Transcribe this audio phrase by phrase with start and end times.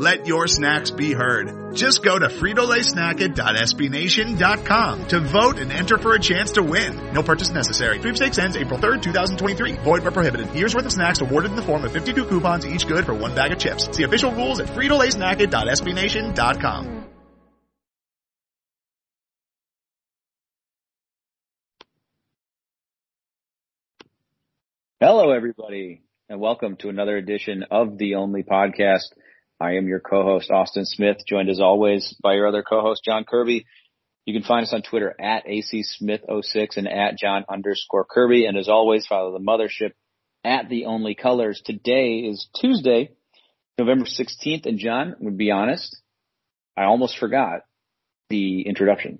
[0.00, 1.76] Let your snacks be heard.
[1.76, 7.12] Just go to fritolaysnacket.sbnation.com to vote and enter for a chance to win.
[7.12, 8.00] No purchase necessary.
[8.00, 9.74] Sweepstakes ends April 3rd, 2023.
[9.74, 10.54] Void where prohibited.
[10.54, 13.34] Year's worth of snacks awarded in the form of 52 coupons, each good for one
[13.34, 13.94] bag of chips.
[13.94, 17.04] See official rules at fritolaysnacket.sbnation.com.
[24.98, 29.10] Hello, everybody, and welcome to another edition of the Only Podcast.
[29.60, 33.66] I am your co-host, Austin Smith, joined as always by your other co-host, John Kirby.
[34.24, 38.46] You can find us on Twitter at ACSmith06 and at John underscore Kirby.
[38.46, 39.92] And as always, follow the mothership
[40.44, 41.60] at the Only Colors.
[41.64, 43.10] Today is Tuesday,
[43.78, 44.66] November 16th.
[44.66, 45.94] And John, I'm be honest,
[46.76, 47.60] I almost forgot
[48.30, 49.18] the introduction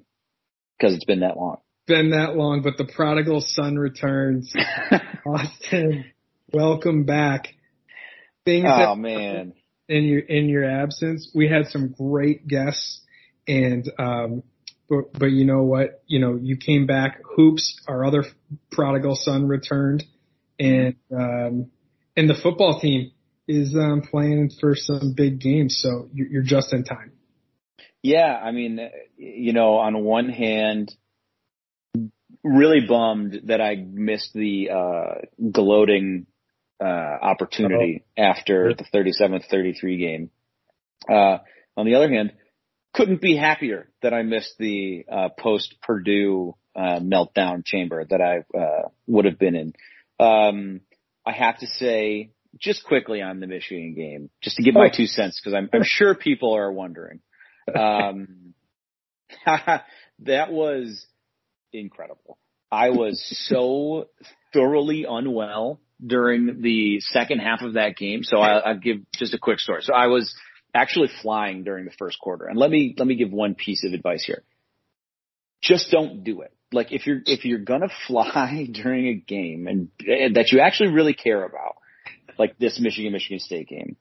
[0.79, 1.59] because it's been that long
[1.91, 4.55] been that long, but the prodigal son returns.
[5.27, 6.05] Austin,
[6.53, 7.49] welcome back.
[8.45, 9.55] Things oh man.
[9.91, 13.01] In your in your absence, we had some great guests,
[13.49, 14.45] and um,
[14.89, 16.03] but but you know what?
[16.07, 17.21] You know you came back.
[17.37, 18.25] Hoops, our other
[18.71, 20.05] prodigal son, returned,
[20.61, 21.73] and um,
[22.17, 23.11] and the football team
[23.49, 25.81] is um, playing for some big games.
[25.83, 27.13] So you're, you're just in time.
[28.03, 28.79] Yeah, I mean,
[29.17, 30.95] you know, on one hand,
[32.43, 35.15] really bummed that I missed the uh,
[35.51, 36.27] gloating
[36.81, 38.23] uh, opportunity oh.
[38.23, 40.31] after the 37-33 game.
[41.09, 41.39] Uh,
[41.77, 42.33] on the other hand,
[42.93, 48.59] couldn't be happier that I missed the uh, post Purdue uh, meltdown chamber that I
[48.59, 49.73] uh, would have been in.
[50.19, 50.81] Um,
[51.25, 54.97] I have to say, just quickly on the Michigan game, just to give my oh.
[54.97, 57.21] two cents, because I'm, I'm sure people are wondering.
[57.75, 58.55] Um,
[59.47, 61.07] that was
[61.73, 62.39] incredible.
[62.71, 64.09] I was so
[64.53, 68.23] thoroughly unwell during the second half of that game.
[68.23, 69.83] So I, I'll give just a quick story.
[69.83, 70.35] So I was
[70.75, 72.47] actually flying during the first quarter.
[72.47, 74.43] And let me, let me give one piece of advice here.
[75.63, 76.53] Just don't do it.
[76.73, 80.61] Like if you're, if you're going to fly during a game and, and that you
[80.61, 81.77] actually really care about,
[82.39, 83.97] like this Michigan, Michigan State game,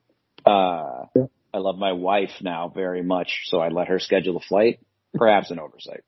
[0.46, 1.04] uh,
[1.52, 3.42] I love my wife now very much.
[3.44, 4.80] So I let her schedule the flight.
[5.12, 6.04] Perhaps an oversight.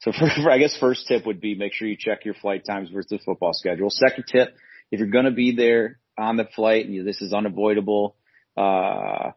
[0.00, 2.64] So for, for, I guess first tip would be make sure you check your flight
[2.64, 3.88] times versus the football schedule.
[3.90, 4.54] Second tip,
[4.90, 8.16] if you're going to be there on the flight and you, this is unavoidable,
[8.56, 9.30] uh,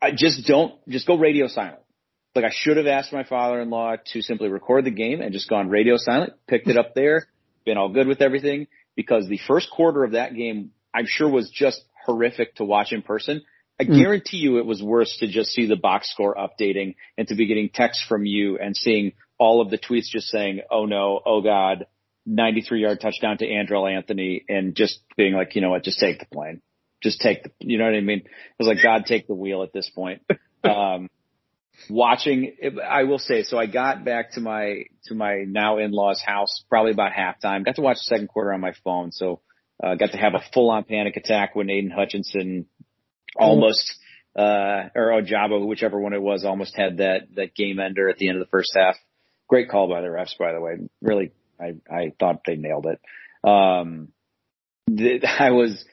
[0.00, 1.78] I just don't, just go radio silent.
[2.34, 5.68] Like I should have asked my father-in-law to simply record the game and just gone
[5.68, 7.26] radio silent, picked it up there,
[7.64, 11.50] been all good with everything because the first quarter of that game, I'm sure was
[11.50, 13.42] just horrific to watch in person.
[13.80, 13.94] I hmm.
[13.94, 17.46] guarantee you it was worse to just see the box score updating and to be
[17.46, 21.40] getting texts from you and seeing all of the tweets just saying, "Oh no, oh
[21.40, 21.86] god,
[22.26, 26.18] 93 yard touchdown to Andrel Anthony," and just being like, you know what, just take
[26.18, 26.62] the plane,
[27.02, 28.20] just take the, you know what I mean?
[28.20, 30.22] It was like God take the wheel at this point.
[30.64, 31.10] Um,
[31.90, 32.54] watching,
[32.88, 36.62] I will say, so I got back to my to my now in laws house
[36.68, 37.64] probably about halftime.
[37.64, 39.40] Got to watch the second quarter on my phone, so
[39.82, 42.66] uh, got to have a full on panic attack when Aidan Hutchinson
[43.36, 43.98] almost.
[44.34, 48.28] Uh, or Ojabo, whichever one it was, almost had that, that game ender at the
[48.28, 48.96] end of the first half.
[49.46, 50.78] Great call by the refs, by the way.
[51.02, 53.00] Really, I, I thought they nailed it.
[53.48, 54.08] Um,
[54.86, 55.84] the, I was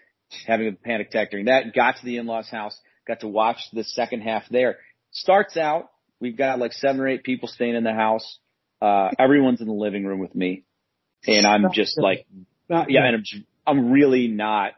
[0.46, 1.74] having a panic attack during that.
[1.74, 2.80] Got to the in-laws house.
[3.08, 4.78] Got to watch the second half there.
[5.12, 5.90] Starts out.
[6.20, 8.40] We've got like seven or eight people staying in the house.
[8.82, 10.64] Uh, everyone's in the living room with me,
[11.28, 12.26] and I'm just like,
[12.70, 13.24] yeah, and I'm,
[13.66, 14.72] I'm really not,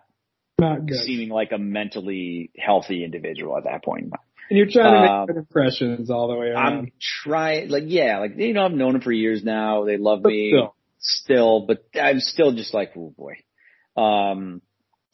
[0.59, 4.19] not seeming like a mentally healthy individual at that point in time.
[4.51, 6.74] And you're trying to make um, good impressions all the way around.
[6.74, 6.92] I'm
[7.24, 9.86] trying, like, yeah, like, you know, I've known them for years now.
[9.86, 10.75] They love but me still.
[11.00, 13.36] still, but I'm still just like, oh boy.
[13.95, 14.62] Um,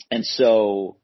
[0.09, 0.97] and so,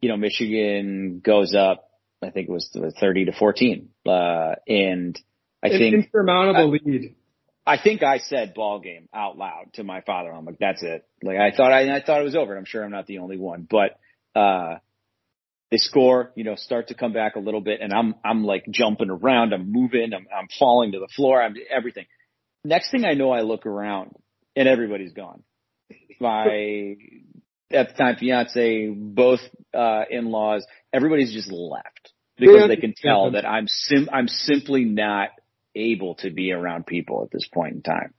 [0.00, 1.90] you know, Michigan goes up,
[2.22, 3.90] I think it was 30 to 14.
[4.06, 5.20] Uh, and
[5.62, 5.94] I An think.
[6.06, 7.14] Insurmountable I, lead.
[7.66, 10.32] I think I said ball game out loud to my father.
[10.32, 11.06] I'm like, that's it.
[11.22, 12.56] Like I thought I, I thought it was over.
[12.56, 13.98] I'm sure I'm not the only one, but,
[14.34, 14.76] uh,
[15.70, 18.64] they score, you know, start to come back a little bit and I'm, I'm like
[18.70, 19.52] jumping around.
[19.52, 20.12] I'm moving.
[20.14, 21.42] I'm, I'm falling to the floor.
[21.42, 22.06] I'm everything.
[22.64, 24.14] Next thing I know, I look around
[24.56, 25.42] and everybody's gone.
[26.20, 26.96] My
[27.72, 29.40] at the time fiance, both
[29.74, 32.66] uh, in-laws, everybody's just left because yeah.
[32.68, 35.30] they can tell that I'm sim I'm simply not
[35.74, 38.14] able to be around people at this point in time.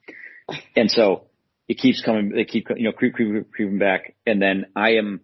[0.75, 1.27] And so
[1.67, 4.15] it keeps coming, they keep, you know, creep, creep, creeping back.
[4.25, 5.21] And then I am,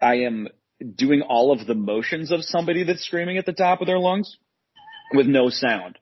[0.00, 0.48] I am
[0.94, 4.36] doing all of the motions of somebody that's screaming at the top of their lungs
[5.12, 5.98] with no sound,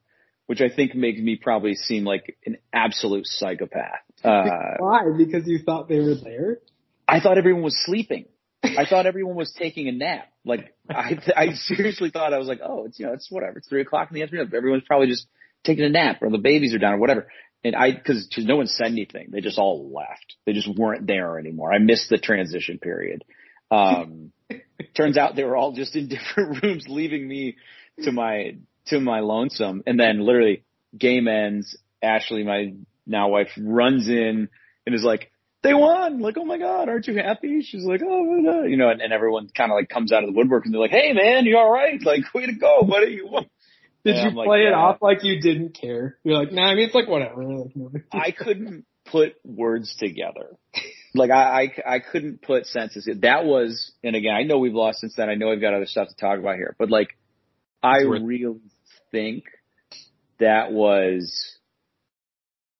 [0.46, 4.00] which I think makes me probably seem like an absolute psychopath.
[4.22, 5.02] Uh, Why?
[5.16, 6.58] Because you thought they were there?
[7.06, 8.26] I thought everyone was sleeping.
[8.62, 10.30] I thought everyone was taking a nap.
[10.44, 13.58] Like I, I seriously thought I was like, oh, it's you know, it's whatever.
[13.58, 14.50] It's three o'clock in the afternoon.
[14.54, 15.26] Everyone's probably just
[15.64, 17.28] taking a nap, or the babies are down, or whatever.
[17.64, 20.36] And I, because no one said anything, they just all left.
[20.46, 21.72] They just weren't there anymore.
[21.72, 23.24] I missed the transition period.
[23.70, 24.32] Um,
[24.96, 27.56] turns out they were all just in different rooms, leaving me
[28.02, 28.56] to my
[28.86, 29.82] to my lonesome.
[29.86, 30.64] And then literally,
[30.96, 31.76] game ends.
[32.02, 32.74] Ashley, my
[33.06, 34.48] now wife, runs in
[34.86, 36.20] and is like, they won.
[36.20, 37.62] Like, oh my God, aren't you happy?
[37.62, 40.36] She's like, oh, you know, and, and everyone kind of like comes out of the
[40.36, 42.00] woodwork and they're like, hey man, you all right?
[42.00, 43.12] Like, way to go, buddy.
[43.12, 43.46] You won.
[44.04, 44.76] Did and you I'm play like, it yeah.
[44.76, 46.16] off like you didn't care?
[46.22, 47.42] You're like, nah, I mean, it's like whatever.
[47.44, 50.56] Like, no I couldn't put words together.
[51.18, 53.08] Like I, I, I couldn't put sentences.
[53.20, 55.28] That was, and again, I know we've lost since then.
[55.28, 57.16] I know we've got other stuff to talk about here, but like,
[57.82, 58.60] I really
[59.10, 59.44] think
[60.38, 61.56] that was,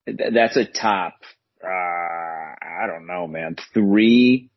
[0.07, 1.15] that's a top,
[1.63, 4.51] uh, I don't know, man, three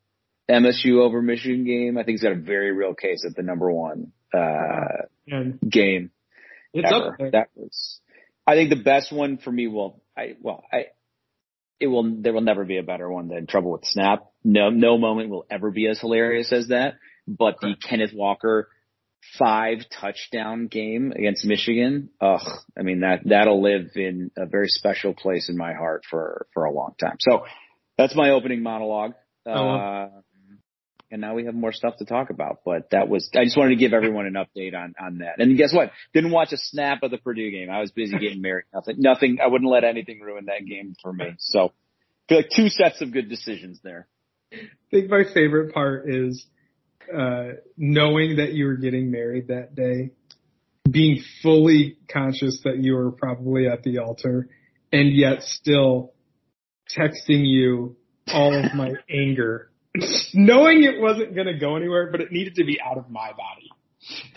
[0.50, 1.98] MSU over Michigan game.
[1.98, 5.06] I think he's got a very real case at the number one, uh,
[5.68, 6.10] game.
[6.72, 7.30] It's ever.
[7.32, 8.00] That was,
[8.46, 10.86] I think the best one for me Well, I, well, I,
[11.82, 14.24] it will, there will never be a better one than Trouble with Snap.
[14.44, 16.94] No, no moment will ever be as hilarious as that.
[17.26, 18.68] But the Kenneth Walker
[19.38, 22.46] five touchdown game against Michigan, ugh,
[22.78, 26.64] I mean that, that'll live in a very special place in my heart for, for
[26.64, 27.16] a long time.
[27.18, 27.44] So
[27.98, 29.14] that's my opening monologue.
[29.44, 30.06] Uh,
[31.12, 32.60] and now we have more stuff to talk about.
[32.64, 35.38] But that was I just wanted to give everyone an update on on that.
[35.38, 35.92] And guess what?
[36.14, 37.70] Didn't watch a snap of the Purdue game.
[37.70, 38.64] I was busy getting married.
[38.74, 38.96] Nothing.
[38.98, 39.38] Nothing.
[39.40, 41.34] I wouldn't let anything ruin that game for me.
[41.38, 41.72] So
[42.28, 44.08] feel like two sets of good decisions there.
[44.52, 44.56] I
[44.90, 46.44] think my favorite part is
[47.14, 50.10] uh, knowing that you were getting married that day,
[50.90, 54.48] being fully conscious that you were probably at the altar,
[54.92, 56.12] and yet still
[56.90, 57.96] texting you
[58.32, 59.71] all of my anger
[60.34, 63.32] knowing it wasn't going to go anywhere, but it needed to be out of my
[63.32, 63.70] body.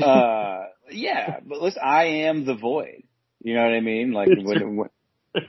[0.03, 3.03] uh, yeah, but listen, I am the void.
[3.41, 4.11] You know what I mean?
[4.11, 4.89] Like, when, when,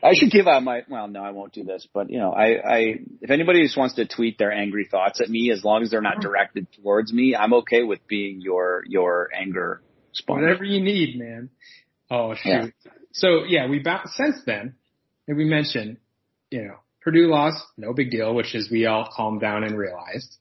[0.03, 2.57] I should give out my, well, no, I won't do this, but you know, I,
[2.57, 2.79] I,
[3.21, 6.01] if anybody just wants to tweet their angry thoughts at me, as long as they're
[6.01, 9.83] not directed towards me, I'm okay with being your, your anger
[10.13, 10.43] sponge.
[10.43, 11.51] Whatever you need, man.
[12.11, 12.49] Oh, shoot.
[12.49, 12.67] Yeah.
[13.13, 14.75] So yeah, we bounced since then,
[15.27, 15.99] and we mentioned,
[16.51, 16.77] you know,
[17.07, 20.39] Purdue lost, no big deal, which is we all calmed down and realized.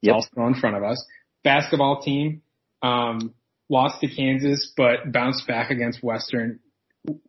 [0.00, 0.14] It's yep.
[0.14, 1.04] all still in front of us.
[1.44, 2.40] Basketball team,
[2.80, 3.34] um,
[3.68, 6.60] lost to Kansas, but bounced back against Western.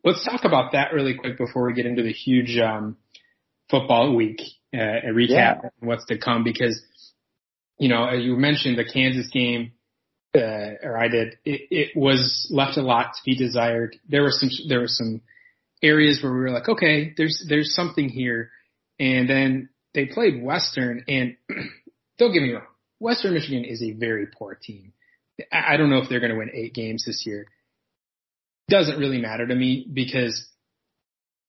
[0.05, 2.95] Let's talk about that really quick before we get into the huge, um,
[3.69, 4.39] football week,
[4.73, 5.69] uh, a recap yeah.
[5.79, 6.81] what's to come because,
[7.77, 9.73] you know, as you mentioned, the Kansas game,
[10.33, 13.97] uh, or I did, it, it was left a lot to be desired.
[14.07, 15.19] There were some, there were some
[15.83, 18.51] areas where we were like, okay, there's, there's something here.
[18.99, 21.37] And then they played Western and
[22.17, 22.63] don't get me wrong,
[22.99, 24.93] Western Michigan is a very poor team.
[25.51, 27.45] I don't know if they're going to win eight games this year.
[28.69, 30.47] Doesn't really matter to me because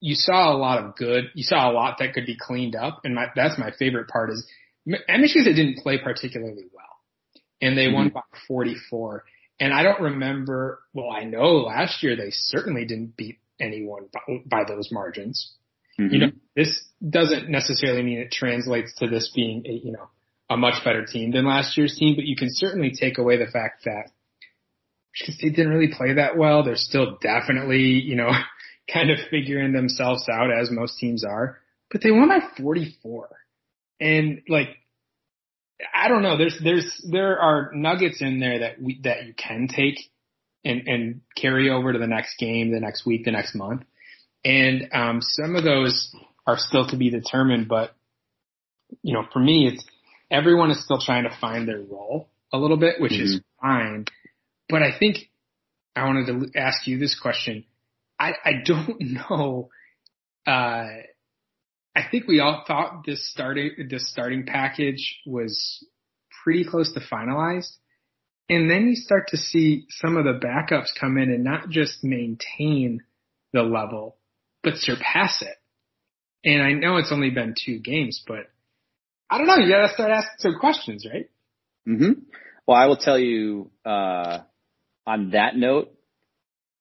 [0.00, 1.30] you saw a lot of good.
[1.34, 4.30] You saw a lot that could be cleaned up, and my, that's my favorite part
[4.30, 4.46] is
[4.86, 7.94] Michigan State didn't play particularly well, and they mm-hmm.
[7.94, 9.24] won by 44.
[9.60, 10.80] And I don't remember.
[10.94, 15.54] Well, I know last year they certainly didn't beat anyone by, by those margins.
[16.00, 16.14] Mm-hmm.
[16.14, 20.08] You know, this doesn't necessarily mean it translates to this being a, you know,
[20.50, 23.50] a much better team than last year's team, but you can certainly take away the
[23.50, 24.10] fact that
[25.26, 26.62] they didn't really play that well.
[26.62, 28.30] They're still definitely, you know,
[28.92, 31.58] kind of figuring themselves out as most teams are,
[31.90, 33.28] but they won by 44.
[34.00, 34.68] And like,
[35.94, 39.68] I don't know, there's, there's, there are nuggets in there that we, that you can
[39.68, 39.98] take
[40.64, 43.82] and, and carry over to the next game, the next week, the next month.
[44.44, 46.14] And, um, some of those
[46.46, 47.68] are still to be determined.
[47.68, 47.94] But,
[49.02, 49.84] you know, for me, it's
[50.30, 53.22] everyone is still trying to find their role a little bit, which mm-hmm.
[53.22, 54.06] is fine.
[54.68, 55.18] But I think
[55.94, 57.64] I wanted to ask you this question.
[58.18, 59.70] I, I don't know.
[60.46, 60.86] Uh,
[61.94, 65.84] I think we all thought this starting, this starting package was
[66.44, 67.72] pretty close to finalized.
[68.48, 72.02] And then you start to see some of the backups come in and not just
[72.02, 73.02] maintain
[73.52, 74.16] the level,
[74.62, 75.56] but surpass it.
[76.44, 78.50] And I know it's only been two games, but
[79.30, 79.56] I don't know.
[79.56, 81.28] You got to start asking some questions, right?
[81.86, 82.20] Mm-hmm.
[82.66, 84.40] Well, I will tell you uh,
[85.06, 85.92] on that note,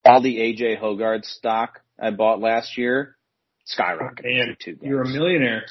[0.06, 3.18] all the AJ Hoggard stock I bought last year
[3.68, 4.24] skyrocketed.
[4.24, 5.66] Man, you're a millionaire.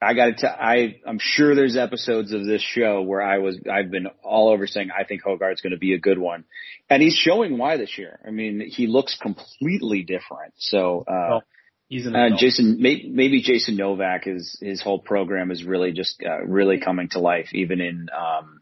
[0.00, 3.58] I got to tell, I, I'm sure there's episodes of this show where I was,
[3.70, 6.44] I've been all over saying I think Hoggard's going to be a good one.
[6.90, 8.20] And he's showing why this year.
[8.26, 10.52] I mean, he looks completely different.
[10.56, 11.42] So, uh, well,
[11.88, 16.22] he's an uh, Jason, maybe, maybe Jason Novak is, his whole program is really just,
[16.22, 18.60] uh, really coming to life, even in, um,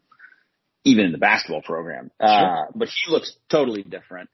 [0.85, 2.11] even in the basketball program.
[2.17, 4.29] Uh, but he looks totally different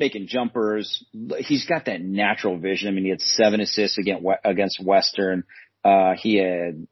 [0.00, 1.04] making jumpers.
[1.40, 2.88] He's got that natural vision.
[2.88, 5.44] I mean, he had seven assists against against Western.
[5.84, 6.86] Uh, he had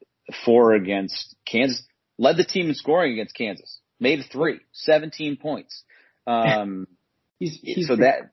[0.45, 1.83] four against Kansas.
[2.17, 3.79] Led the team in scoring against Kansas.
[3.99, 5.83] Made three, 17 points.
[6.27, 6.87] Um,
[7.39, 8.31] he's, he's so the, that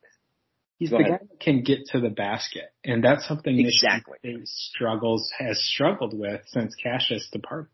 [0.79, 1.11] he's the ahead.
[1.11, 6.43] guy that can get to the basket, and that's something exactly struggles has struggled with
[6.47, 7.71] since Cassius departed.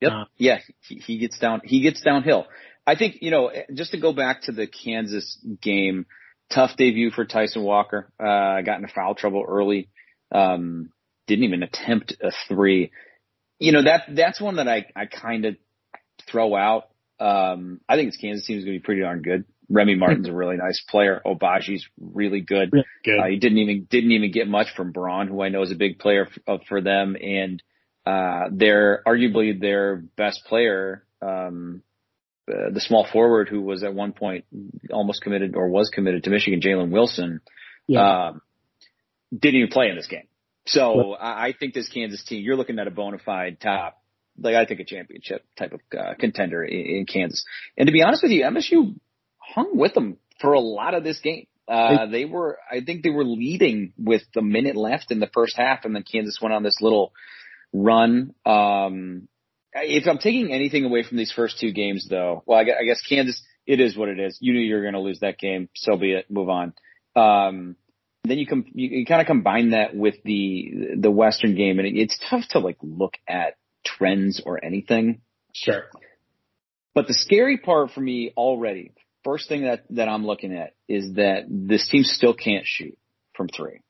[0.00, 0.12] Yep.
[0.12, 1.60] Uh, yeah, he, he gets down.
[1.64, 2.46] He gets downhill.
[2.86, 6.06] I think, you know, just to go back to the Kansas game,
[6.52, 8.12] tough debut for Tyson Walker.
[8.18, 9.88] Uh, got into foul trouble early.
[10.32, 10.90] Um,
[11.26, 12.90] didn't even attempt a three.
[13.58, 15.56] You know, that, that's one that I, I kind of
[16.28, 16.88] throw out.
[17.20, 19.44] Um, I think this Kansas team is going to be pretty darn good.
[19.68, 21.22] Remy Martin's a really nice player.
[21.24, 22.70] Agbaji's really good.
[22.72, 23.20] Really good.
[23.20, 25.76] Uh, he didn't even, didn't even get much from Braun, who I know is a
[25.76, 27.16] big player f- for them.
[27.16, 27.62] And,
[28.04, 31.82] uh, they're arguably their best player, um,
[32.50, 34.44] uh, the small forward who was at one point
[34.90, 37.40] almost committed or was committed to Michigan, Jalen Wilson,
[37.86, 38.30] yeah.
[38.30, 38.42] um,
[39.32, 40.26] didn't even play in this game.
[40.66, 44.00] So I, I think this Kansas team, you're looking at a bona fide top,
[44.38, 47.44] like I think a championship type of uh, contender in, in Kansas.
[47.76, 48.94] And to be honest with you, MSU
[49.38, 51.46] hung with them for a lot of this game.
[51.68, 55.56] Uh, they were, I think they were leading with the minute left in the first
[55.56, 57.12] half, and then Kansas went on this little
[57.72, 58.34] run.
[58.44, 59.28] Um,
[59.72, 63.42] if I'm taking anything away from these first two games, though, well, I guess Kansas,
[63.66, 64.36] it is what it is.
[64.40, 66.30] You knew you were going to lose that game, so be it.
[66.30, 66.74] Move on.
[67.14, 67.76] Um,
[68.24, 71.88] then you com- you, you kind of combine that with the the Western game, and
[71.88, 75.20] it, it's tough to like look at trends or anything.
[75.52, 75.84] Sure.
[76.94, 78.92] But the scary part for me already,
[79.24, 82.98] first thing that that I'm looking at is that this team still can't shoot
[83.34, 83.80] from three.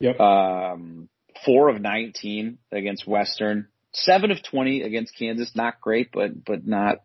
[0.00, 0.20] Yep.
[0.20, 1.08] Um,
[1.44, 5.52] four of 19 against Western seven of 20 against Kansas.
[5.54, 6.98] Not great, but, but not,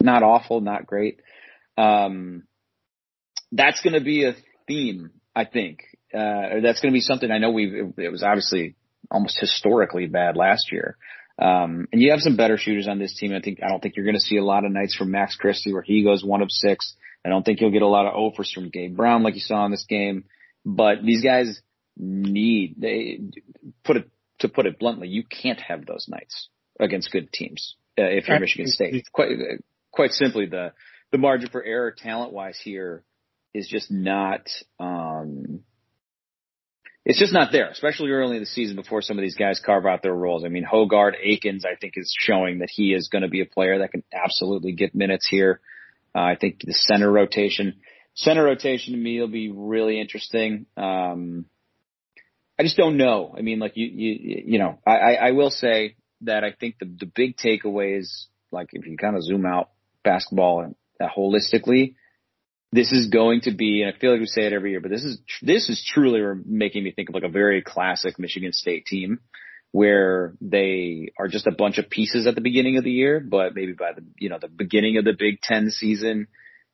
[0.00, 1.20] not awful, not great.
[1.76, 2.44] Um,
[3.50, 4.34] that's going to be a
[4.66, 5.80] theme, I think.
[6.14, 8.76] Uh, that's going to be something I know we've, it was obviously
[9.10, 10.96] almost historically bad last year.
[11.38, 13.34] Um, and you have some better shooters on this team.
[13.34, 15.36] I think, I don't think you're going to see a lot of nights from Max
[15.36, 16.94] Christie where he goes one of six.
[17.24, 19.64] I don't think you'll get a lot of offers from Gabe Brown like you saw
[19.64, 20.24] in this game,
[20.64, 21.60] but these guys
[21.96, 23.20] need, they
[23.84, 24.10] put it
[24.42, 28.40] to put it bluntly, you can't have those nights against good teams uh, if you're
[28.40, 29.06] Michigan State.
[29.12, 29.30] Quite
[29.90, 30.72] quite simply, the
[31.10, 33.04] the margin for error talent wise here
[33.54, 34.48] is just not.
[34.80, 35.60] Um,
[37.04, 39.86] it's just not there, especially early in the season before some of these guys carve
[39.86, 40.44] out their roles.
[40.44, 43.46] I mean, Hoggard Akins, I think, is showing that he is going to be a
[43.46, 45.60] player that can absolutely get minutes here.
[46.14, 47.80] Uh, I think the center rotation,
[48.14, 50.66] center rotation to me will be really interesting.
[50.76, 51.46] Um,
[52.58, 53.34] I just don't know.
[53.36, 56.86] I mean, like you, you, you know, I, I will say that I think the,
[57.00, 59.70] the big takeaways, like if you kind of zoom out
[60.04, 61.96] basketball and uh, holistically,
[62.72, 64.90] this is going to be, and I feel like we say it every year, but
[64.90, 68.86] this is, this is truly making me think of like a very classic Michigan State
[68.86, 69.20] team
[69.72, 73.54] where they are just a bunch of pieces at the beginning of the year, but
[73.54, 76.28] maybe by the, you know, the beginning of the Big Ten season,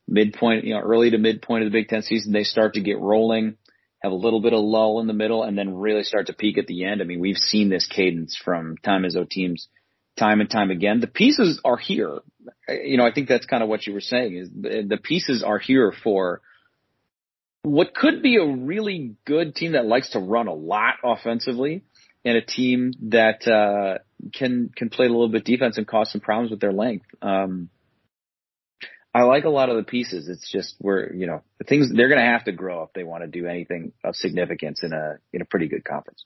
[0.07, 2.99] midpoint, you know, early to midpoint of the Big Ten season, they start to get
[2.99, 3.57] rolling
[4.01, 6.59] have a little bit of lull in the middle and then really start to peak
[6.59, 7.01] at the end.
[7.01, 9.69] I mean, we've seen this cadence from time Izzo teams
[10.17, 11.01] time and time again.
[11.01, 12.21] The pieces are here.
[12.69, 15.59] You know, I think that's kind of what you were saying is the pieces are
[15.59, 16.41] here for
[17.63, 21.83] what could be a really good team that likes to run a lot offensively
[22.25, 23.99] and a team that, uh,
[24.35, 27.07] can, can play a little bit defense and cause some problems with their length.
[27.23, 27.71] Um,
[29.15, 30.29] I like a lot of the pieces.
[30.29, 33.05] It's just we're you know the things they're going to have to grow if they
[33.05, 36.25] want to do anything of significance in a in a pretty good conference.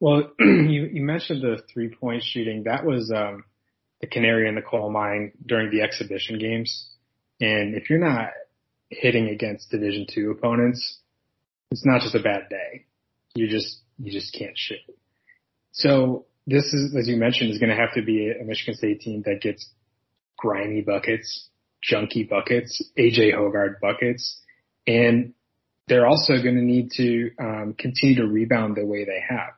[0.00, 2.64] Well, you you mentioned the three point shooting.
[2.64, 3.44] That was um,
[4.00, 6.90] the canary in the coal mine during the exhibition games.
[7.40, 8.30] And if you're not
[8.90, 10.98] hitting against Division two opponents,
[11.70, 12.86] it's not just a bad day.
[13.34, 14.78] You just you just can't shoot.
[15.72, 19.00] So this is, as you mentioned, is going to have to be a Michigan State
[19.00, 19.68] team that gets
[20.36, 21.48] grimy buckets,
[21.88, 24.40] junky buckets, AJ Hoggard buckets,
[24.86, 25.34] and
[25.88, 29.50] they're also going to need to um, continue to rebound the way they have.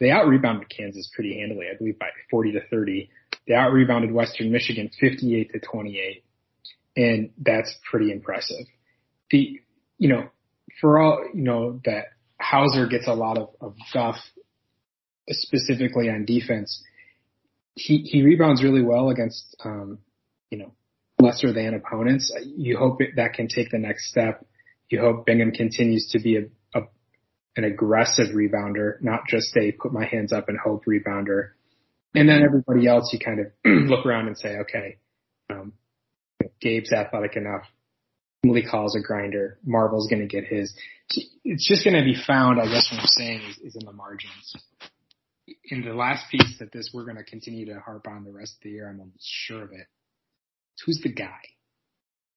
[0.00, 3.10] they out rebounded Kansas pretty handily, I believe by 40 to 30.
[3.46, 6.24] They out rebounded Western Michigan 58 to 28.
[6.96, 8.66] And that's pretty impressive.
[9.30, 9.60] The,
[9.98, 10.28] you know,
[10.80, 12.06] for all, you know, that
[12.40, 14.16] Hauser gets a lot of, of guff
[15.30, 16.82] specifically on defense.
[17.74, 19.98] He, he rebounds really well against, um,
[20.50, 20.72] you know,
[21.20, 22.32] lesser than opponents.
[22.44, 24.44] You hope it, that can take the next step.
[24.88, 26.42] You hope Bingham continues to be a,
[26.78, 26.82] a
[27.56, 31.50] an aggressive rebounder, not just a put my hands up and hope rebounder.
[32.14, 34.96] And then everybody else, you kind of look around and say, okay,
[35.50, 35.72] um,
[36.60, 37.62] Gabe's athletic enough.
[38.42, 39.58] Malik Hall's a grinder.
[39.64, 40.72] Marble's going to get his.
[41.44, 43.92] It's just going to be found, I guess what I'm saying is, is in the
[43.92, 44.54] margins.
[45.64, 48.54] In the last piece that this we're going to continue to harp on the rest
[48.56, 49.86] of the year, I'm almost sure of it.
[50.84, 51.40] Who's the guy?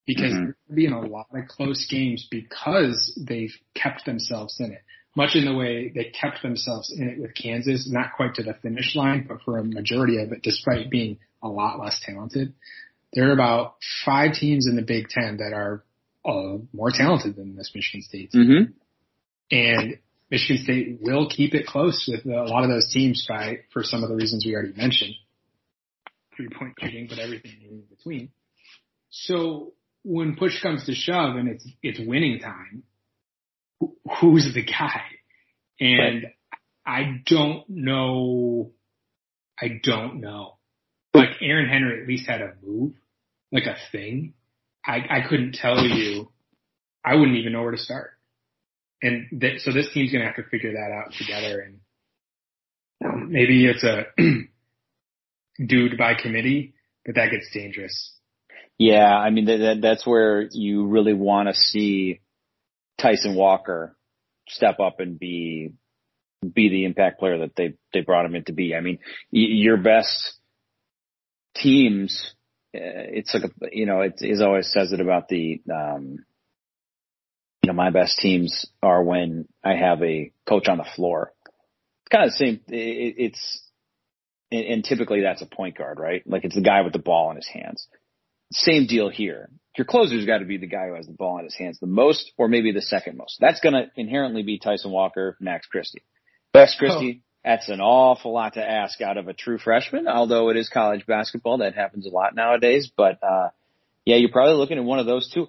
[0.08, 0.46] Because mm-hmm.
[0.46, 4.72] there's going to be in a lot of close games because they've kept themselves in
[4.72, 4.82] it.
[5.16, 8.54] Much in the way they kept themselves in it with Kansas, not quite to the
[8.62, 12.54] finish line, but for a majority of it, despite being a lot less talented.
[13.14, 13.76] There are about
[14.06, 15.84] five teams in the Big Ten that are
[16.24, 18.42] uh, more talented than this Michigan State team.
[18.42, 18.72] Mm-hmm.
[19.54, 20.00] And
[20.30, 24.04] Michigan State will keep it close with a lot of those teams by, for some
[24.04, 25.14] of the reasons we already mentioned.
[26.38, 28.30] Three point shooting, but everything in between.
[29.10, 32.84] So when push comes to shove and it's, it's winning time,
[34.20, 35.02] who's the guy?
[35.80, 36.34] And right.
[36.86, 38.72] I don't know.
[39.60, 40.58] I don't know.
[41.14, 42.94] Like Aaron Henry at least had a move,
[43.52, 44.34] like a thing.
[44.86, 46.32] I, I couldn't tell you.
[47.04, 48.12] I wouldn't even know where to start.
[49.02, 51.60] And th- so this team's going to have to figure that out together.
[51.60, 51.80] And
[53.04, 54.06] um, maybe it's a
[55.66, 56.74] dude by committee,
[57.06, 58.14] but that gets dangerous.
[58.78, 62.20] Yeah, I mean that, that that's where you really want to see
[63.00, 63.96] Tyson Walker
[64.48, 65.74] step up and be
[66.42, 68.76] be the impact player that they they brought him in to be.
[68.76, 69.00] I mean,
[69.32, 70.34] your best
[71.56, 72.34] teams
[72.74, 72.80] uh,
[73.12, 76.20] it's like a, you know, it is always says it about the, um,
[77.62, 81.34] you know, my best teams are when I have a coach on the floor.
[82.04, 82.62] It's kind of the same.
[82.70, 83.62] It, it's,
[84.52, 86.24] and typically that's a point guard, right?
[86.26, 87.88] Like it's the guy with the ball in his hands.
[88.52, 89.50] Same deal here.
[89.78, 91.88] Your closer's got to be the guy who has the ball in his hands the
[91.88, 93.38] most, or maybe the second most.
[93.40, 96.04] That's going to inherently be Tyson Walker, Max Christie.
[96.54, 100.58] Max Christie, that's an awful lot to ask out of a true freshman, although it
[100.58, 101.60] is college basketball.
[101.60, 102.92] That happens a lot nowadays.
[102.96, 103.50] But, uh,
[104.04, 105.48] yeah, you're probably looking at one of those two.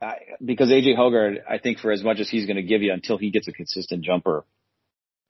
[0.00, 0.12] Uh,
[0.44, 3.18] because AJ Hoggard, I think for as much as he's going to give you until
[3.18, 4.44] he gets a consistent jumper,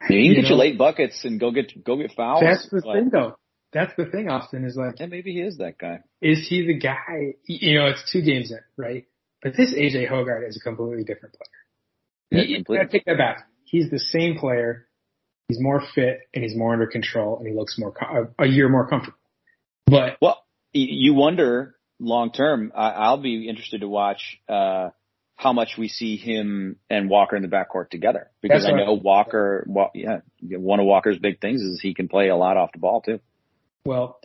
[0.03, 2.43] you, can you get know, your late buckets and go get, go get fouls.
[2.45, 3.37] That's the thing though.
[3.75, 5.01] That's the thing, Austin, is like.
[5.01, 6.01] And maybe he is that guy.
[6.23, 7.35] Is he the guy?
[7.47, 9.05] You know, it's two games in, right?
[9.43, 12.41] But this AJ Hoggard is a completely different player.
[12.43, 12.87] Yeah, he, completely.
[12.87, 13.47] I take that back.
[13.65, 14.87] He's the same player
[15.49, 17.93] He's more fit and he's more under control and he looks more
[18.39, 19.19] a year more comfortable.
[19.87, 22.73] But well, you wonder long term.
[22.75, 24.91] I'll be interested to watch uh,
[25.37, 29.67] how much we see him and Walker in the backcourt together because I know Walker.
[29.69, 32.79] Well, yeah, one of Walker's big things is he can play a lot off the
[32.79, 33.21] ball too.
[33.87, 34.19] Well,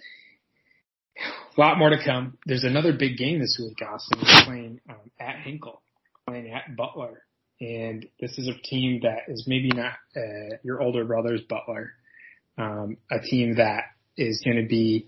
[1.57, 2.37] a lot more to come.
[2.45, 3.77] There's another big game this week.
[3.81, 5.81] Austin is playing um, at Hinkle,
[6.25, 7.23] playing at Butler.
[7.59, 11.91] And this is a team that is maybe not uh, your older brother's Butler,
[12.57, 13.83] um, a team that
[14.15, 15.07] is going to be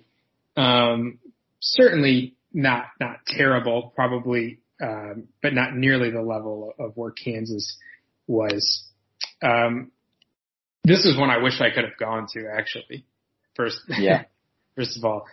[0.57, 1.19] um,
[1.61, 7.77] certainly not not terrible, probably, um, but not nearly the level of where Kansas
[8.27, 8.83] was.
[9.41, 9.91] Um,
[10.83, 13.05] this is one I wish I could have gone to actually.
[13.55, 14.23] First, yeah.
[14.75, 15.25] first of all,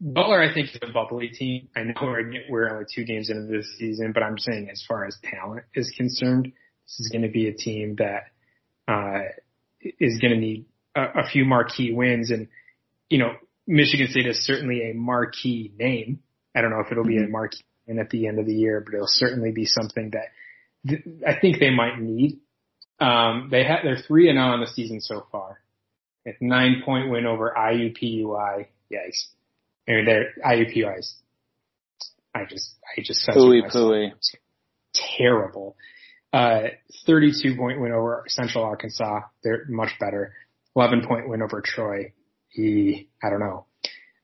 [0.00, 1.68] Butler, I think, is a bubbly team.
[1.74, 5.06] I know we're, we're only two games into this season, but I'm saying as far
[5.06, 6.52] as talent is concerned,
[6.86, 8.24] this is going to be a team that
[8.86, 9.22] uh,
[9.80, 12.30] is going to need a, a few marquee wins.
[12.30, 12.48] And,
[13.08, 13.32] you know,
[13.66, 16.20] Michigan State is certainly a marquee name.
[16.54, 17.32] I don't know if it'll be a mm-hmm.
[17.32, 20.28] marquee win at the end of the year, but it'll certainly be something that
[20.86, 22.40] th- I think they might need.
[23.00, 25.60] Um, they have, they're three and zero oh on the season so far.
[26.26, 28.66] A nine point win over IUPUI.
[28.94, 29.26] Yikes.
[29.88, 31.14] I mean, they're IUPUI's.
[32.34, 34.12] I just, I just pooey pooey.
[35.18, 35.76] Terrible.
[36.32, 36.68] Uh,
[37.06, 39.20] 32 point win over Central Arkansas.
[39.42, 40.32] They're much better.
[40.74, 42.12] 11 point win over Troy.
[42.48, 43.66] He, I don't know.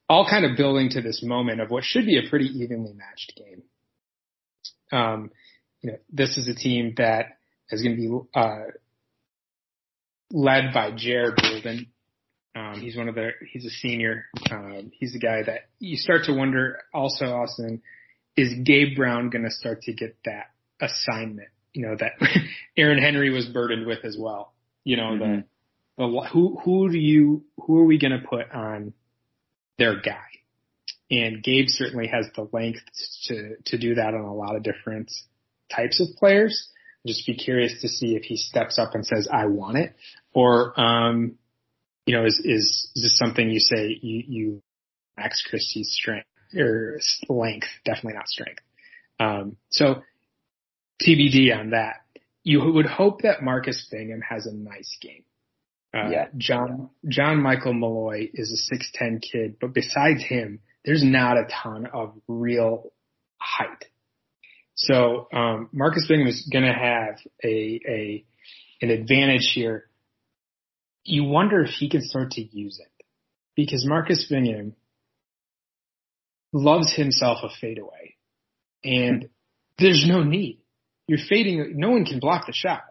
[0.09, 3.35] All kind of building to this moment of what should be a pretty evenly matched
[3.37, 3.63] game.
[4.91, 5.31] Um,
[5.83, 7.39] you know, this is a team that
[7.71, 8.73] is going to be, uh,
[10.33, 11.87] led by Jair Bolden,
[12.55, 14.27] um, he's one of the, he's a senior.
[14.51, 17.83] Um, he's the guy that you start to wonder also, Austin,
[18.37, 22.13] is Gabe Brown going to start to get that assignment, you know, that
[22.77, 24.53] Aaron Henry was burdened with as well,
[24.85, 25.41] you know, mm-hmm.
[25.41, 25.45] the,
[25.97, 28.95] but who who do you who are we going to put on
[29.79, 30.25] their guy?
[31.11, 32.81] And Gabe certainly has the length
[33.25, 35.13] to to do that on a lot of different
[35.71, 36.71] types of players.
[37.07, 39.95] Just be curious to see if he steps up and says, "I want it,"
[40.33, 41.37] or um,
[42.07, 44.63] you know, is is is this something you say you you
[45.17, 47.69] Max Christie's strength or length?
[47.85, 48.63] Definitely not strength.
[49.19, 50.03] Um, so
[51.03, 51.97] TBD on that.
[52.43, 55.25] You would hope that Marcus Bingham has a nice game.
[55.95, 56.27] Uh, yeah.
[56.37, 61.49] John John Michael Mulloy is a six ten kid, but besides him, there's not a
[61.63, 62.93] ton of real
[63.39, 63.85] height.
[64.75, 68.25] So um, Marcus Bingham is going to have a a
[68.81, 69.89] an advantage here.
[71.05, 73.05] You wonder if he can start to use it
[73.57, 74.75] because Marcus Bingham
[76.53, 78.17] loves himself a fadeaway,
[78.85, 79.29] and hmm.
[79.79, 80.59] there's no need.
[81.07, 81.75] You're fading.
[81.77, 82.83] No one can block the shot.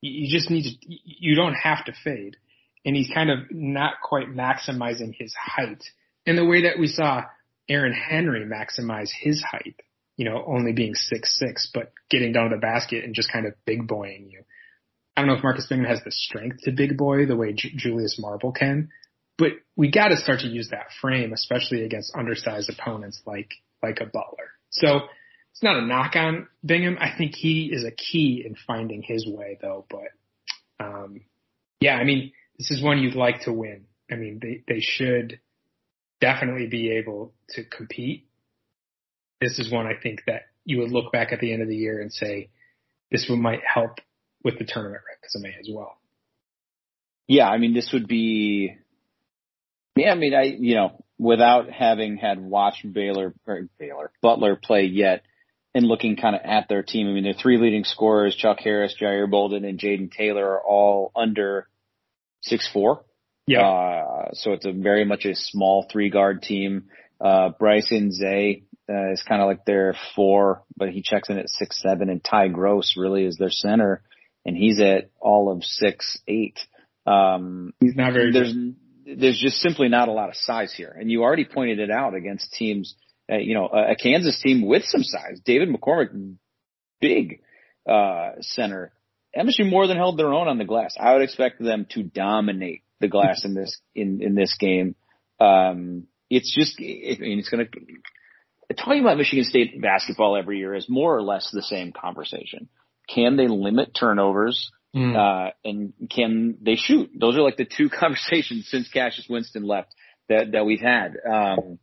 [0.00, 0.70] You just need to.
[0.86, 2.36] You don't have to fade,
[2.84, 5.82] and he's kind of not quite maximizing his height
[6.26, 7.22] in the way that we saw
[7.68, 9.80] Aaron Henry maximize his height,
[10.16, 13.46] you know, only being six six, but getting down to the basket and just kind
[13.46, 14.42] of big boying you.
[15.18, 17.72] I don't know if Marcus Bingham has the strength to big boy the way J-
[17.74, 18.90] Julius Marble can,
[19.36, 23.50] but we got to start to use that frame, especially against undersized opponents like
[23.82, 24.52] like a Butler.
[24.70, 25.00] So
[25.50, 26.98] it's not a knock on Bingham.
[27.00, 29.86] I think he is a key in finding his way, though.
[29.90, 31.22] But um,
[31.80, 33.86] yeah, I mean, this is one you'd like to win.
[34.08, 35.40] I mean, they they should
[36.20, 38.28] definitely be able to compete.
[39.40, 41.76] This is one I think that you would look back at the end of the
[41.76, 42.50] year and say,
[43.10, 43.98] this one might help
[44.48, 45.98] with the tournament resume as a May as well.
[47.26, 48.74] Yeah, I mean, this would be,
[49.94, 54.84] yeah, I mean, I, you know, without having had watched Baylor, or Baylor, Butler play
[54.84, 55.22] yet
[55.74, 58.94] and looking kind of at their team, I mean, their three leading scorers, Chuck Harris,
[58.98, 61.68] Jair Bolden, and Jayden Taylor are all under
[62.40, 63.04] six four.
[63.46, 63.68] Yeah.
[63.68, 66.84] Uh, so it's a very much a small three guard team.
[67.20, 71.50] Uh, Bryce Nze, uh, is kind of like their four, but he checks in at
[71.50, 74.02] six, seven and Ty Gross really is their center
[74.44, 76.58] and he's at all of six, eight.
[77.06, 79.20] Um, he's not very there's, good.
[79.20, 80.94] there's just simply not a lot of size here.
[80.98, 82.94] And you already pointed it out against teams,
[83.30, 85.40] uh, you know, a, a Kansas team with some size.
[85.44, 86.36] David McCormack,
[87.00, 87.40] big,
[87.88, 88.92] uh, center.
[89.36, 90.94] MSU more than held their own on the glass.
[90.98, 94.96] I would expect them to dominate the glass in this in in this game.
[95.38, 96.82] Um, it's just, I
[97.20, 101.50] mean, it's going to talking about Michigan State basketball every year is more or less
[101.52, 102.68] the same conversation.
[103.08, 104.70] Can they limit turnovers?
[104.94, 105.16] Mm.
[105.16, 107.10] Uh, and can they shoot?
[107.18, 109.94] Those are like the two conversations since Cassius Winston left
[110.28, 111.16] that, that we've had.
[111.30, 111.78] Um,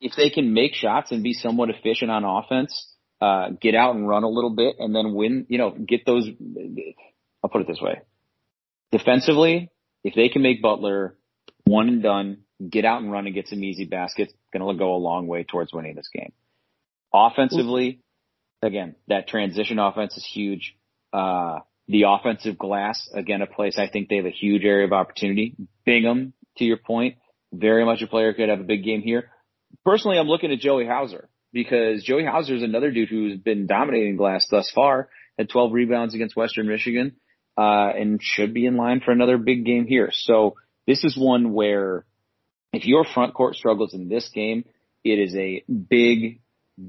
[0.00, 4.06] if they can make shots and be somewhat efficient on offense, uh, get out and
[4.06, 6.28] run a little bit and then win, you know, get those,
[7.42, 8.02] I'll put it this way.
[8.92, 9.70] Defensively,
[10.02, 11.16] if they can make Butler
[11.64, 14.94] one and done, get out and run and get some easy baskets, going to go
[14.94, 16.32] a long way towards winning this game.
[17.12, 18.00] Offensively,
[18.62, 20.76] again, that transition offense is huge.
[21.12, 24.92] Uh, the offensive glass, again, a place I think they have a huge area of
[24.92, 25.54] opportunity.
[25.84, 27.16] Bingham, to your point,
[27.52, 29.30] very much a player could have a big game here.
[29.84, 34.16] Personally, I'm looking at Joey Hauser because Joey Hauser is another dude who's been dominating
[34.16, 37.16] glass thus far, had 12 rebounds against Western Michigan
[37.56, 40.10] uh, and should be in line for another big game here.
[40.12, 42.04] So this is one where
[42.72, 44.64] if your front court struggles in this game,
[45.04, 46.40] it is a big,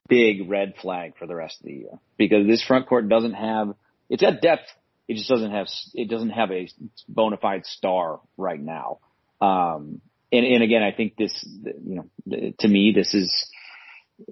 [0.10, 3.74] big red flag for the rest of the year because this front court doesn't have,
[4.10, 4.68] it's at depth.
[5.08, 6.68] It just doesn't have, it doesn't have a
[7.08, 9.00] bona fide star right now.
[9.40, 11.32] Um, and, and again, I think this,
[11.64, 11.96] you
[12.28, 13.48] know, to me, this is,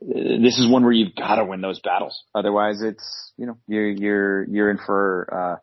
[0.02, 2.24] this is one where you've got to win those battles.
[2.34, 5.60] Otherwise it's, you know, you're, you're, you're in for, uh,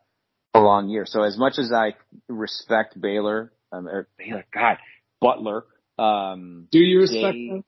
[0.53, 1.05] a long year.
[1.05, 1.95] So as much as I
[2.27, 4.77] respect Baylor, um, or Baylor, God,
[5.19, 5.65] Butler,
[5.97, 7.63] um, do you respect they, them?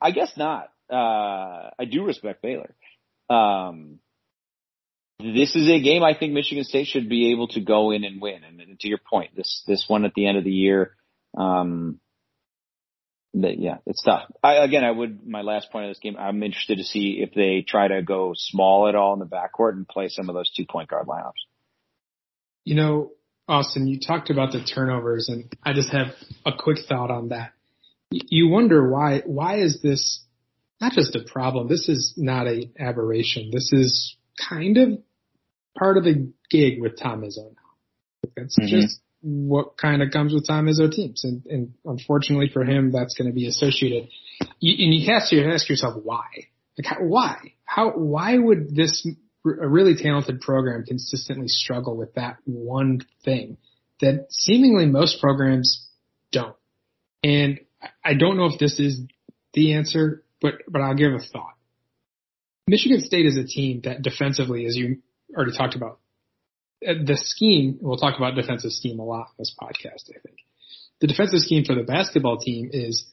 [0.00, 0.70] I guess not.
[0.90, 2.74] Uh, I do respect Baylor.
[3.28, 4.00] Um,
[5.20, 8.20] this is a game I think Michigan State should be able to go in and
[8.20, 8.42] win.
[8.42, 10.96] And, and to your point, this this one at the end of the year,
[11.36, 12.00] um,
[13.32, 14.24] yeah, it's tough.
[14.42, 16.16] I, again, I would my last point of this game.
[16.18, 19.72] I'm interested to see if they try to go small at all in the backcourt
[19.72, 21.32] and play some of those two point guard lineups.
[22.64, 23.12] You know,
[23.46, 26.08] Austin, you talked about the turnovers, and I just have
[26.44, 27.52] a quick thought on that.
[28.10, 30.24] You wonder why why is this
[30.80, 31.68] not just a problem?
[31.68, 33.50] This is not a aberration.
[33.52, 34.16] This is
[34.48, 34.98] kind of
[35.78, 37.54] part of the gig with Tom Izzo.
[38.36, 38.68] That's mm-hmm.
[38.68, 43.14] just what kind of comes with Tom Izzo teams, and, and unfortunately for him, that's
[43.14, 44.08] going to be associated.
[44.60, 46.26] You, and you have to ask yourself why.
[46.78, 47.36] Like how, why?
[47.64, 47.90] How?
[47.90, 49.06] Why would this
[49.44, 53.56] a really talented program consistently struggle with that one thing
[54.00, 55.88] that seemingly most programs
[56.32, 56.56] don't.
[57.22, 57.60] And
[58.04, 59.00] I don't know if this is
[59.52, 61.54] the answer, but, but I'll give a thought.
[62.66, 64.98] Michigan State is a team that defensively, as you
[65.36, 65.98] already talked about,
[66.86, 70.38] uh, the scheme, we'll talk about defensive scheme a lot in this podcast, I think.
[71.00, 73.06] The defensive scheme for the basketball team is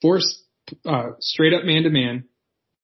[0.00, 0.42] force
[0.86, 2.24] uh, straight up man to man,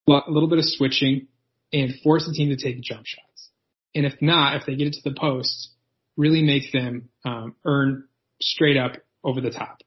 [0.08, 1.28] a little bit of switching,
[1.72, 3.50] and force the team to take jump shots.
[3.94, 5.70] And if not, if they get it to the post,
[6.16, 8.04] really make them um, earn
[8.40, 9.78] straight up over the top,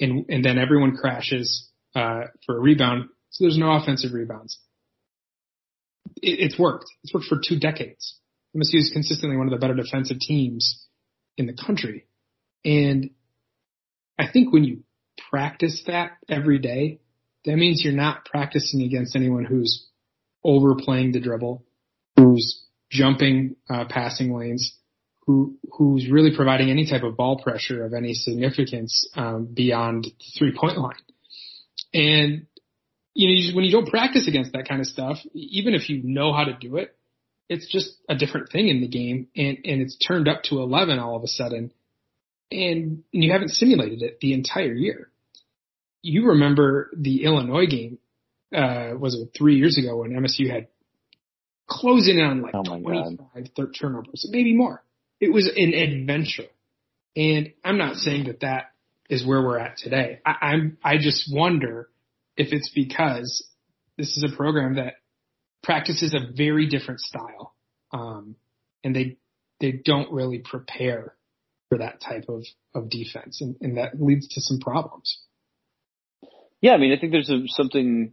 [0.00, 4.58] and and then everyone crashes uh, for a rebound, so there's no offensive rebounds.
[6.22, 6.86] It, it's worked.
[7.04, 8.16] It's worked for two decades.
[8.56, 10.86] MSU is consistently one of the better defensive teams
[11.36, 12.06] in the country,
[12.64, 13.10] and
[14.18, 14.84] I think when you
[15.30, 17.00] practice that every day,
[17.44, 19.86] that means you're not practicing against anyone who's
[20.42, 21.62] overplaying the dribble,
[22.16, 24.74] who's jumping uh, passing lanes,
[25.26, 30.38] who who's really providing any type of ball pressure of any significance um, beyond the
[30.38, 30.94] three point line.
[31.92, 32.46] And
[33.16, 35.88] you know, you just, when you don't practice against that kind of stuff, even if
[35.88, 36.94] you know how to do it,
[37.48, 40.98] it's just a different thing in the game, and and it's turned up to eleven
[40.98, 41.72] all of a sudden,
[42.50, 45.10] and, and you haven't simulated it the entire year.
[46.02, 47.98] You remember the Illinois game?
[48.54, 50.68] Uh, was it three years ago when MSU had
[51.66, 54.82] closing in on like oh 25 30 turnovers, maybe more.
[55.20, 56.50] It was an adventure.
[57.16, 58.72] And I'm not saying that that
[59.08, 60.20] is where we're at today.
[60.24, 61.88] I, I'm, I just wonder
[62.36, 63.46] if it's because
[63.96, 64.94] this is a program that
[65.62, 67.54] practices a very different style.
[67.92, 68.36] Um,
[68.84, 69.16] and they,
[69.60, 71.14] they don't really prepare
[71.68, 72.44] for that type of,
[72.74, 75.18] of defense and, and that leads to some problems.
[76.60, 76.72] Yeah.
[76.72, 78.12] I mean, I think there's a, something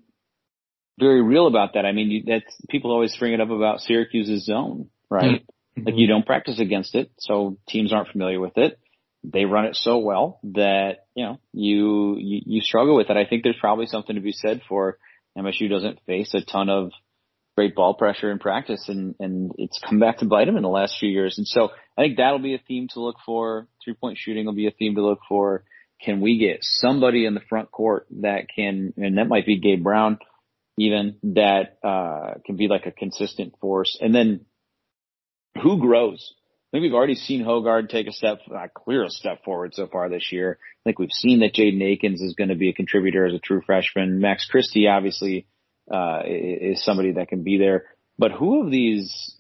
[1.00, 1.86] very real about that.
[1.86, 5.42] I mean, you, that's people always bring it up about Syracuse's zone, right?
[5.42, 5.86] Mm-hmm.
[5.86, 8.80] Like you don't practice against it, so teams aren't familiar with it.
[9.24, 13.18] They run it so well that you know you, you you struggle with it.
[13.18, 14.98] I think there's probably something to be said for
[15.38, 16.92] MSU doesn't face a ton of
[17.56, 20.70] great ball pressure in practice, and and it's come back to bite them in the
[20.70, 21.38] last few years.
[21.38, 23.68] And so I think that'll be a theme to look for.
[23.84, 25.64] Three point shooting will be a theme to look for.
[26.02, 29.84] Can we get somebody in the front court that can, and that might be Gabe
[29.84, 30.20] Brown
[30.78, 33.98] even that uh, can be like a consistent force.
[34.02, 34.46] And then
[35.62, 36.34] who grows?
[36.74, 39.86] I think we've already seen Hoggard take a step, uh, clear a step forward so
[39.86, 40.58] far this year.
[40.60, 43.40] I think we've seen that Jaden Akins is going to be a contributor as a
[43.40, 44.20] true freshman.
[44.20, 45.46] Max Christie obviously
[45.92, 47.86] uh, is somebody that can be there.
[48.18, 49.36] But who of these,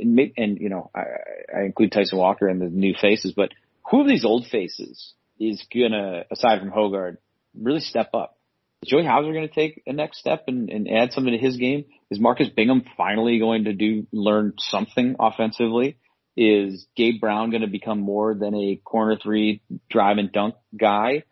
[0.00, 3.50] and you know, I, I include Tyson Walker and the new faces, but
[3.90, 7.18] who of these old faces is gonna, aside from Hoggard,
[7.54, 8.38] really step up?
[8.82, 11.58] Is Joey Hauser going to take a next step and, and add something to his
[11.58, 11.84] game?
[12.10, 15.98] Is Marcus Bingham finally going to do learn something offensively?
[16.40, 21.24] Is Gabe Brown going to become more than a corner three drive and dunk guy?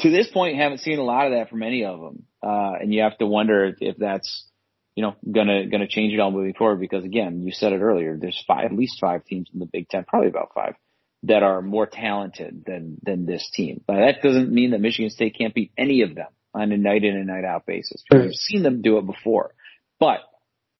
[0.00, 2.92] To this point, haven't seen a lot of that from any of them, uh, and
[2.92, 4.46] you have to wonder if that's
[4.94, 6.80] you know gonna gonna change it all moving forward.
[6.80, 8.18] Because again, you said it earlier.
[8.20, 10.74] There's five, at least five teams in the Big Ten, probably about five,
[11.22, 13.82] that are more talented than than this team.
[13.86, 17.04] But that doesn't mean that Michigan State can't beat any of them on a night
[17.04, 18.04] in and night out basis.
[18.12, 19.54] We've seen them do it before,
[19.98, 20.18] but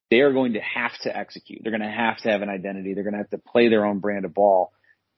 [0.09, 1.61] they are going to have to execute.
[1.63, 2.93] They're going to have to have an identity.
[2.93, 4.71] They're going to have to play their own brand of ball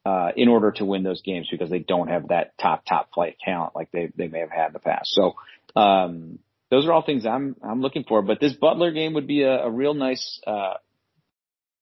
[0.06, 3.38] uh, in order to win those games because they don't have that top top flight
[3.44, 5.10] talent like they they may have had in the past.
[5.14, 5.36] So
[5.76, 6.40] um,
[6.72, 8.22] those are all things I'm I'm looking for.
[8.22, 10.42] But this Butler game would be a, a real nice.
[10.46, 10.74] Uh,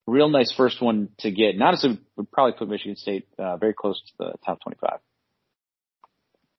[0.08, 1.54] real nice first one to get.
[1.54, 5.00] And honestly, would probably put Michigan State uh, very close to the top 25.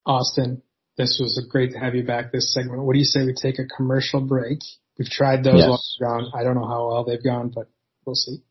[0.04, 0.62] Austin,
[0.98, 2.82] this was great to have you back this segment.
[2.82, 4.58] What do you say we take a commercial break?
[4.98, 5.96] We've tried those yes.
[6.00, 6.30] gone.
[6.34, 7.68] I don't know how well they've gone, but
[8.04, 8.42] we'll see.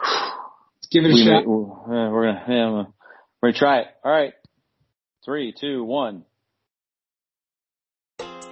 [0.00, 1.44] Let's give it a we shot.
[1.44, 2.84] May, we're gonna yeah,
[3.40, 3.86] we're gonna try it.
[4.04, 4.34] All right,
[5.24, 6.24] three, two, one.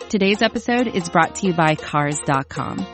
[0.09, 2.94] Today's episode is brought to you by Cars.com.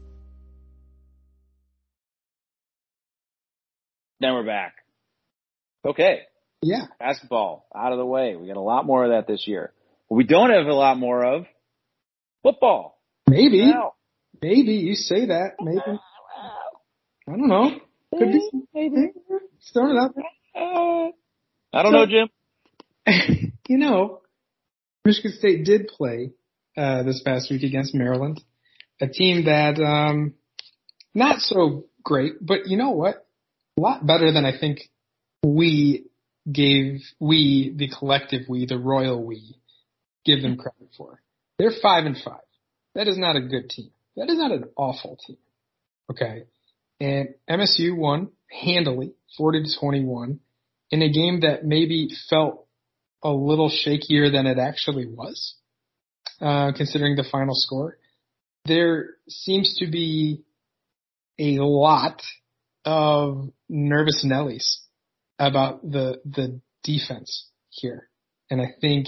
[4.21, 4.75] Then we're back.
[5.83, 6.19] Okay.
[6.61, 6.85] Yeah.
[6.99, 8.35] Basketball out of the way.
[8.35, 9.73] We got a lot more of that this year.
[10.07, 11.45] What we don't have a lot more of
[12.43, 13.01] football.
[13.27, 13.61] Maybe.
[13.61, 13.95] Wow.
[14.39, 15.53] Maybe you say that.
[15.59, 15.81] Maybe.
[17.27, 17.71] I don't know.
[18.15, 18.49] Could be.
[18.75, 19.11] Maybe.
[19.59, 20.11] Start it up.
[21.73, 22.29] I don't know, Jim.
[23.67, 24.21] you know,
[25.03, 26.33] Michigan State did play
[26.77, 28.39] uh, this past week against Maryland,
[29.01, 30.35] a team that um,
[31.15, 33.25] not so great, but you know what?
[33.81, 34.77] Lot better than I think
[35.43, 36.05] we
[36.51, 39.55] gave we the collective we the royal we
[40.23, 41.19] give them credit for.
[41.57, 42.45] They're five and five.
[42.93, 43.89] That is not a good team.
[44.15, 45.37] That is not an awful team.
[46.11, 46.43] Okay.
[46.99, 50.39] And MSU won handily, 40 to 21
[50.91, 52.67] in a game that maybe felt
[53.23, 55.55] a little shakier than it actually was,
[56.39, 57.97] uh, considering the final score.
[58.65, 60.43] There seems to be
[61.39, 62.21] a lot
[62.85, 64.77] of nervous Nellies
[65.37, 68.09] about the, the defense here.
[68.49, 69.07] And I think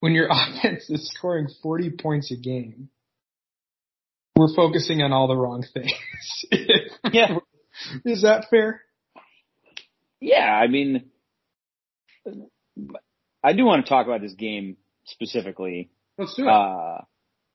[0.00, 2.88] when your offense is scoring 40 points a game,
[4.36, 5.92] we're focusing on all the wrong things.
[7.12, 7.36] yeah.
[8.04, 8.82] Is that fair?
[10.20, 11.10] Yeah, I mean,
[13.42, 15.90] I do want to talk about this game specifically.
[16.16, 16.48] Let's do it.
[16.48, 16.98] Uh,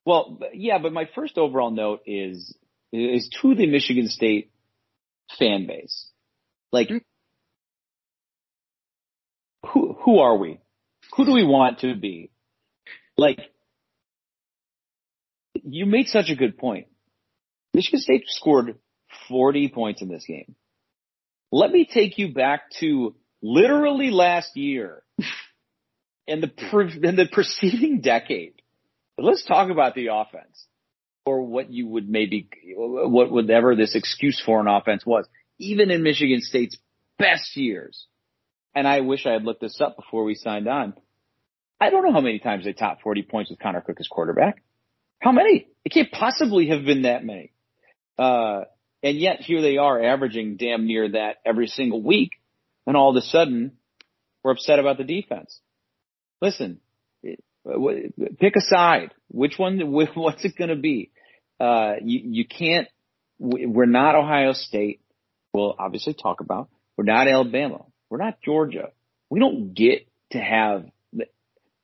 [0.06, 2.56] well, yeah, but my first overall note is
[2.92, 4.52] is to the Michigan State
[5.38, 6.08] fan base.
[6.72, 6.98] Like, hmm.
[9.66, 10.60] who who are we?
[11.16, 12.32] Who do we want to be?
[13.18, 13.40] Like,
[15.64, 16.88] you made such a good point.
[17.74, 18.78] Michigan State scored
[19.28, 20.56] 40 points in this game.
[21.52, 25.04] Let me take you back to literally last year
[26.28, 28.62] and the pre- and the preceding decade.
[29.16, 30.68] But let's talk about the offense
[31.28, 35.28] or what you would maybe what whatever this excuse for an offense was.
[35.60, 36.78] Even in Michigan State's
[37.20, 38.06] best years,
[38.74, 40.94] and I wish I had looked this up before we signed on.
[41.82, 44.64] I don't know how many times they topped 40 points with Connor Cook as quarterback.
[45.20, 45.68] How many?
[45.84, 47.52] It can't possibly have been that many.
[48.18, 48.62] Uh,
[49.04, 52.32] and yet here they are averaging damn near that every single week.
[52.86, 53.74] And all of a sudden
[54.44, 55.60] we're upset about the defense.
[56.42, 56.80] Listen,
[58.40, 59.12] pick a side.
[59.30, 61.12] Which one, what's it going to be?
[61.60, 62.88] Uh, you, you can't,
[63.40, 65.02] we're not Ohio State.
[65.54, 66.70] We'll obviously talk about.
[66.98, 67.86] We're not Alabama.
[68.10, 68.92] We're not Georgia.
[69.30, 70.86] We don't get to have,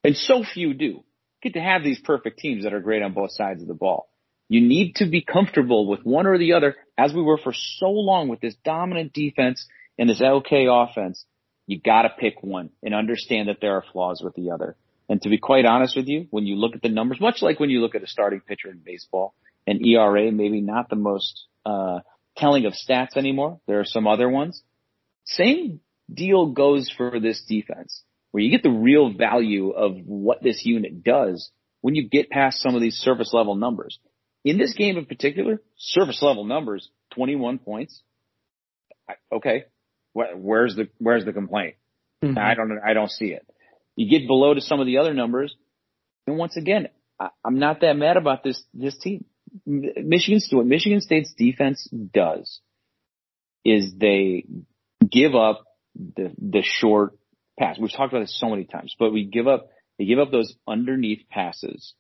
[0.04, 1.04] and so few do,
[1.42, 4.10] get to have these perfect teams that are great on both sides of the ball.
[4.50, 7.90] You need to be comfortable with one or the other, as we were for so
[7.90, 9.66] long with this dominant defense
[9.98, 11.26] and this okay offense.
[11.66, 14.76] You gotta pick one and understand that there are flaws with the other.
[15.14, 17.60] And to be quite honest with you, when you look at the numbers, much like
[17.60, 19.36] when you look at a starting pitcher in baseball,
[19.68, 22.00] an ERA maybe not the most uh,
[22.36, 23.60] telling of stats anymore.
[23.68, 24.64] There are some other ones.
[25.26, 30.66] Same deal goes for this defense, where you get the real value of what this
[30.66, 34.00] unit does when you get past some of these surface level numbers.
[34.44, 38.02] In this game in particular, surface level numbers, 21 points.
[39.32, 39.66] Okay.
[40.14, 41.76] Where's the, where's the complaint?
[42.26, 42.40] Mm-hmm.
[42.40, 43.46] I don't, I don't see it.
[43.96, 45.56] You get below to some of the other numbers.
[46.28, 46.88] And once again,
[47.20, 49.26] I, I'm not that mad about this, this team.
[49.66, 52.60] Michigan's what Michigan State's defense does
[53.64, 54.46] is they
[55.08, 55.64] give up
[55.96, 57.14] the, the short
[57.60, 57.78] pass.
[57.80, 59.68] We've talked about this so many times, but we give up,
[60.00, 61.94] they give up those underneath passes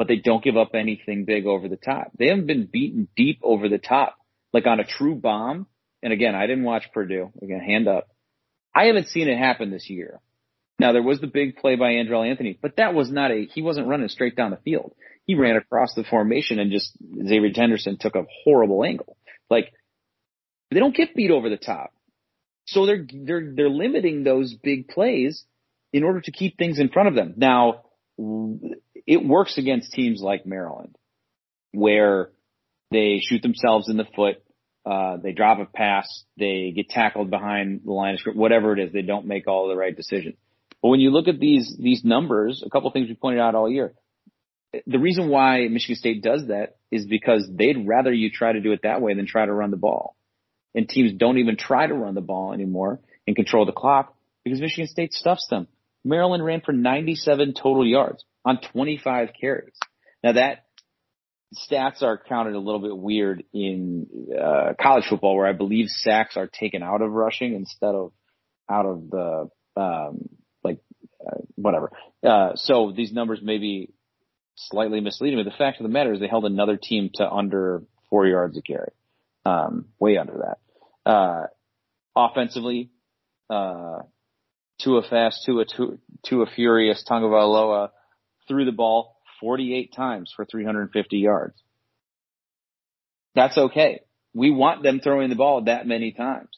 [0.00, 2.10] but they don't give up anything big over the top.
[2.18, 4.16] They haven't been beaten deep over the top,
[4.50, 5.66] like on a true bomb.
[6.02, 7.30] And again, I didn't watch Purdue.
[7.42, 8.08] Again, hand up.
[8.74, 10.22] I haven't seen it happen this year.
[10.80, 13.60] Now there was the big play by Andrel Anthony, but that was not a, he
[13.60, 14.94] wasn't running straight down the field.
[15.26, 19.18] He ran across the formation and just Xavier Henderson took a horrible angle.
[19.50, 19.74] Like
[20.70, 21.92] they don't get beat over the top.
[22.66, 25.44] So they're, they're, they're limiting those big plays
[25.92, 27.34] in order to keep things in front of them.
[27.36, 27.82] Now,
[29.06, 30.96] it works against teams like Maryland,
[31.72, 32.30] where
[32.90, 34.36] they shoot themselves in the foot,
[34.86, 38.78] uh, they drop a pass, they get tackled behind the line of scrimmage, whatever it
[38.78, 40.36] is, they don't make all the right decisions.
[40.82, 43.54] But when you look at these these numbers, a couple of things we pointed out
[43.54, 43.94] all year.
[44.86, 48.70] The reason why Michigan State does that is because they'd rather you try to do
[48.72, 50.14] it that way than try to run the ball.
[50.76, 54.14] And teams don't even try to run the ball anymore and control the clock
[54.44, 55.66] because Michigan State stuffs them.
[56.04, 59.74] Maryland ran for 97 total yards on 25 carries.
[60.22, 60.66] Now that
[61.54, 64.06] stats are counted a little bit weird in
[64.40, 68.12] uh, college football, where I believe sacks are taken out of rushing instead of
[68.70, 70.28] out of the um,
[71.26, 71.92] uh, whatever.
[72.26, 73.92] Uh, so these numbers may be
[74.56, 77.82] slightly misleading, but the fact of the matter is they held another team to under
[78.08, 78.92] four yards a carry,
[79.46, 80.56] um, way under
[81.04, 81.10] that.
[81.10, 81.46] Uh,
[82.14, 82.90] offensively,
[83.48, 84.00] uh,
[84.82, 85.96] Tua fast, Tua, Tua,
[86.26, 87.90] Tua furious, Tagovailoa
[88.48, 91.54] threw the ball 48 times for 350 yards.
[93.34, 94.00] That's okay.
[94.34, 96.48] We want them throwing the ball that many times.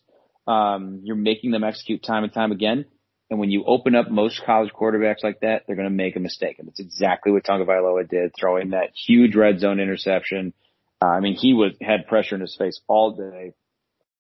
[0.47, 2.87] Um, you're making them execute time and time again.
[3.33, 6.20] And when you open up most college quarterbacks like that, they're going to make a
[6.20, 6.59] mistake.
[6.59, 10.53] And it's exactly what Tagovailoa did, throwing that huge red zone interception.
[11.01, 13.55] Uh, I mean, he was, had pressure in his face all day,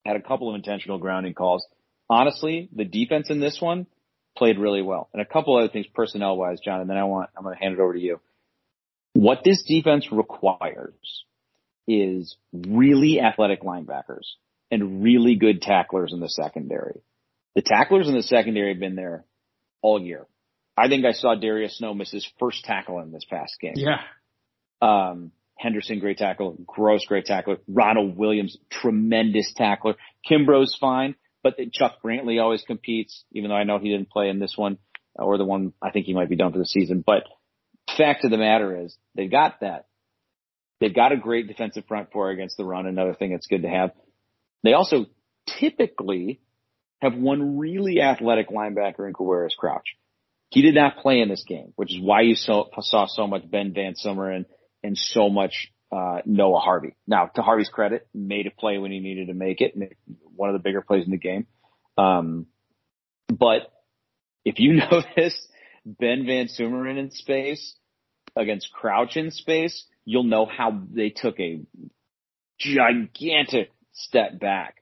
[0.06, 1.66] had a couple of intentional grounding calls.
[2.08, 3.86] Honestly, the defense in this one
[4.34, 5.10] played really well.
[5.12, 7.62] And a couple other things personnel wise, John, and then I want, I'm going to
[7.62, 8.18] hand it over to you.
[9.12, 11.26] What this defense requires
[11.86, 14.24] is really athletic linebackers
[14.70, 17.02] and really good tacklers in the secondary.
[17.54, 19.24] The tacklers in the secondary have been there
[19.82, 20.26] all year.
[20.76, 23.74] I think I saw Darius Snow miss his first tackle in this past game.
[23.76, 24.00] Yeah.
[24.80, 26.56] Um, Henderson, great tackle.
[26.66, 27.58] Grose, great tackler.
[27.68, 29.94] Ronald Williams, tremendous tackler.
[30.28, 34.38] Kimbrough's fine, but Chuck Brantley always competes, even though I know he didn't play in
[34.38, 34.78] this one
[35.14, 37.04] or the one I think he might be done for the season.
[37.06, 37.24] But
[37.96, 39.86] fact of the matter is they've got that.
[40.80, 42.86] They've got a great defensive front four against the run.
[42.86, 43.92] Another thing that's good to have.
[44.64, 45.06] They also
[45.60, 46.40] typically
[47.02, 49.96] have one really athletic linebacker in Quavaris Crouch.
[50.50, 53.50] He did not play in this game, which is why you saw, saw so much
[53.50, 54.46] Ben VanSumeren and,
[54.84, 56.94] and so much uh, Noah Harvey.
[57.06, 59.74] Now, to Harvey's credit, made a play when he needed to make it,
[60.36, 61.46] one of the bigger plays in the game.
[61.98, 62.46] Um,
[63.28, 63.72] but
[64.44, 65.48] if you notice
[65.84, 67.74] Ben VanSumeren in space
[68.36, 71.62] against Crouch in space, you'll know how they took a
[72.60, 74.81] gigantic step back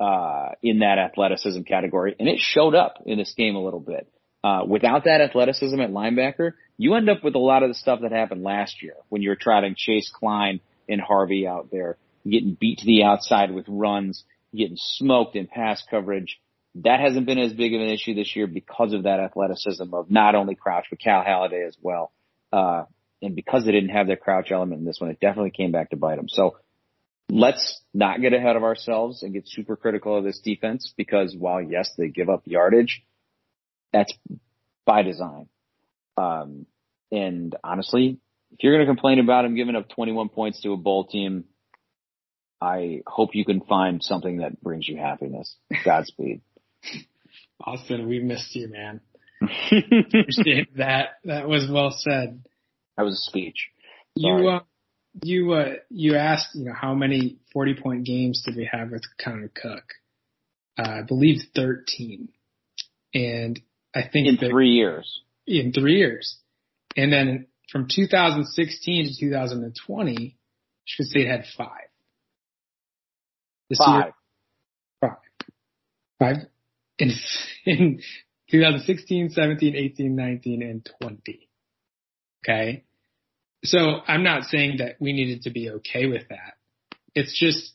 [0.00, 4.08] uh, in that athleticism category, and it showed up in this game a little bit.
[4.42, 8.00] Uh, without that athleticism at linebacker, you end up with a lot of the stuff
[8.02, 11.96] that happened last year when you were trotting Chase Kline and Harvey out there,
[12.28, 14.24] getting beat to the outside with runs,
[14.54, 16.38] getting smoked in pass coverage.
[16.74, 20.10] That hasn't been as big of an issue this year because of that athleticism of
[20.10, 22.12] not only Crouch, but Cal Haladay as well.
[22.52, 22.84] Uh,
[23.22, 25.90] and because they didn't have their Crouch element in this one, it definitely came back
[25.90, 26.28] to bite them.
[26.28, 26.56] So
[27.30, 31.60] let's not get ahead of ourselves and get super critical of this defense because while
[31.60, 33.02] yes, they give up yardage,
[33.92, 34.12] that's
[34.84, 35.48] by design.
[36.16, 36.66] Um,
[37.10, 38.18] and honestly,
[38.52, 41.44] if you're going to complain about them giving up 21 points to a bowl team,
[42.60, 45.56] I hope you can find something that brings you happiness.
[45.84, 46.40] Godspeed.
[47.60, 49.00] Austin, we missed you, man.
[50.76, 51.08] that.
[51.24, 52.44] That was well said.
[52.96, 53.68] That was a speech.
[54.18, 54.42] Sorry.
[54.42, 54.60] You, uh,
[55.22, 59.02] you uh you asked you know how many forty point games did we have with
[59.22, 59.84] Connor Cook?
[60.78, 62.30] Uh, I believe thirteen,
[63.12, 63.60] and
[63.94, 65.20] I think in three years.
[65.46, 66.38] In three years,
[66.96, 70.36] and then from 2016 to 2020, Michigan
[71.10, 71.88] State had five.
[73.68, 74.04] This five.
[74.04, 74.14] Year,
[75.00, 75.16] five.
[76.18, 76.36] Five.
[76.98, 77.10] In,
[77.66, 78.00] in
[78.50, 81.48] 2016, 17, 18, 19, and 20.
[82.44, 82.84] Okay.
[83.64, 86.54] So I'm not saying that we needed to be okay with that.
[87.14, 87.72] It's just,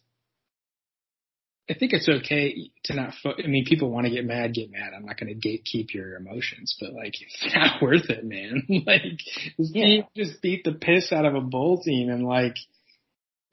[1.69, 4.71] I think it's okay to not, fo- I mean, people want to get mad, get
[4.71, 4.91] mad.
[4.95, 8.63] I'm not going to gatekeep your emotions, but like, it's not worth it, man.
[8.69, 9.19] like,
[9.57, 9.85] this yeah.
[9.85, 12.55] team just beat the piss out of a bowl team and like,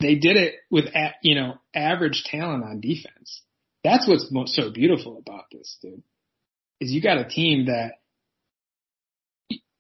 [0.01, 3.43] they did it with, a- you know, average talent on defense.
[3.83, 6.03] That's what's most, so beautiful about this, dude.
[6.81, 7.93] Is you got a team that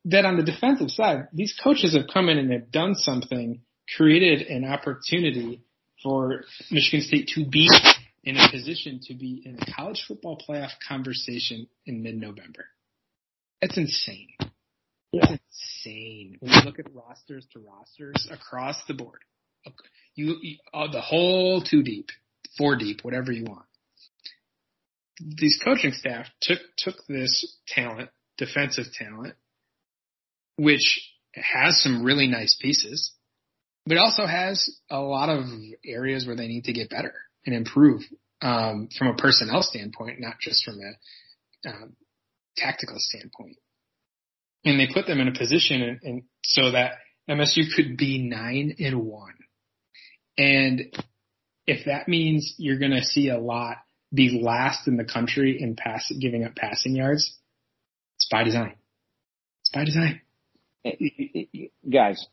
[0.07, 3.61] that on the defensive side, these coaches have come in and have done something,
[3.97, 5.63] created an opportunity
[6.03, 7.69] for Michigan State to be
[8.23, 12.67] in a position to be in a college football playoff conversation in mid-November.
[13.61, 14.29] That's insane.
[15.13, 15.27] Yeah.
[15.29, 15.43] That's
[15.85, 16.37] insane.
[16.41, 19.21] When you look at rosters to rosters across the board,
[20.15, 22.11] you, you uh, the whole two deep,
[22.59, 23.65] four deep, whatever you want.
[25.21, 29.35] These coaching staff took took this talent, defensive talent,
[30.57, 31.01] which
[31.35, 33.13] has some really nice pieces,
[33.85, 35.45] but also has a lot of
[35.85, 38.03] areas where they need to get better and improve
[38.43, 41.97] um, from a personnel standpoint, not just from a um,
[42.57, 43.57] tactical standpoint.
[44.65, 46.95] And they put them in a position and, so that
[47.31, 49.35] MSU could be nine and one.
[50.37, 50.97] And
[51.67, 53.77] if that means you're going to see a lot
[54.13, 57.37] be last in the country in pass, giving up passing yards,
[58.17, 58.75] it's by design.
[59.63, 60.21] It's by design
[61.91, 62.27] guys,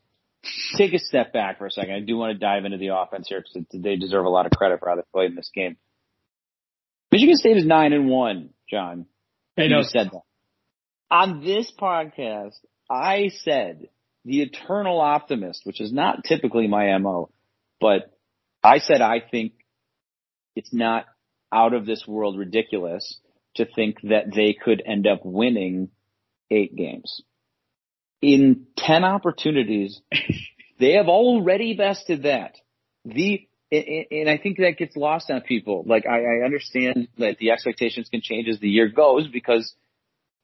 [0.77, 1.93] take a step back for a second.
[1.93, 4.51] I do want to dive into the offense here because they deserve a lot of
[4.51, 5.77] credit for how they played in this game.
[7.11, 9.05] Michigan State is nine and one, John.
[9.57, 9.79] I know.
[9.79, 10.21] You said that.
[11.11, 12.55] On this podcast,
[12.89, 13.87] I said
[14.25, 17.29] the eternal optimist, which is not typically my MO,
[17.79, 18.11] but
[18.63, 19.53] I said I think
[20.55, 21.05] it's not
[21.51, 23.19] out of this world ridiculous
[23.55, 25.89] to think that they could end up winning
[26.49, 27.21] eight games
[28.23, 30.01] in 10 opportunities,
[30.79, 32.55] they have already vested that.
[33.03, 35.83] The, and I think that gets lost on people.
[35.85, 39.75] Like I, I understand that the expectations can change as the year goes because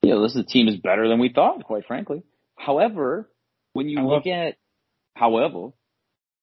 [0.02, 2.22] you know, this the team is better than we thought, quite frankly.
[2.56, 3.30] However,
[3.72, 4.56] when you look at,
[5.14, 5.70] however,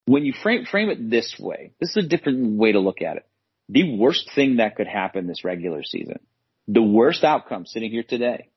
[0.05, 3.17] when you frame frame it this way, this is a different way to look at
[3.17, 3.27] it.
[3.69, 6.19] The worst thing that could happen this regular season,
[6.67, 8.49] the worst outcome sitting here today,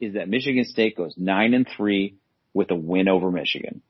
[0.00, 2.16] is that Michigan State goes nine and three
[2.52, 3.82] with a win over Michigan.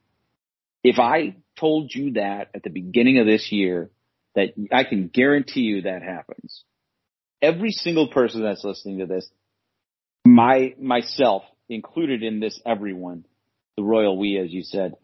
[0.82, 3.90] If I told you that at the beginning of this year,
[4.34, 6.62] that I can guarantee you that happens.
[7.42, 9.28] Every single person that's listening to this,
[10.24, 13.24] my myself included in this, everyone,
[13.76, 14.94] the royal we, as you said,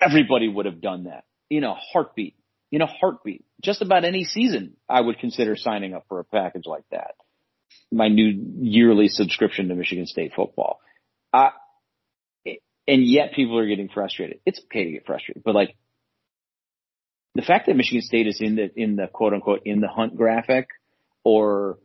[0.00, 2.34] everybody would have done that in a heartbeat.
[2.70, 3.44] In a heartbeat.
[3.60, 7.14] Just about any season, I would consider signing up for a package like that.
[7.90, 10.80] My new yearly subscription to Michigan State football.
[11.32, 11.50] Uh,
[12.44, 14.40] and yet people are getting frustrated.
[14.44, 15.76] It's okay to get frustrated, but like
[17.34, 20.16] the fact that Michigan State is in the in the quote unquote in the hunt
[20.16, 20.68] graphic
[21.24, 21.78] or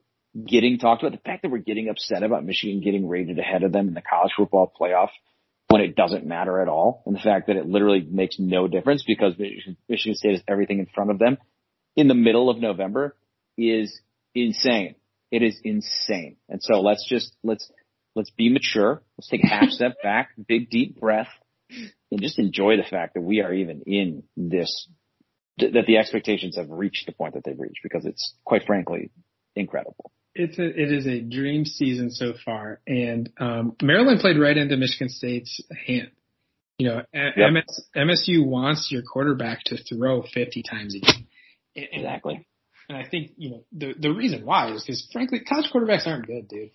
[0.46, 3.72] getting talked about, the fact that we're getting upset about Michigan getting rated ahead of
[3.72, 5.10] them in the college football playoff
[5.70, 9.04] when it doesn't matter at all, and the fact that it literally makes no difference
[9.06, 11.38] because Michigan State has everything in front of them
[11.96, 13.16] in the middle of November
[13.58, 14.00] is
[14.34, 14.96] insane.
[15.32, 16.38] It is insane.
[16.50, 17.70] And so let's just let's
[18.16, 19.02] let's be mature.
[19.18, 21.30] Let's take a half step back, big deep breath,
[21.70, 24.88] and just enjoy the fact that we are even in this
[25.60, 29.10] that the expectations have reached the point that they've reached because it's quite frankly
[29.56, 34.56] incredible it's a, it is a dream season so far, and um, Maryland played right
[34.56, 36.12] into Michigan State's hand.
[36.78, 37.54] You know, yep.
[37.54, 41.28] MS, MSU wants your quarterback to throw 50 times a game.
[41.76, 42.48] Exactly.
[42.90, 46.28] And I think you know the the reason why is because frankly, college quarterbacks aren't
[46.28, 46.72] good, dude.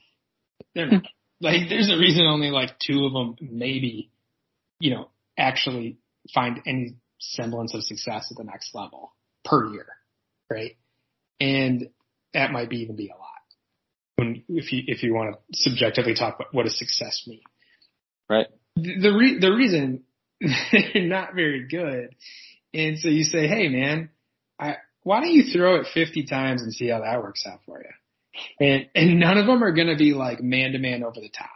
[0.74, 1.02] They're not.
[1.02, 1.06] Hmm.
[1.40, 4.10] like there's a reason only like two of them maybe,
[4.78, 5.08] you know,
[5.38, 5.98] actually
[6.34, 9.86] find any semblance of success at the next level per year,
[10.50, 10.76] right?
[11.40, 11.88] And
[12.34, 13.32] that might be even be a lot
[14.22, 17.42] when if you if you want to subjectively talk about what does success mean.
[18.28, 18.46] Right.
[18.76, 20.04] The the, re- the reason
[20.40, 22.14] they're not very good,
[22.74, 24.10] and so you say, hey man,
[24.58, 27.80] I why don't you throw it 50 times and see how that works out for
[27.80, 27.90] you?
[28.60, 31.28] And and none of them are going to be like man to man over the
[31.28, 31.50] top.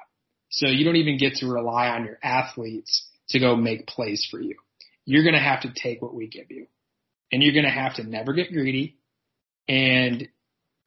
[0.51, 4.41] So you don't even get to rely on your athletes to go make plays for
[4.41, 4.57] you.
[5.05, 6.67] You're going to have to take what we give you.
[7.33, 8.97] And you're going to have to never get greedy.
[9.69, 10.29] And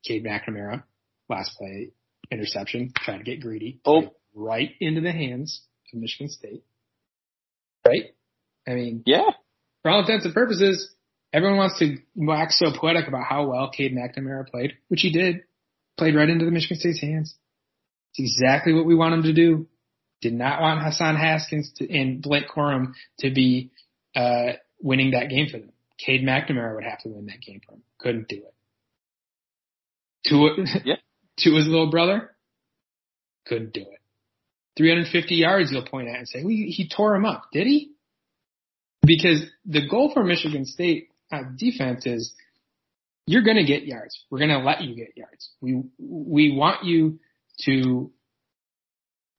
[0.06, 0.84] Cade McNamara
[1.28, 1.92] last play
[2.32, 3.80] interception, trying to get greedy.
[3.86, 4.14] Oh.
[4.34, 6.64] Right into the hands of Michigan State.
[7.86, 8.14] Right?
[8.68, 9.32] I mean, yeah.
[9.82, 10.94] For all intents and purposes,
[11.34, 15.42] everyone wants to wax so poetic about how well Cade McNamara played, which he did.
[15.98, 17.36] Played right into the Michigan State's hands.
[18.14, 19.68] It's exactly what we want him to do.
[20.22, 23.72] Did not want Hassan Haskins to, and Blake Corum to be
[24.16, 25.72] uh, winning that game for them.
[25.98, 27.84] Cade McNamara would have to win that game for them.
[28.00, 28.54] Couldn't do it.
[30.28, 30.56] Tua,
[30.86, 30.96] yeah
[31.40, 32.32] to his little brother.
[33.46, 34.00] Couldn't do it.
[34.78, 37.46] 350 yards you'll point at and say, well, he tore him up.
[37.52, 37.92] Did he?
[39.02, 42.34] Because the goal for Michigan State uh, defense is
[43.26, 44.20] you're going to get yards.
[44.30, 45.50] We're going to let you get yards.
[45.62, 47.20] We, we want you
[47.66, 48.12] to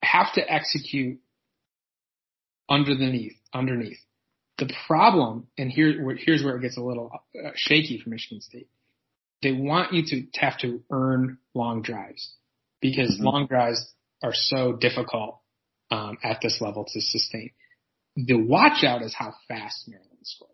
[0.03, 1.19] have to execute
[2.69, 3.99] underneath, underneath.
[4.59, 8.69] The problem, and here, here's where it gets a little uh, shaky for Michigan State
[9.43, 12.35] they want you to have to earn long drives
[12.81, 13.25] because mm-hmm.
[13.25, 15.39] long drives are so difficult
[15.91, 17.51] um, at this level to sustain.
[18.17, 20.51] The watch out is how fast Maryland scored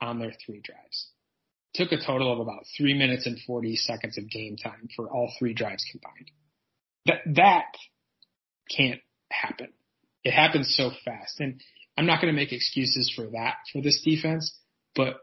[0.00, 1.08] on their three drives.
[1.74, 5.32] Took a total of about three minutes and 40 seconds of game time for all
[5.38, 6.30] three drives combined.
[7.06, 7.74] That, that
[8.74, 9.68] can't happen.
[10.24, 11.40] It happens so fast.
[11.40, 11.60] And
[11.96, 14.56] I'm not going to make excuses for that for this defense,
[14.94, 15.16] but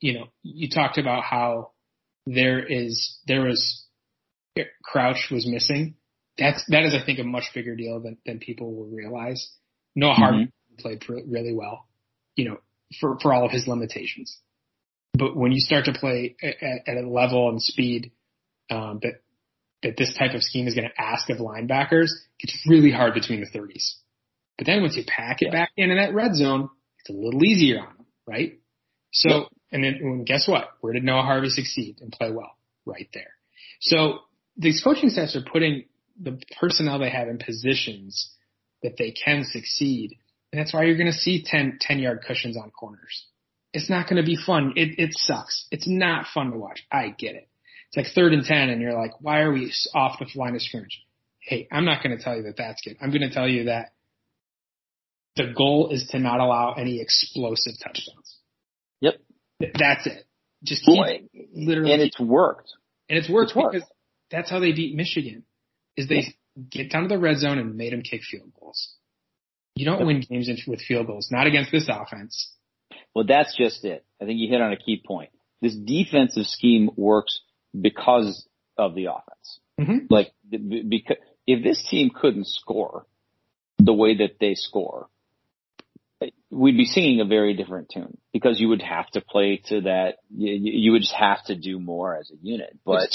[0.00, 1.70] you know, you talked about how
[2.26, 3.84] there is there was
[4.84, 5.94] Crouch was missing.
[6.38, 9.50] That's that is I think a much bigger deal than than people will realize.
[9.94, 10.22] Noah mm-hmm.
[10.22, 11.86] Hart played really well,
[12.36, 12.58] you know,
[13.00, 14.38] for for all of his limitations.
[15.14, 16.54] But when you start to play at,
[16.86, 18.12] at a level and speed
[18.70, 19.22] um, that
[19.82, 23.40] that this type of scheme is going to ask of linebackers, it's really hard between
[23.40, 23.94] the 30s.
[24.56, 25.52] But then once you pack it yeah.
[25.52, 26.68] back in in that red zone,
[27.00, 28.60] it's a little easier on them, right?
[29.12, 29.48] So yep.
[29.72, 30.68] And then guess what?
[30.80, 32.52] Where did Noah Harvey succeed and play well?
[32.84, 33.32] Right there.
[33.80, 34.20] So
[34.56, 35.84] these coaching staffs are putting
[36.20, 38.30] the personnel they have in positions
[38.82, 40.18] that they can succeed.
[40.52, 43.26] And that's why you're going to see 10, 10 yard cushions on corners.
[43.72, 44.74] It's not going to be fun.
[44.76, 45.66] It, it sucks.
[45.70, 46.84] It's not fun to watch.
[46.92, 47.48] I get it.
[47.88, 50.62] It's like third and 10 and you're like, why are we off the line of
[50.62, 51.02] scrimmage?
[51.40, 52.96] Hey, I'm not going to tell you that that's good.
[53.00, 53.92] I'm going to tell you that
[55.36, 58.36] the goal is to not allow any explosive touchdowns.
[59.00, 59.14] Yep.
[59.60, 60.24] That's it.
[60.62, 61.22] Just keep Boy,
[61.54, 61.92] literally.
[61.92, 62.70] And it's worked.
[63.08, 63.88] And it's worked, it's worked because
[64.30, 65.44] that's how they beat Michigan.
[65.96, 66.62] Is they yeah.
[66.70, 68.94] get down to the red zone and made them kick field goals.
[69.74, 72.52] You don't win games with field goals, not against this offense.
[73.14, 74.04] Well, that's just it.
[74.20, 75.30] I think you hit on a key point.
[75.60, 77.40] This defensive scheme works
[77.78, 78.46] because
[78.76, 79.60] of the offense.
[79.80, 80.06] Mm-hmm.
[80.10, 81.16] Like, because
[81.46, 83.06] if this team couldn't score
[83.78, 85.08] the way that they score,
[86.50, 90.18] we'd be singing a very different tune because you would have to play to that.
[90.34, 92.78] You, would just have to do more as a unit.
[92.84, 93.08] But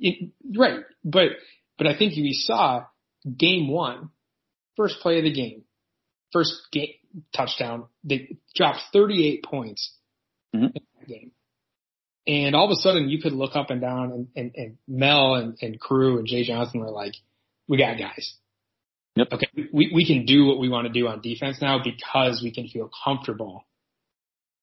[0.00, 1.28] it, right, but
[1.78, 2.84] but I think you saw
[3.36, 4.10] game one,
[4.76, 5.62] first play of the game,
[6.32, 6.94] first game
[7.34, 7.86] touchdown.
[8.04, 9.94] They dropped 38 points
[10.54, 10.66] mm-hmm.
[10.66, 11.32] in that game.
[12.26, 15.34] And all of a sudden you could look up and down and, and, and Mel
[15.34, 17.14] and, and crew and Jay Johnson were like,
[17.68, 18.34] we got guys.
[19.16, 19.28] Yep.
[19.32, 19.48] Okay.
[19.72, 22.68] We, we can do what we want to do on defense now because we can
[22.68, 23.66] feel comfortable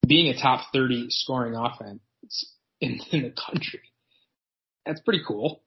[0.07, 2.01] being a top 30 scoring offense
[2.81, 3.81] in, in the country.
[4.85, 5.61] That's pretty cool.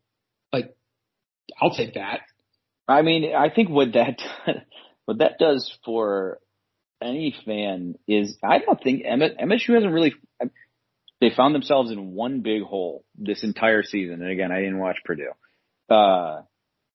[0.53, 0.75] Like,
[1.61, 2.21] I'll take that.
[2.89, 4.21] I mean, I think what that,
[5.07, 6.39] what that does for
[7.03, 10.15] any fan is I don't think MSU hasn't really,
[11.21, 14.23] they found themselves in one big hole this entire season.
[14.23, 15.33] And again, I didn't watch Purdue.
[15.89, 16.43] Uh,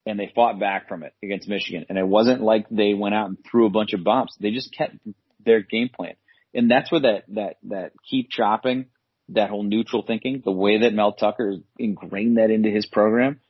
[0.06, 1.86] and they fought back from it against Michigan.
[1.90, 4.34] And it wasn't like they went out and threw a bunch of bombs.
[4.40, 4.96] They just kept
[5.44, 6.16] their game plan.
[6.54, 8.86] And that's where that, that, that keep chopping,
[9.30, 13.42] that whole neutral thinking, the way that Mel Tucker ingrained that into his program,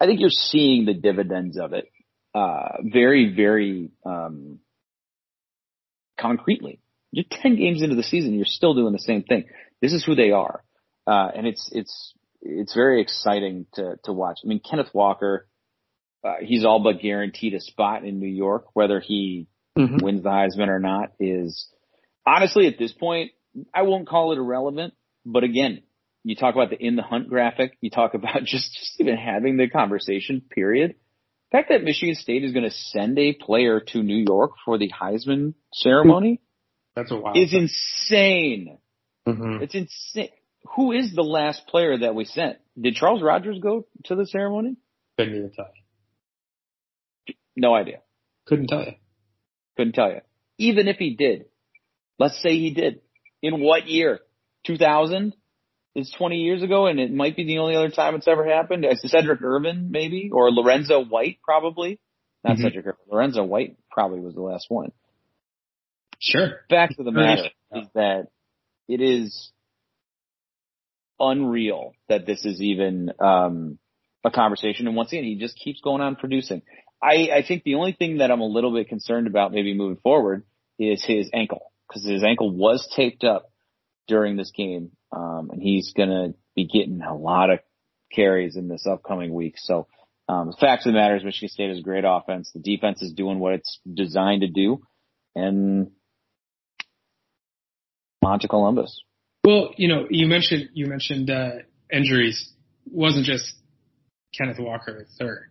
[0.00, 1.90] I think you're seeing the dividends of it,
[2.38, 4.60] uh, very, very, um,
[6.20, 6.80] concretely.
[7.10, 9.46] You're 10 games into the season, you're still doing the same thing.
[9.80, 10.62] This is who they are.
[11.06, 14.38] Uh, and it's, it's, it's very exciting to, to watch.
[14.44, 15.48] I mean, Kenneth Walker,
[16.22, 20.04] uh, he's all but guaranteed a spot in New York, whether he mm-hmm.
[20.04, 21.66] wins the Heisman or not is
[22.24, 23.32] honestly at this point,
[23.74, 24.94] I won't call it irrelevant,
[25.26, 25.82] but again,
[26.22, 29.56] you talk about the in the hunt graphic, you talk about just, just even having
[29.56, 30.94] the conversation, period.
[31.50, 34.76] The fact that Michigan State is going to send a player to New York for
[34.76, 36.42] the Heisman ceremony
[36.94, 37.62] That's a wild is thing.
[37.62, 38.78] insane.
[39.26, 39.62] Mm-hmm.
[39.62, 40.28] It's insane.
[40.76, 42.58] Who is the last player that we sent?
[42.78, 44.76] Did Charles Rogers go to the ceremony?
[45.16, 45.68] Couldn't even tell
[47.26, 47.34] you.
[47.56, 48.00] No idea.
[48.46, 48.92] Couldn't tell you.
[49.76, 50.20] Couldn't tell you.
[50.58, 51.46] Even if he did,
[52.18, 53.00] let's say he did.
[53.42, 54.20] In what year?
[54.66, 55.34] 2000?
[55.98, 58.86] It's 20 years ago and it might be the only other time it's ever happened.
[59.04, 61.98] Cedric Irvin maybe or Lorenzo White probably.
[62.44, 62.62] Not Mhm.
[62.62, 63.00] Cedric Irvin.
[63.10, 64.92] Lorenzo White probably was the last one.
[66.20, 66.60] Sure.
[66.68, 67.80] Back to the matter Yeah.
[67.82, 68.28] is that
[68.88, 69.52] it is
[71.20, 73.78] unreal that this is even um,
[74.24, 74.86] a conversation.
[74.86, 76.62] And once again, he just keeps going on producing.
[77.02, 79.98] I, I think the only thing that I'm a little bit concerned about maybe moving
[80.02, 80.44] forward
[80.78, 83.50] is his ankle because his ankle was taped up
[84.08, 84.90] during this game.
[85.12, 87.60] Um, and he's going to be getting a lot of
[88.12, 89.54] carries in this upcoming week.
[89.56, 89.86] So,
[90.28, 92.50] um, the fact of the matter is Michigan State is a great offense.
[92.52, 94.82] The defense is doing what it's designed to do
[95.34, 95.90] and
[98.22, 99.02] on to Columbus.
[99.44, 101.50] Well, you know, you mentioned you mentioned uh,
[101.90, 102.52] injuries.
[102.86, 103.54] It wasn't just
[104.36, 105.48] Kenneth Walker third.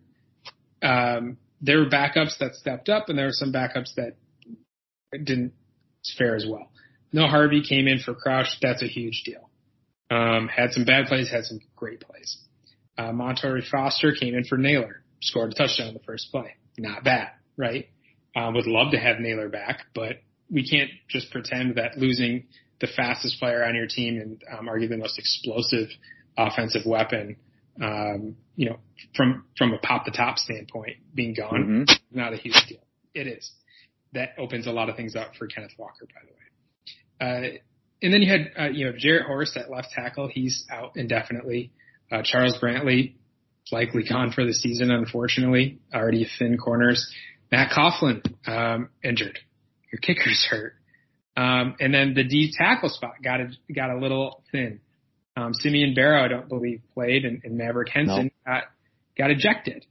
[0.82, 4.12] Um, there were backups that stepped up, and there were some backups that
[5.12, 5.52] didn't
[6.16, 6.70] fare as well.
[7.12, 8.58] No Harvey came in for Crouch.
[8.60, 9.48] That's a huge deal.
[10.10, 12.38] Um, had some bad plays, had some great plays.
[12.96, 16.54] Uh, Montorie Foster came in for Nailor, scored a touchdown the first play.
[16.78, 17.88] Not bad, right?
[18.34, 22.44] Uh, would love to have Nailor back, but we can't just pretend that losing
[22.80, 25.88] the fastest player on your team and um, arguably the most explosive
[26.36, 27.36] offensive weapon,
[27.82, 28.78] um, you know,
[29.16, 31.98] from from a pop the top standpoint, being gone, Mhm.
[32.12, 32.84] not a huge deal.
[33.14, 33.50] It is.
[34.12, 36.38] That opens a lot of things up for Kenneth Walker, by the way.
[37.20, 37.58] Uh,
[38.00, 40.28] and then you had, uh, you know, Jarrett Horst at left tackle.
[40.32, 41.72] He's out indefinitely.
[42.10, 43.14] Uh, Charles Brantley
[43.72, 45.78] likely gone for the season, unfortunately.
[45.92, 47.12] Already thin corners.
[47.50, 49.38] Matt Coughlin, um, injured.
[49.92, 50.74] Your kicker's hurt.
[51.36, 54.80] Um, and then the D tackle spot got a, got a little thin.
[55.36, 58.64] Um, Simeon Barrow, I don't believe played and, and Maverick Hansen got,
[59.16, 59.86] got ejected.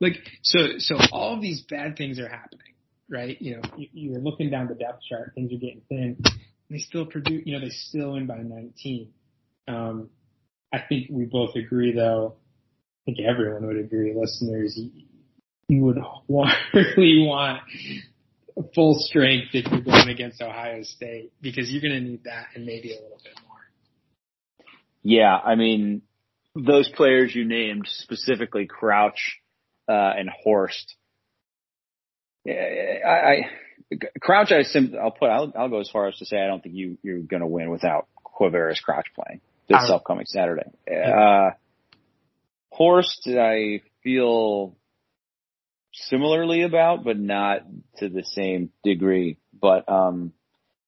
[0.00, 2.74] Like, so, so all of these bad things are happening,
[3.10, 3.40] right?
[3.40, 6.16] You know, you, you're looking down the depth chart, things are getting thin.
[6.70, 9.12] They still produce, you know, they still win by 19.
[9.68, 10.10] Um,
[10.72, 14.78] I think we both agree though, I think everyone would agree, listeners,
[15.68, 15.98] you, would
[16.74, 17.62] really want
[18.74, 22.66] full strength if you're going against Ohio State because you're going to need that and
[22.66, 24.66] maybe a little bit more.
[25.02, 26.02] Yeah, I mean,
[26.54, 29.40] those players you named, specifically Crouch
[29.88, 30.96] uh, and Horst.
[32.48, 33.46] I
[34.20, 36.62] Crouch, I sim, I'll put, I'll, I'll go as far as to say I don't
[36.62, 40.70] think you you're going to win without Quavaris Crouch playing this upcoming Saturday.
[40.90, 41.50] Uh,
[42.70, 44.76] Horst, I feel
[45.92, 47.60] similarly about, but not
[47.98, 49.38] to the same degree.
[49.58, 50.32] But um,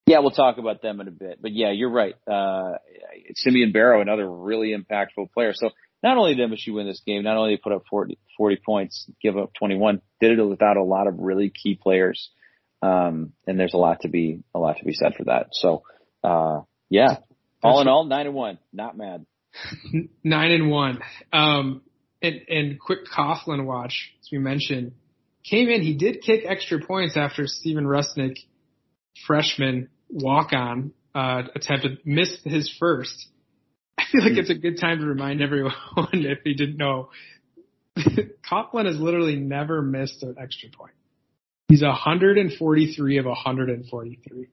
[0.06, 1.40] yeah, we'll talk about them in a bit.
[1.40, 2.14] But yeah, you're right.
[2.26, 2.74] Uh,
[3.34, 5.52] Simeon Barrow, another really impactful player.
[5.54, 5.70] So
[6.02, 9.10] not only did MSU win this game, not only they put up 40, 40 points,
[9.22, 12.30] give up 21, did it without a lot of really key players.
[12.80, 15.48] Um, and there's a lot to be, a lot to be said for that.
[15.52, 15.82] So,
[16.22, 16.60] uh,
[16.90, 17.16] yeah,
[17.62, 19.26] all in all, nine and one, not mad.
[20.24, 21.00] nine and one.
[21.32, 21.82] Um,
[22.22, 24.92] and, and quick Coughlin watch, as we mentioned,
[25.44, 25.82] came in.
[25.82, 28.36] He did kick extra points after Steven Rusnick,
[29.26, 33.28] freshman walk on, uh, attempted, missed his first.
[33.98, 35.72] I feel like it's a good time to remind everyone
[36.12, 37.10] if they didn't know.
[37.98, 40.92] Coughlin has literally never missed an extra point.
[41.68, 44.46] He's 143 of 143.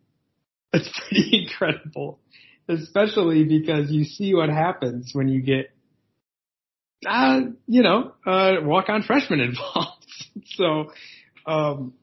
[0.72, 2.20] That's pretty incredible,
[2.68, 5.72] especially because you see what happens when you get,
[7.08, 10.06] uh, you know, uh, walk on freshman involved.
[10.46, 10.92] so,
[11.46, 11.94] um,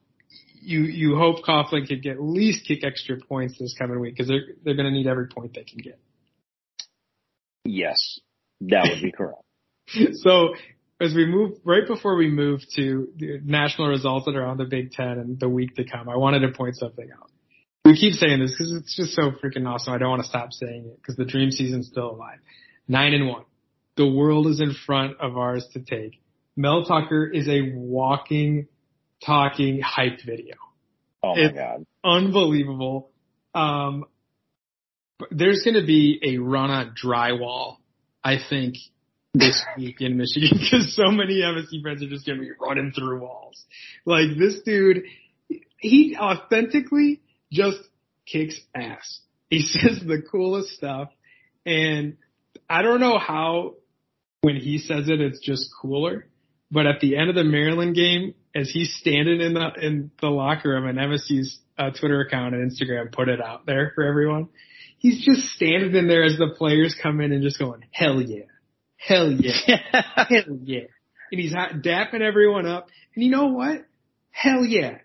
[0.62, 4.28] you, you hope Coughlin could get at least kick extra points this coming week because
[4.28, 5.98] they're, they're going to need every point they can get.
[7.64, 8.20] Yes,
[8.62, 9.42] that would be correct.
[10.22, 10.54] so
[11.02, 14.64] as we move right before we move to the national results that are on the
[14.64, 17.28] Big Ten and the week to come, I wanted to point something out.
[17.84, 19.92] We keep saying this because it's just so freaking awesome.
[19.92, 22.38] I don't want to stop saying it because the dream season's still alive.
[22.86, 23.44] Nine and one.
[23.96, 26.20] The world is in front of ours to take.
[26.56, 28.68] Mel Tucker is a walking,
[29.24, 30.54] talking hype video.
[31.22, 31.84] Oh my it's god.
[32.04, 33.10] Unbelievable.
[33.54, 34.04] Um,
[35.30, 37.78] there's going to be a run on drywall,
[38.22, 38.76] I think,
[39.34, 42.92] this week in Michigan because so many MSU fans are just going to be running
[42.92, 43.64] through walls.
[44.04, 45.04] Like this dude,
[45.78, 47.20] he authentically
[47.50, 47.78] just
[48.26, 49.20] kicks ass.
[49.48, 51.08] He says the coolest stuff
[51.64, 52.16] and
[52.68, 53.74] I don't know how
[54.40, 56.26] when he says it, it's just cooler.
[56.70, 60.28] But at the end of the Maryland game, as he's standing in the in the
[60.28, 64.48] locker room, and MSU's uh, Twitter account and Instagram put it out there for everyone
[65.02, 68.44] he's just standing in there as the players come in and just going, hell yeah,
[69.06, 69.76] hell yeah,
[70.16, 70.86] hell yeah.
[71.30, 72.88] And he's dapping everyone up.
[73.14, 73.84] And you know what?
[74.30, 74.98] Hell yeah.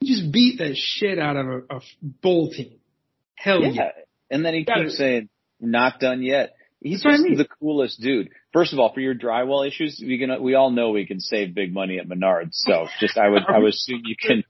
[0.00, 2.78] He just beat the shit out of a, a bowl team.
[3.34, 3.70] Hell yeah.
[3.72, 3.90] yeah.
[4.30, 5.28] And then he keeps saying,
[5.60, 6.54] not done yet.
[6.80, 7.36] He's just I mean.
[7.36, 8.30] the coolest dude.
[8.52, 11.54] First of all, for your drywall issues, we can we all know we can save
[11.54, 12.50] big money at Menards.
[12.52, 14.42] So just I would I would assume you can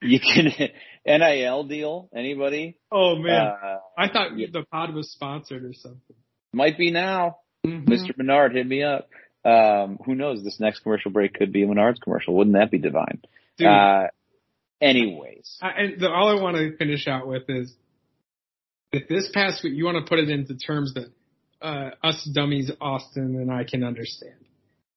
[0.00, 0.50] you can
[1.06, 2.08] NIL deal?
[2.14, 2.78] Anybody?
[2.90, 4.46] Oh man, uh, I thought yeah.
[4.50, 6.16] the pod was sponsored or something.
[6.54, 7.36] Might be now.
[7.68, 7.92] Mm-hmm.
[7.92, 8.16] Mr.
[8.16, 9.08] Menard, hit me up.
[9.44, 10.42] Um, who knows?
[10.42, 12.34] This next commercial break could be a Menards commercial.
[12.34, 13.20] Wouldn't that be divine?
[13.56, 14.08] Dude, uh,
[14.80, 17.72] anyways, I, and the, all I want to finish out with is
[18.92, 21.10] that this past week you want to put it into terms that
[21.62, 24.36] uh, us dummies, Austin and I can understand,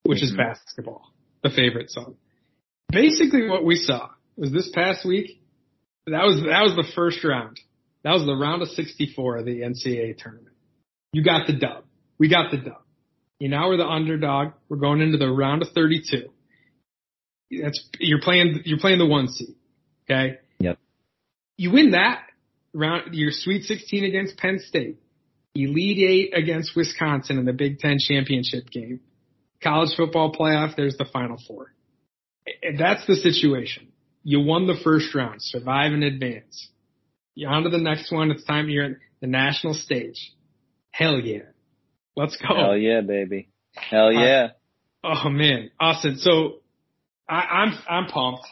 [0.03, 0.25] which mm-hmm.
[0.25, 1.11] is basketball,
[1.43, 2.15] the favorite song.
[2.91, 5.41] Basically, what we saw was this past week
[6.07, 7.59] that was that was the first round.
[8.03, 10.55] That was the round of 64 of the NCAA tournament.
[11.13, 11.83] You got the dub.
[12.21, 12.83] We got the dub.
[13.39, 14.53] You now we're the underdog.
[14.69, 16.29] We're going into the round of 32.
[17.63, 19.55] That's you're playing you're playing the one seed.
[20.05, 20.37] Okay.
[20.59, 20.77] Yep.
[21.57, 22.21] You win that
[22.75, 23.15] round.
[23.15, 24.99] Your Sweet 16 against Penn State.
[25.55, 28.99] Elite Eight against Wisconsin in the Big Ten championship game.
[29.63, 30.75] College football playoff.
[30.75, 31.73] There's the Final Four.
[32.77, 33.87] That's the situation.
[34.23, 36.69] You won the first round, survive and advance.
[37.33, 38.29] You're on to the next one.
[38.29, 38.91] It's time you're at
[39.21, 40.35] the national stage.
[40.91, 41.50] Hell yeah.
[42.15, 42.55] Let's go.
[42.55, 43.49] Hell yeah, baby.
[43.73, 44.49] Hell yeah.
[45.03, 45.71] Uh, oh man.
[45.79, 46.17] Austin.
[46.17, 46.61] So
[47.27, 48.45] I, I'm, I'm pumped.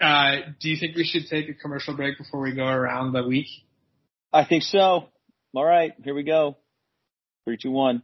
[0.00, 3.26] Uh, do you think we should take a commercial break before we go around the
[3.26, 3.46] week?
[4.32, 5.08] I think so.
[5.54, 5.92] All right.
[6.04, 6.58] Here we go.
[7.46, 8.02] Three, two, one.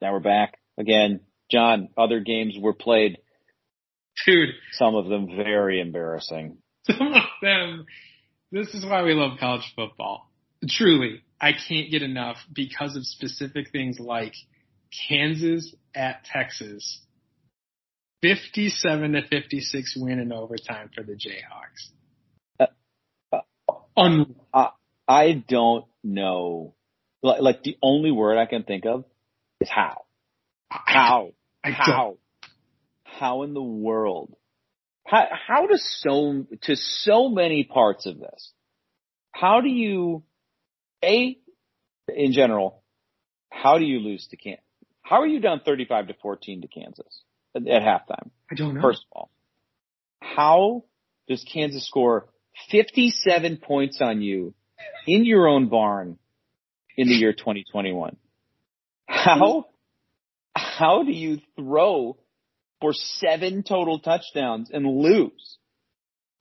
[0.00, 1.20] Now we're back again.
[1.50, 3.18] John, other games were played.
[4.26, 4.50] Dude.
[4.72, 6.58] Some of them very embarrassing.
[6.84, 7.86] Some of them.
[8.50, 10.30] This is why we love college football.
[10.66, 14.34] Truly, I can't get enough because of specific things like
[15.08, 17.00] Kansas at Texas.
[18.22, 21.90] 57 to 56 win in overtime for the Jayhawks.
[22.58, 23.36] Uh,
[23.68, 24.68] uh, Un- uh,
[25.06, 26.74] I don't know.
[27.22, 29.04] Like, like the only word I can think of
[29.60, 30.02] is how.
[30.70, 31.32] How?
[31.62, 31.86] I how?
[31.86, 32.18] Don't.
[33.04, 34.34] How in the world?
[35.08, 38.52] How, how does so, to so many parts of this,
[39.32, 40.22] how do you,
[41.02, 41.38] A,
[42.14, 42.82] in general,
[43.48, 44.62] how do you lose to Kansas?
[45.00, 47.22] How are you down 35 to 14 to Kansas
[47.56, 48.28] at, at halftime?
[48.50, 48.82] I don't know.
[48.82, 49.30] First of all,
[50.20, 50.84] how
[51.26, 52.28] does Kansas score
[52.70, 54.52] 57 points on you
[55.06, 56.18] in your own barn
[56.98, 58.16] in the year 2021?
[59.06, 59.68] How
[60.54, 62.18] how do you throw
[62.80, 65.58] for seven total touchdowns and lose?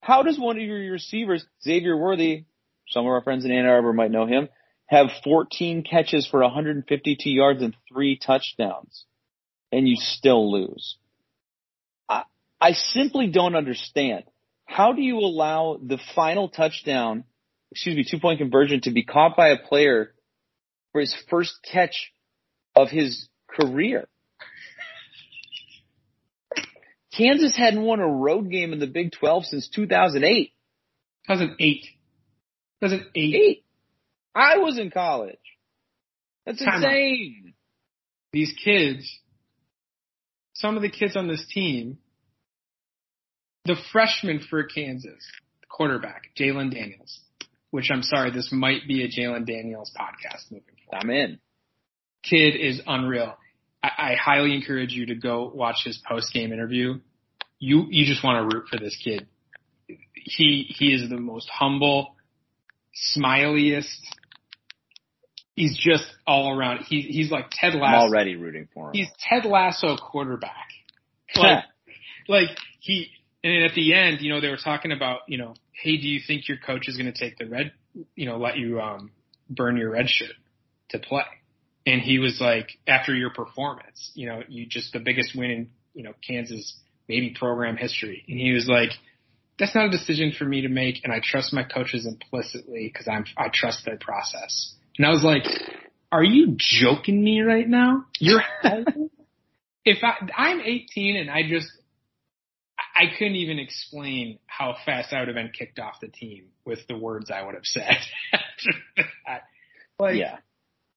[0.01, 2.45] How does one of your receivers, Xavier Worthy,
[2.89, 4.49] some of our friends in Ann Arbor might know him,
[4.85, 9.05] have 14 catches for 152 yards and three touchdowns
[9.71, 10.97] and you still lose?
[12.07, 12.23] I,
[12.59, 14.23] I simply don't understand.
[14.65, 17.23] How do you allow the final touchdown,
[17.71, 20.13] excuse me, two point conversion to be caught by a player
[20.91, 22.13] for his first catch
[22.75, 24.07] of his career?
[27.18, 30.53] Kansas hadn't won a road game in the Big 12 since 2008.
[31.28, 31.86] 2008.
[32.84, 33.36] 2008.
[33.36, 33.65] Eight.
[34.36, 35.36] I was in college.
[36.45, 36.91] That's Time out.
[36.91, 37.53] insane.
[38.32, 39.20] These kids,
[40.53, 41.97] some of the kids on this team,
[43.65, 45.26] the freshman for Kansas,
[45.61, 47.20] the quarterback, Jalon Daniels,
[47.72, 51.03] which I'm sorry, this might be a Jalon Daniels podcast moving forward.
[51.03, 51.39] I'm in.
[52.24, 53.36] Kid is unreal.
[53.84, 56.99] I, I highly encourage you to go watch his post game interview.
[57.60, 59.28] You you just want to root for this kid.
[60.14, 62.16] He he is the most humble,
[63.16, 63.88] smiliest.
[65.55, 66.84] He's just all around.
[66.88, 68.08] He he's like Ted I'm Lasso.
[68.08, 68.93] already rooting for him.
[68.93, 70.68] He's Ted Lasso quarterback.
[71.36, 71.66] Like
[72.30, 72.49] like
[72.80, 73.10] he
[73.43, 76.20] and at the end, you know, they were talking about, you know, hey, do you
[76.26, 77.72] think your coach is going to take the red,
[78.16, 79.12] you know, let you um
[79.49, 80.36] burn your red shirt
[80.89, 81.24] to play?
[81.86, 85.70] And he was like, after your performance, you know, you just the biggest win in,
[85.93, 86.78] you know, Kansas
[87.08, 88.24] maybe program history.
[88.28, 88.91] And he was like,
[89.60, 93.08] that's not a decision for me to make, and I trust my coaches implicitly because
[93.08, 94.76] I'm I trust their process.
[94.97, 95.43] And I was like,
[96.12, 98.05] are you joking me right now?
[98.20, 98.41] You're
[99.86, 101.70] if I I'm 18 and I just
[102.97, 106.80] I couldn't even explain how fast I would have been kicked off the team with
[106.88, 107.84] the words I would have said
[108.34, 108.72] after
[109.26, 109.41] that.
[109.99, 110.38] Like, yeah.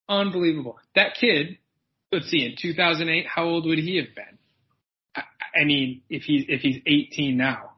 [0.08, 0.78] unbelievable.
[0.94, 1.58] That kid,
[2.10, 4.38] let's see, in 2008, how old would he have been?
[5.54, 7.72] I, I mean, if he's if he's 18 now,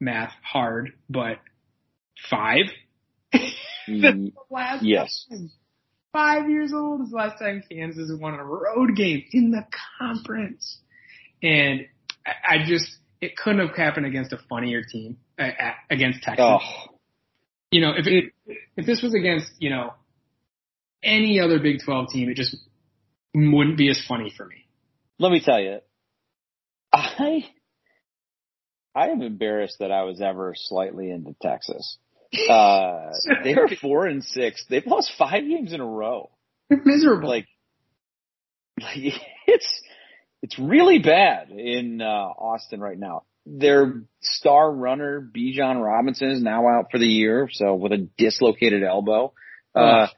[0.00, 1.38] math hard, but
[2.30, 2.66] five.
[4.50, 5.26] Last yes.
[5.30, 5.50] time.
[6.12, 9.64] Five years old is the last time Kansas won a road game in the
[9.98, 10.78] conference,
[11.42, 11.82] and
[12.26, 16.44] I, I just it couldn't have happened against a funnier team uh, uh, against Texas.
[16.44, 16.58] Oh,
[17.70, 18.32] You know, if it
[18.76, 19.92] if this was against you know
[21.02, 22.56] any other Big 12 team, it just
[23.34, 24.66] wouldn't be as funny for me.
[25.18, 25.80] let me tell you,
[27.18, 27.44] I
[28.94, 31.98] I am embarrassed that I was ever slightly into Texas.
[32.50, 33.10] Uh,
[33.42, 34.62] they are four and six.
[34.68, 36.28] They've lost five games in a row.
[36.68, 37.26] They're miserable.
[37.26, 37.46] Like,
[38.78, 38.98] like
[39.46, 39.82] it's
[40.42, 43.22] it's really bad in uh, Austin right now.
[43.46, 48.82] Their star runner Bijan Robinson is now out for the year, so with a dislocated
[48.82, 49.32] elbow.
[49.74, 50.08] Uh,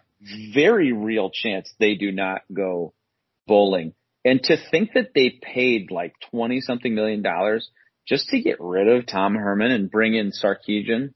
[0.53, 2.93] very real chance they do not go
[3.47, 3.95] bowling.
[4.25, 7.71] And to think that they paid like twenty something million dollars
[8.07, 11.15] just to get rid of Tom Herman and bring in Sarkisian,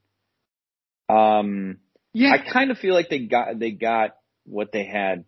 [1.08, 1.78] um,
[2.12, 4.10] yeah, I kind of feel like they got they got
[4.44, 5.24] what they had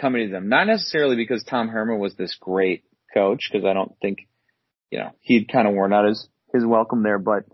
[0.00, 0.48] coming to them.
[0.48, 4.26] Not necessarily because Tom Herman was this great coach, because I don't think
[4.90, 7.18] you know he'd kind of worn out his his welcome there.
[7.18, 7.44] But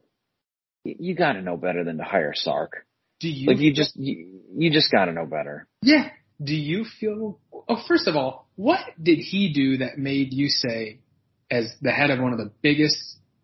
[0.84, 2.86] you got to know better than to hire Sark.
[3.20, 5.66] do you Like you just you, you just got to know better.
[5.82, 6.08] Yeah.
[6.42, 7.40] Do you feel?
[7.52, 10.98] Oh, first of all, what did he do that made you say,
[11.48, 12.96] as the head of one of the biggest,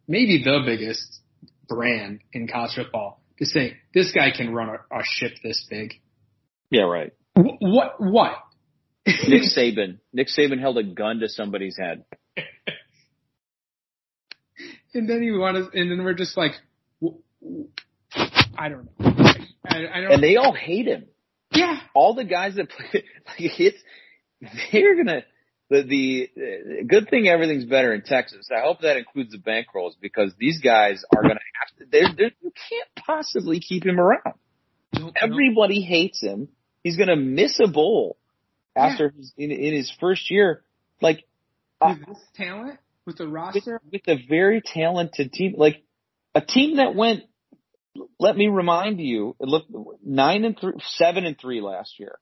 [0.08, 1.20] maybe the biggest
[1.68, 5.94] brand in college football, to say this guy can run a, a ship this big?
[6.68, 7.12] Yeah, right.
[7.36, 7.94] Wh- What?
[8.00, 8.32] What?
[9.06, 9.98] Nick Saban.
[10.12, 12.04] Nick Saban held a gun to somebody's head.
[14.94, 16.52] and then he wanted, and then we're just like,
[18.56, 19.14] I don't know.
[19.64, 20.12] I, I don't.
[20.14, 21.06] And they all hate him.
[21.52, 21.78] yeah.
[21.94, 23.78] all the guys that play, like it's,
[24.72, 25.22] they're gonna,
[25.70, 28.48] the, the, uh, good thing everything's better in Texas.
[28.54, 32.32] I hope that includes the bankrolls because these guys are gonna have to, they're, they're,
[32.42, 34.34] you can't possibly keep him around.
[35.20, 36.48] Everybody hates him.
[36.82, 38.16] He's gonna miss a bowl
[38.76, 40.62] after his, in, in his first year.
[41.00, 41.24] Like,
[41.80, 45.82] uh, with this talent, with the with, roster, with a very talented team, like
[46.34, 47.24] a team that went.
[48.18, 49.70] Let me remind you, it looked
[50.04, 52.18] nine and three, seven and three last year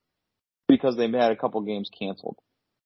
[0.69, 2.37] because they had a couple games canceled.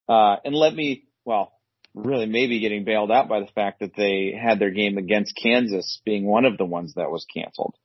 [0.07, 1.53] Uh, and let me, well,
[1.93, 6.01] really maybe getting bailed out by the fact that they had their game against Kansas
[6.05, 7.75] being one of the ones that was canceled.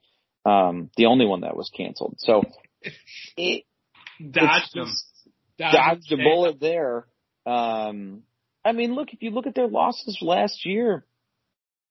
[0.45, 2.17] Um, the only one that was canceled.
[2.19, 2.43] So
[3.37, 3.65] it,
[4.19, 4.93] dodged them.
[5.59, 7.07] Dodged dodged a bullet there.
[7.47, 8.23] Um,
[8.65, 11.05] I mean, look, if you look at their losses last year,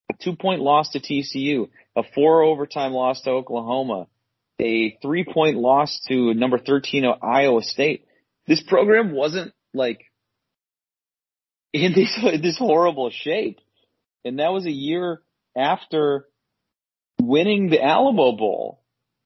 [0.09, 4.07] a two point loss to TCU, a four overtime loss to Oklahoma,
[4.61, 8.05] a three point loss to number 13 Iowa State.
[8.47, 10.01] This program wasn't like
[11.73, 13.59] in this this horrible shape,
[14.23, 15.21] and that was a year
[15.57, 16.27] after
[17.21, 18.79] winning the Alamo Bowl.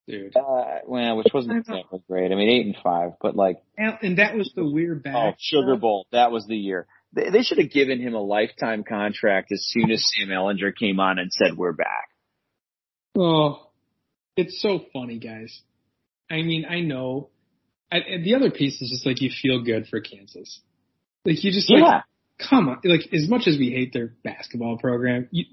[0.07, 0.35] Dude.
[0.37, 2.31] Uh, well, which wasn't that was great.
[2.31, 5.15] I mean, eight and five, but like, and that was the weird back.
[5.15, 6.85] oh, Sugar Bowl, that was the year.
[7.13, 10.99] They, they should have given him a lifetime contract as soon as Sam Ehlinger came
[10.99, 12.09] on and said, "We're back."
[13.17, 13.64] Oh,
[14.35, 15.61] it's so funny, guys.
[16.29, 17.29] I mean, I know.
[17.91, 20.59] I, the other piece is just like you feel good for Kansas.
[21.23, 22.01] Like you just like, Yeah,
[22.49, 22.79] come on.
[22.83, 25.45] Like as much as we hate their basketball program, you,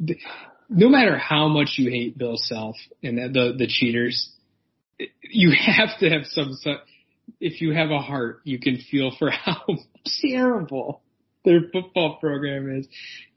[0.68, 4.30] no matter how much you hate Bill Self and the the, cheaters,
[5.22, 6.54] you have to have some.
[6.54, 6.80] some-
[7.40, 9.62] If you have a heart, you can feel for how
[10.20, 11.02] terrible
[11.44, 12.88] their football program is.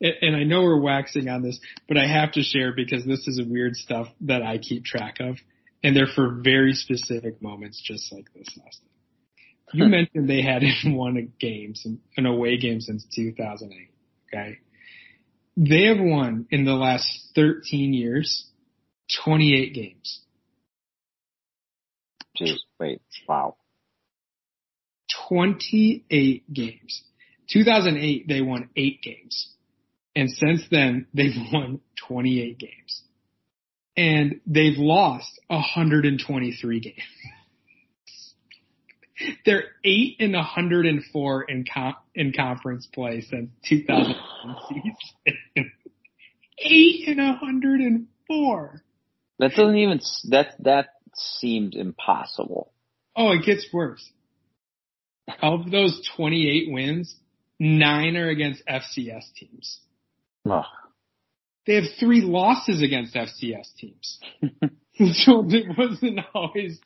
[0.01, 3.39] And, I know we're waxing on this, but I have to share because this is
[3.39, 5.37] a weird stuff that I keep track of,
[5.83, 8.89] and they're for very specific moments, just like this last time.
[9.73, 11.73] You mentioned they hadn't won a game,
[12.17, 13.89] an away game since 2008.
[14.27, 14.59] Okay.
[15.57, 18.45] They have won in the last 13 years
[19.23, 20.21] 28 games.
[22.39, 23.55] Jeez, wait, wow.
[25.29, 27.03] 28 games.
[27.49, 29.49] 2008, they won eight games.
[30.15, 33.01] And since then, they've won 28 games.
[33.97, 36.95] And they've lost 123 games.
[39.45, 44.91] They're eight and 104 in com- in conference play since 2001 season.
[46.59, 48.81] eight and 104.
[49.39, 52.71] That doesn't even that that seemed impossible.
[53.15, 54.09] Oh, it gets worse.
[55.41, 57.15] Of those 28 wins,
[57.59, 59.79] nine are against FCS teams.
[61.65, 64.19] They have three losses against FCS teams.
[65.15, 66.79] so it wasn't always.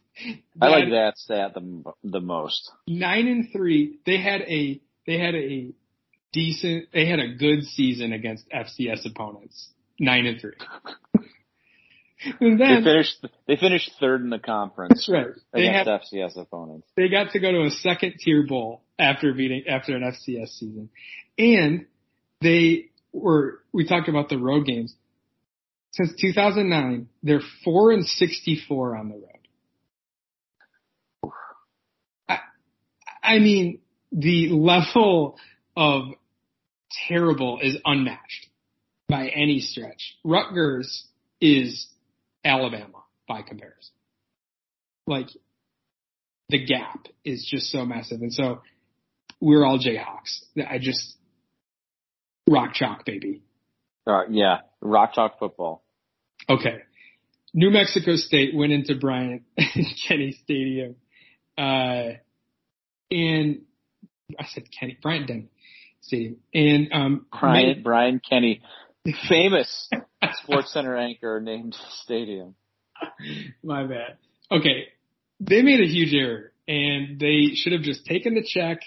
[0.62, 2.72] I like that stat the the most.
[2.88, 4.00] Nine and three.
[4.06, 5.74] They had a they had a
[6.32, 6.86] decent.
[6.94, 9.70] They had a good season against FCS opponents.
[10.00, 10.54] Nine and three.
[12.42, 15.28] and They finished they finished third in the conference that's right.
[15.54, 16.88] They had against FCS opponents.
[16.96, 20.90] they got to go to a second tier bowl after beating after an FCS season,
[21.38, 21.86] and
[22.42, 23.60] they were.
[23.72, 24.94] We talked about the road games.
[25.92, 31.32] Since 2009, they're four and 64 on the road.
[32.28, 32.38] I,
[33.24, 33.80] I mean,
[34.12, 35.38] the level
[35.76, 36.04] of
[37.08, 38.50] terrible is unmatched
[39.08, 40.16] by any stretch.
[40.24, 41.06] Rutgers
[41.42, 41.88] is
[42.44, 43.94] Alabama by comparison.
[45.08, 45.28] Like
[46.50, 48.22] the gap is just so massive.
[48.22, 48.62] And so
[49.40, 50.44] we're all Jayhawks.
[50.70, 51.16] I just
[52.50, 53.44] rock chalk, baby.
[54.06, 55.84] Uh, yeah, rock chalk football.
[56.50, 56.82] Okay.
[57.54, 59.44] New Mexico State went into Bryant
[60.08, 60.96] Kenny Stadium.
[61.58, 62.18] Uh,
[63.12, 63.62] and
[64.40, 65.50] I said Kenny, Bryant Denny
[66.02, 66.38] Stadium.
[66.54, 68.62] And, um, Brian Brian Kenny,
[69.28, 69.90] famous
[70.36, 72.56] Sports Center anchor named Stadium.
[73.64, 74.18] My bad.
[74.52, 74.88] Okay.
[75.40, 78.80] They made a huge error and they should have just taken the check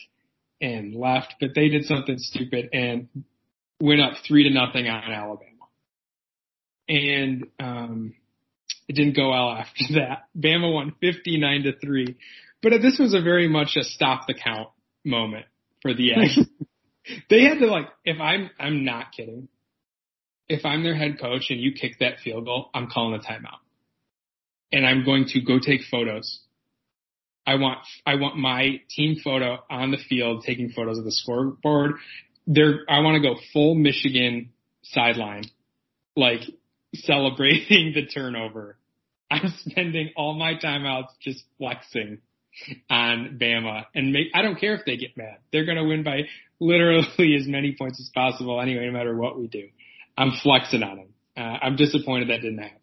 [0.61, 3.09] and left, but they did something stupid and
[3.81, 5.49] went up three to nothing on Alabama.
[6.89, 8.15] And, um,
[8.89, 10.27] it didn't go well after that.
[10.39, 12.17] Bama won 59 to three,
[12.63, 14.69] but this was a very much a stop the count
[15.05, 15.47] moment
[15.81, 16.49] for the Aggies.
[17.31, 19.49] they had to like, if I'm, I'm not kidding.
[20.53, 23.61] If I'm their head coach and you kick that field goal, I'm calling a timeout
[24.73, 26.41] and I'm going to go take photos.
[27.47, 31.93] I want I want my team photo on the field taking photos of the scoreboard.
[32.47, 34.51] There I want to go full Michigan
[34.83, 35.45] sideline,
[36.17, 36.41] like
[36.95, 38.77] celebrating the turnover.
[39.31, 42.19] I'm spending all my timeouts just flexing
[42.91, 45.39] on Bama and make I don't care if they get mad.
[45.53, 46.23] They're gonna win by
[46.61, 49.69] literally as many points as possible anyway, no matter what we do.
[50.17, 51.09] I'm flexing on him.
[51.37, 52.79] Uh, I'm disappointed that didn't happen.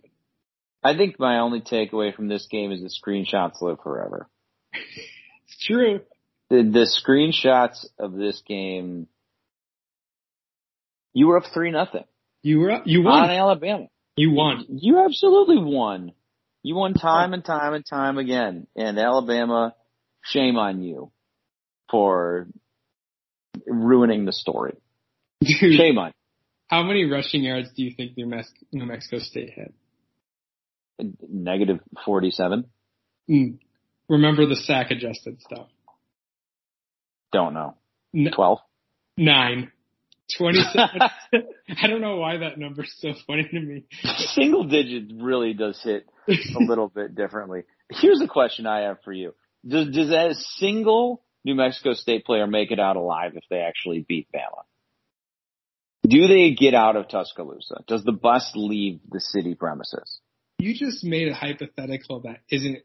[0.84, 4.28] I think my only takeaway from this game is the screenshots live forever.
[5.52, 6.02] It's true.
[6.52, 9.08] The, the screenshots of this game,
[11.12, 12.04] you were up three nothing
[12.44, 12.84] You were up.
[12.86, 13.30] You on won.
[13.32, 13.88] Alabama.
[14.16, 14.66] You won.
[14.70, 16.12] You absolutely won.
[16.62, 18.68] You won time and time and time again.
[18.76, 19.74] And Alabama,
[20.22, 21.12] shame on you
[21.90, 22.48] for
[23.66, 24.76] ruining the story.
[25.42, 26.14] Dude, Shame on
[26.70, 29.74] how many rushing yards do you think New, Mex- New Mexico State had?
[31.28, 32.66] Negative 47?
[33.30, 33.58] Mm.
[34.08, 35.68] Remember the sack adjusted stuff.
[37.32, 37.76] Don't know.
[38.16, 38.60] N- 12?
[39.18, 39.72] nine.
[40.38, 41.00] 27.
[41.82, 43.84] I don't know why that number's so funny to me.
[44.34, 47.64] Single digit really does hit a little bit differently.
[47.92, 49.34] Here's a question I have for you.
[49.68, 54.06] Does, does a single New Mexico State player make it out alive if they actually
[54.08, 54.64] beat Bama?
[56.10, 57.84] Do they get out of Tuscaloosa?
[57.88, 60.20] Does the bus leave the city premises?
[60.58, 62.80] You just made a hypothetical that isn't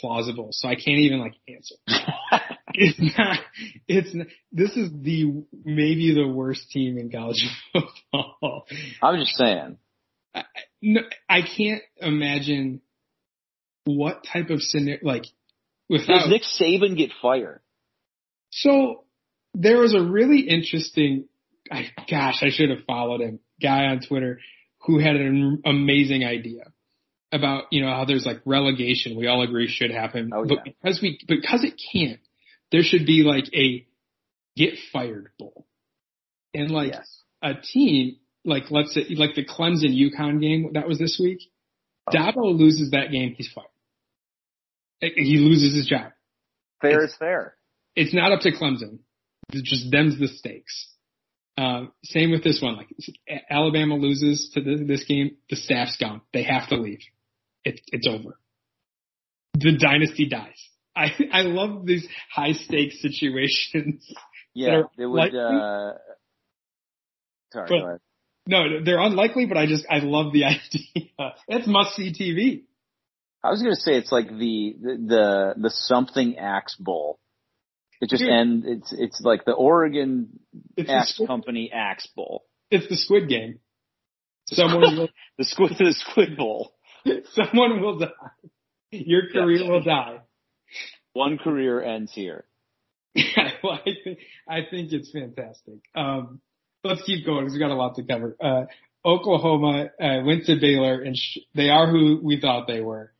[0.00, 1.76] plausible, so I can't even like answer.
[2.74, 3.38] it's not.
[3.86, 8.66] It's not, this is the maybe the worst team in college football.
[9.02, 9.78] I'm just saying.
[10.34, 10.44] I,
[10.82, 12.82] no, I can't imagine
[13.84, 15.24] what type of scenario like
[15.88, 17.60] without Does Nick Saban get fired?
[18.50, 19.04] So
[19.54, 21.24] there was a really interesting,
[21.70, 24.40] I, gosh, I should have followed him, guy on Twitter
[24.82, 26.64] who had an amazing idea
[27.32, 29.16] about, you know, how there's like relegation.
[29.16, 30.30] We all agree should happen.
[30.32, 30.72] Oh, but yeah.
[30.82, 32.20] because we, because it can't,
[32.72, 33.86] there should be like a
[34.56, 35.66] get fired bowl.
[36.54, 37.22] And like yes.
[37.42, 41.40] a team, like let's say, like the Clemson UConn game that was this week,
[42.06, 42.10] Oh.
[42.16, 43.66] Dabo loses that game, he's fired.
[45.00, 46.12] He loses his job
[46.80, 47.54] Fair it's- is fair.
[47.94, 49.00] it's not up to Clemson.
[49.52, 50.90] It's just them's the stakes.
[51.58, 52.76] Um, same with this one.
[52.76, 52.88] Like
[53.50, 56.20] Alabama loses to this, this game, the staff's gone.
[56.32, 57.00] They have to leave.
[57.64, 58.38] It, it's over.
[59.54, 60.68] The dynasty dies.
[60.94, 64.06] I I love these high stakes situations.
[64.54, 65.34] Yeah, it would.
[65.34, 65.92] Uh,
[67.52, 68.00] sorry, But- go ahead.
[68.46, 71.34] No, they're unlikely, but I just I love the idea.
[71.48, 72.62] It's must see TV.
[73.44, 77.18] I was gonna say it's like the the the, the something axe bowl.
[78.00, 78.30] It just Dude.
[78.32, 80.38] and it's it's like the Oregon
[80.76, 82.44] the, Axe squid, Company Axe Bowl.
[82.70, 83.58] it's the Squid Game.
[84.46, 86.72] Someone will, The squid the squid bowl.
[87.32, 88.08] someone will die.
[88.90, 90.18] Your career will die.
[91.12, 92.44] One career ends here.
[93.62, 94.18] well, I think
[94.48, 95.80] I think it's fantastic.
[95.94, 96.40] Um,
[96.84, 98.36] let's keep going because we got a lot to cover.
[98.40, 98.62] Uh,
[99.04, 103.12] Oklahoma uh, went to Baylor, and sh- they are who we thought they were.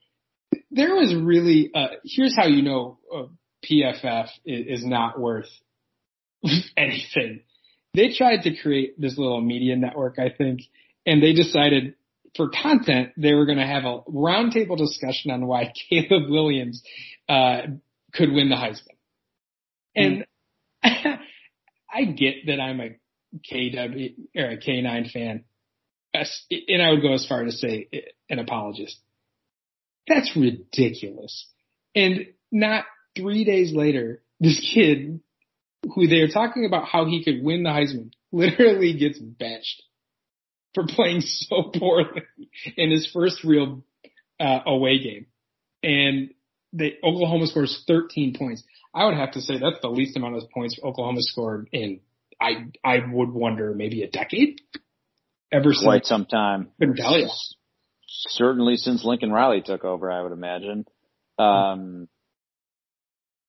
[0.71, 3.23] There was really uh, here's how you know uh,
[3.65, 5.49] PFF is, is not worth
[6.77, 7.41] anything.
[7.95, 10.61] They tried to create this little media network, I think,
[11.07, 11.95] and they decided
[12.37, 16.83] for content they were going to have a roundtable discussion on why Caleb Williams
[17.29, 17.63] uh,
[18.13, 18.95] could win the Heisman.
[19.97, 20.27] And
[20.83, 22.91] I get that I'm a
[23.51, 25.45] KW or a K9 fan,
[26.15, 27.89] and I would go as far to say
[28.31, 28.97] an apologist.
[30.07, 31.47] That's ridiculous.
[31.95, 32.85] And not
[33.19, 35.21] three days later, this kid
[35.95, 39.83] who they're talking about how he could win the Heisman literally gets benched
[40.75, 42.23] for playing so poorly
[42.77, 43.85] in his first real
[44.41, 45.27] uh, away game.
[45.83, 46.31] And
[46.73, 48.63] they, Oklahoma scores 13 points.
[48.95, 52.01] I would have to say that's the least amount of points Oklahoma scored in,
[52.41, 54.61] I, I would wonder maybe a decade
[55.53, 55.85] ever since.
[55.85, 56.69] Quite some time.
[56.79, 57.29] Couldn't tell you.
[58.07, 60.87] Certainly since Lincoln Riley took over, I would imagine.
[61.39, 62.09] Um,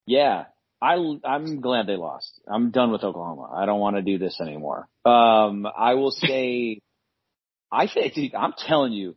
[0.09, 0.45] yeah,
[0.81, 2.31] I, I'm glad they lost.
[2.47, 3.49] I'm done with Oklahoma.
[3.55, 4.87] I don't want to do this anymore.
[5.05, 6.79] Um, I will say,
[7.71, 9.15] I think, dude, I'm telling you,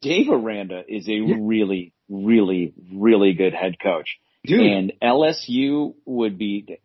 [0.00, 1.36] Dave Aranda is a Yeah.
[1.40, 4.18] really, really, really good head coach.
[4.44, 4.60] Dude.
[4.60, 6.78] And LSU would be,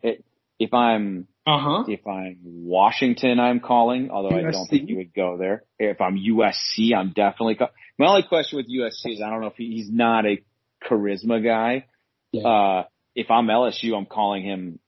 [0.60, 1.84] if I'm, Uh huh.
[1.88, 5.64] if I'm Washington, I'm calling, although I don't think you would go there.
[5.78, 9.48] If I'm USC, I'm definitely call- My only question with USC is I don't know
[9.48, 10.38] if he, he's not a
[10.84, 11.86] charisma guy.
[12.32, 12.46] Yeah.
[12.46, 12.84] Uh,
[13.18, 14.78] if I'm LSU, I'm calling him,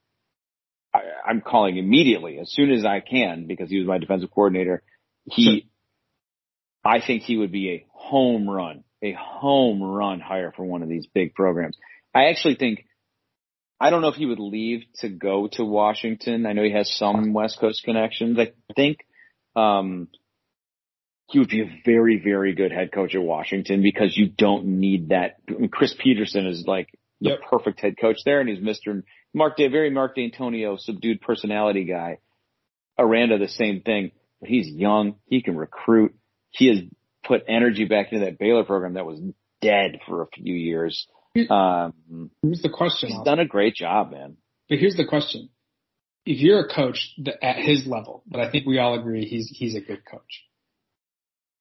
[0.94, 4.84] I, I'm calling immediately as soon as I can because he was my defensive coordinator.
[5.24, 5.68] He,
[6.84, 10.88] I think he would be a home run, a home run hire for one of
[10.88, 11.76] these big programs.
[12.14, 12.86] I actually think
[13.80, 16.46] I don't know if he would leave to go to Washington.
[16.46, 18.38] I know he has some West Coast connections.
[18.38, 18.98] I think
[19.56, 20.06] um,
[21.30, 25.08] he would be a very, very good head coach at Washington because you don't need
[25.08, 25.36] that.
[25.48, 26.90] I mean, Chris Petersen is like
[27.20, 27.40] the Yep.
[27.50, 29.02] perfect head coach there, and he's Mr.
[29.34, 32.18] Mark, De, very Mark Dantonio, subdued personality guy.
[32.98, 34.12] Aranda, the same thing.
[34.40, 35.16] But he's young.
[35.26, 36.14] He can recruit.
[36.50, 36.78] He has
[37.24, 39.20] put energy back into that Baylor program that was
[39.60, 41.06] dead for a few years.
[41.48, 43.10] Um, Here's the question.
[43.10, 44.36] he's done a great job, man.
[44.68, 45.50] But here's the question:
[46.26, 49.74] If you're a coach at his level, but I think we all agree he's he's
[49.76, 50.44] a good coach.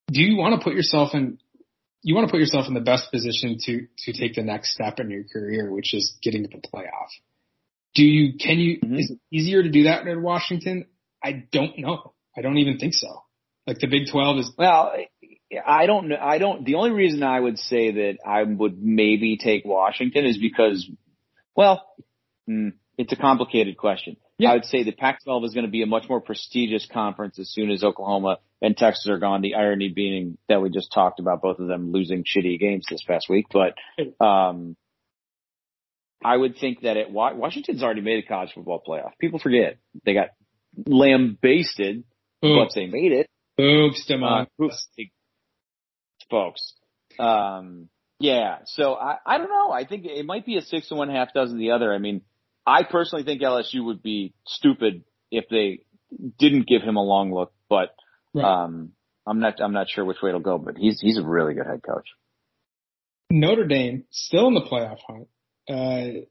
[0.08, 1.38] Do you want to put yourself in?
[2.02, 5.00] You want to put yourself in the best position to to take the next step
[5.00, 7.10] in your career, which is getting to the playoff.
[7.96, 8.38] Do you?
[8.38, 8.80] Can you?
[8.80, 9.00] Mhm.
[9.00, 10.86] Is it easier to do that in Washington?
[11.24, 12.14] I don't know.
[12.38, 13.24] I don't even think so.
[13.68, 14.52] Like the Big Twelve is.
[14.58, 14.94] Well,
[15.66, 16.18] I don't know.
[16.22, 16.64] I don't.
[16.66, 20.90] The only reason I would say that I would maybe take Washington is because,
[21.56, 21.84] well,
[22.48, 24.18] hmm, it's a complicated question.
[24.40, 24.52] Yeah.
[24.52, 27.50] I would say the Pac-12 is going to be a much more prestigious conference as
[27.52, 29.42] soon as Oklahoma and Texas are gone.
[29.42, 33.04] The irony being that we just talked about both of them losing shitty games this
[33.04, 33.76] past week, but
[34.26, 34.76] um,
[36.24, 39.12] I would think that it Wa- Washington's already made a college football playoff.
[39.20, 40.30] People forget they got
[40.86, 42.06] lambasted
[42.42, 43.28] but they made it.
[43.60, 44.48] Oops, Demond.
[44.60, 44.88] Uh, oops,
[46.30, 46.74] folks.
[47.18, 47.90] Um,
[48.20, 48.60] yeah.
[48.66, 49.72] So I, I don't know.
[49.72, 51.94] I think it might be a six and one half dozen the other.
[51.94, 52.22] I mean,
[52.70, 55.80] I personally think LSU would be stupid if they
[56.38, 57.96] didn't give him a long look, but
[58.34, 58.46] right.
[58.46, 58.92] um,
[59.26, 60.60] I'm not I'm not sure which way it'll go.
[60.60, 62.08] But he's he's a really good head coach.
[63.32, 65.28] Notre Dame still in the playoff hunt.
[65.68, 66.22] Uh,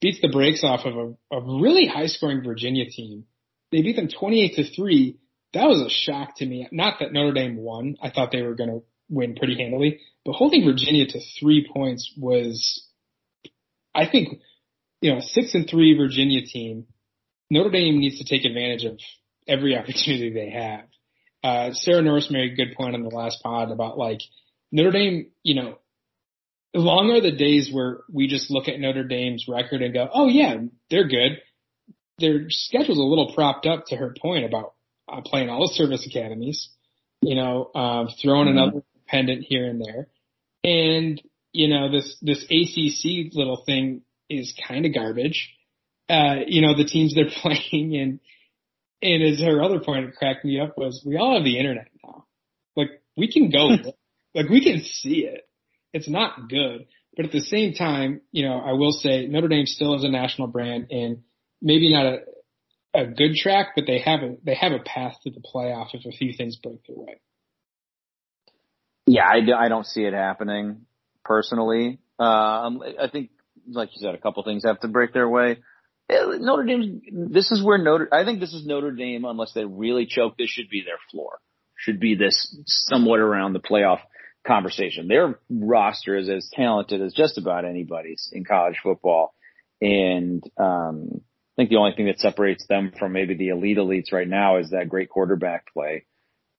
[0.00, 3.24] beats the brakes off of a, a really high scoring Virginia team.
[3.70, 5.18] They beat them 28 to three.
[5.54, 6.68] That was a shock to me.
[6.72, 7.96] Not that Notre Dame won.
[8.02, 12.12] I thought they were going to win pretty handily, but holding Virginia to three points
[12.16, 12.86] was,
[13.94, 14.40] I think,
[15.02, 16.86] you know, six and three Virginia team.
[17.50, 18.98] Notre Dame needs to take advantage of
[19.46, 20.84] every opportunity they have.
[21.44, 24.20] Uh, Sarah Norris made a good point on the last pod about like
[24.70, 25.78] Notre Dame, you know,
[26.72, 30.28] long are the days where we just look at Notre Dame's record and go, oh
[30.28, 30.54] yeah,
[30.88, 31.42] they're good.
[32.18, 34.74] Their schedule's a little propped up to her point about
[35.12, 36.70] uh, playing all the service academies,
[37.20, 38.58] you know, um, throwing mm-hmm.
[38.58, 40.06] another pendant here and there.
[40.62, 41.20] And,
[41.52, 44.02] you know, this, this ACC little thing
[44.38, 45.50] is kind of garbage.
[46.08, 48.20] Uh, you know, the teams they're playing and,
[49.00, 51.88] and as her other point that cracked me up was we all have the internet
[52.04, 52.26] now.
[52.76, 53.68] Like we can go,
[54.34, 55.48] like we can see it.
[55.92, 56.86] It's not good,
[57.16, 60.08] but at the same time, you know, I will say Notre Dame still is a
[60.08, 61.22] national brand and
[61.60, 62.18] maybe not a,
[62.94, 66.06] a good track, but they have a, they have a path to the playoff if
[66.06, 67.20] a few things break their way.
[69.06, 70.86] Yeah, I, I don't see it happening
[71.24, 71.98] personally.
[72.18, 73.30] Um, I think,
[73.68, 75.58] like you said, a couple things have to break their way.
[76.10, 80.06] Notre Dame, this is where Notre, I think this is Notre Dame, unless they really
[80.06, 81.38] choke, this should be their floor.
[81.76, 84.00] Should be this somewhat around the playoff
[84.46, 85.08] conversation.
[85.08, 89.34] Their roster is as talented as just about anybody's in college football.
[89.80, 94.12] And, um, I think the only thing that separates them from maybe the elite elites
[94.12, 96.06] right now is that great quarterback play,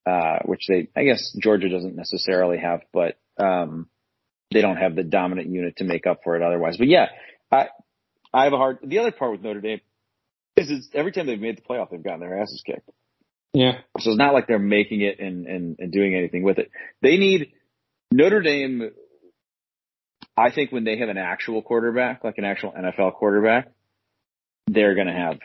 [0.06, 3.88] uh, which they, I guess Georgia doesn't necessarily have, but, um,
[4.50, 6.76] they don't have the dominant unit to make up for it otherwise.
[6.76, 7.06] But yeah,
[7.50, 7.68] I,
[8.32, 9.80] I have a hard, the other part with Notre Dame
[10.56, 12.88] is it's every time they've made the playoff, they've gotten their asses kicked.
[13.52, 13.78] Yeah.
[14.00, 16.70] So it's not like they're making it and, and, and doing anything with it.
[17.02, 17.52] They need
[18.10, 18.90] Notre Dame.
[20.36, 23.70] I think when they have an actual quarterback, like an actual NFL quarterback,
[24.66, 25.38] they're going to have,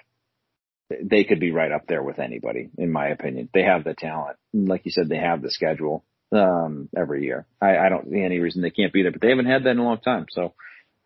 [1.03, 3.49] they could be right up there with anybody, in my opinion.
[3.53, 4.37] They have the talent.
[4.53, 7.45] Like you said, they have the schedule, um, every year.
[7.61, 9.71] I, I don't see any reason they can't be there, but they haven't had that
[9.71, 10.25] in a long time.
[10.29, 10.53] So,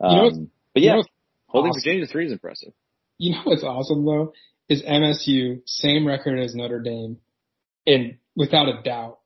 [0.02, 1.04] um, you know, um, but yeah, you know
[1.48, 1.82] holding awesome.
[1.82, 2.74] Virginia to three is impressive.
[3.18, 4.34] You know what's awesome though
[4.70, 7.18] is MSU, same record as Notre Dame,
[7.86, 9.20] and without a doubt,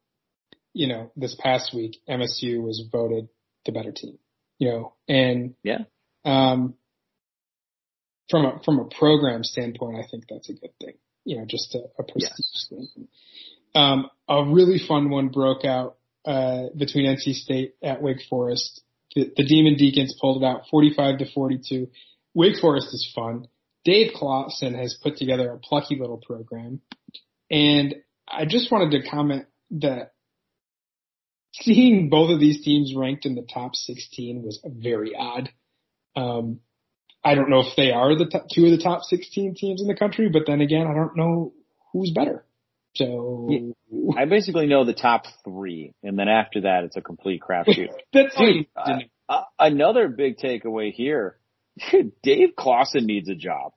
[0.73, 3.29] you know, this past week MSU was voted
[3.65, 4.17] the better team.
[4.59, 5.79] You know, and yeah,
[6.25, 6.73] um,
[8.29, 10.95] from a from a program standpoint, I think that's a good thing.
[11.25, 12.67] You know, just a, a prestige yes.
[12.69, 13.07] thing.
[13.77, 18.81] Um, a really fun one broke out uh, between NC State at Wake Forest.
[19.15, 21.87] The, the Demon Deacons pulled it out 45 to 42.
[22.33, 23.47] Wake Forest is fun.
[23.85, 26.81] Dave Clawson has put together a plucky little program.
[27.51, 27.95] And
[28.27, 30.13] I just wanted to comment that
[31.53, 35.49] seeing both of these teams ranked in the top 16 was very odd.
[36.15, 36.61] Um,
[37.23, 39.87] I don't know if they are the top, two of the top 16 teams in
[39.87, 41.53] the country, but then again, I don't know
[41.93, 42.43] who's better.
[42.97, 43.73] So
[44.17, 47.89] I basically know the top three, and then after that, it's a complete crapshoot.
[48.13, 48.99] That's Dude, uh,
[49.29, 51.37] uh, another big takeaway here.
[52.23, 53.73] Dave Clawson needs a job.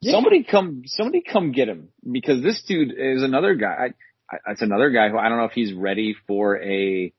[0.00, 0.12] Yeah.
[0.12, 3.90] Somebody come, somebody come get him because this dude is another guy.
[4.30, 7.12] I, I, it's another guy who I don't know if he's ready for a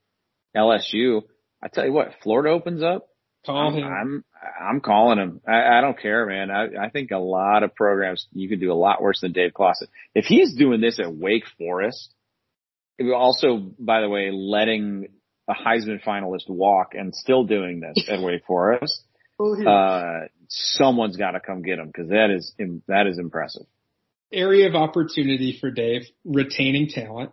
[0.55, 1.21] LSU.
[1.61, 3.07] I tell you what, Florida opens up.
[3.45, 3.83] Call I'm, him.
[3.83, 4.23] I'm,
[4.61, 5.41] I'm calling him.
[5.47, 6.49] I, I don't care, man.
[6.49, 9.53] I, I think a lot of programs you could do a lot worse than Dave
[9.53, 9.87] Clawson.
[10.15, 12.13] If he's doing this at Wake Forest,
[13.13, 15.07] also, by the way, letting
[15.49, 19.03] a Heisman finalist walk and still doing this at Wake Forest,
[19.39, 22.53] uh, someone's got to come get him because that is
[22.87, 23.65] that is impressive.
[24.31, 27.31] Area of opportunity for Dave, retaining talent.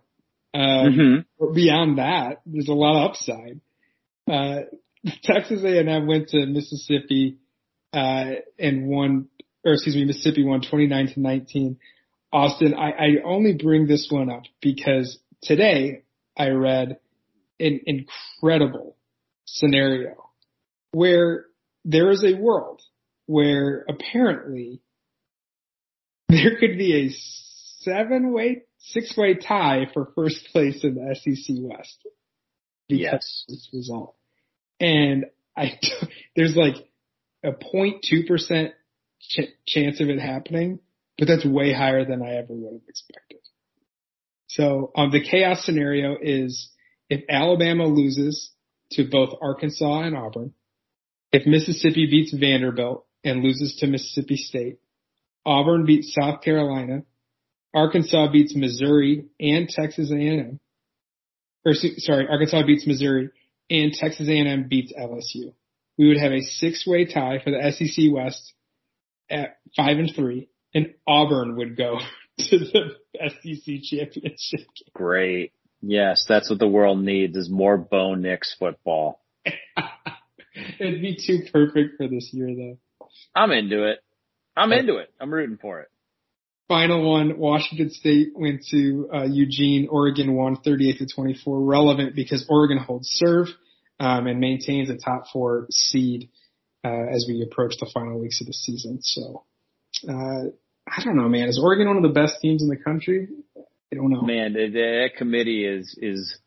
[0.53, 1.53] Um, mm-hmm.
[1.53, 3.61] Beyond that, there's a lot of upside.
[4.29, 4.65] Uh,
[5.23, 7.37] Texas A&M went to Mississippi
[7.93, 9.27] uh, and won,
[9.65, 11.77] or excuse me, Mississippi won 29 to 19.
[12.33, 16.03] Austin, I, I only bring this one up because today
[16.37, 16.97] I read
[17.59, 18.95] an incredible
[19.45, 20.15] scenario
[20.91, 21.45] where
[21.83, 22.81] there is a world
[23.25, 24.81] where apparently
[26.29, 27.09] there could be a
[27.83, 32.07] seven way, six way tie for first place in the SEC West.
[32.87, 33.45] Because yes.
[33.47, 34.15] this result.
[34.81, 35.79] And I,
[36.35, 36.75] there's like
[37.43, 38.71] a 0.2%
[39.21, 40.79] ch- chance of it happening,
[41.17, 43.39] but that's way higher than I ever would have expected.
[44.47, 46.69] So um, the chaos scenario is
[47.09, 48.51] if Alabama loses
[48.91, 50.53] to both Arkansas and Auburn,
[51.31, 54.79] if Mississippi beats Vanderbilt and loses to Mississippi State,
[55.45, 57.03] Auburn beats South Carolina,
[57.73, 60.59] Arkansas beats Missouri and Texas A&M,
[61.65, 63.29] or sorry, Arkansas beats Missouri
[63.71, 65.53] and Texas A&M beats LSU.
[65.97, 68.53] We would have a six-way tie for the SEC West
[69.29, 71.99] at five and three, and Auburn would go
[72.37, 74.67] to the SEC championship.
[74.93, 75.53] Great.
[75.81, 79.21] Yes, that's what the world needs is more Bo Nix football.
[80.79, 83.07] It'd be too perfect for this year though.
[83.33, 83.99] I'm into it.
[84.55, 85.11] I'm into it.
[85.19, 85.90] I'm rooting for it.
[86.67, 89.87] Final one, Washington State went to uh, Eugene.
[89.91, 91.61] Oregon won 38 to 24.
[91.61, 93.47] Relevant because Oregon holds serve
[93.99, 96.29] um, and maintains a top four seed
[96.83, 98.99] uh, as we approach the final weeks of the season.
[99.01, 99.43] So
[100.07, 100.49] uh,
[100.87, 101.49] I don't know, man.
[101.49, 103.27] Is Oregon one of the best teams in the country?
[103.57, 104.21] I don't know.
[104.21, 106.37] Man, that committee is is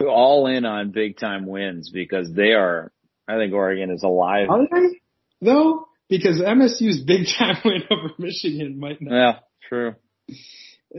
[0.00, 2.92] all in on big time wins because they are.
[3.28, 4.48] I think Oregon is alive.
[4.48, 5.00] Are they
[5.40, 5.88] though?
[6.10, 9.14] Because MSU's big time win over Michigan might not.
[9.14, 9.38] Yeah,
[9.68, 9.94] true.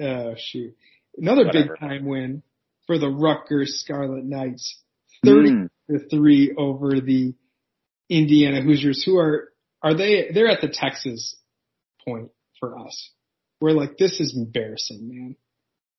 [0.01, 0.75] Oh shoot!
[1.17, 1.67] Another Whatever.
[1.67, 2.43] big time win
[2.87, 4.81] for the Rutgers Scarlet Knights,
[5.23, 5.69] thirty mm.
[5.89, 7.35] to three over the
[8.09, 9.51] Indiana Hoosiers, who are
[9.81, 10.31] are they?
[10.33, 11.35] They're at the Texas
[12.05, 13.11] point for us.
[13.59, 15.35] We're like, this is embarrassing, man.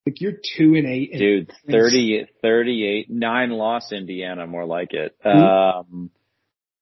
[0.06, 1.12] Like you're two and eight.
[1.12, 5.16] And Dude, 30, 38, nine loss Indiana, more like it.
[5.24, 5.38] Mm-hmm.
[5.38, 6.10] Um,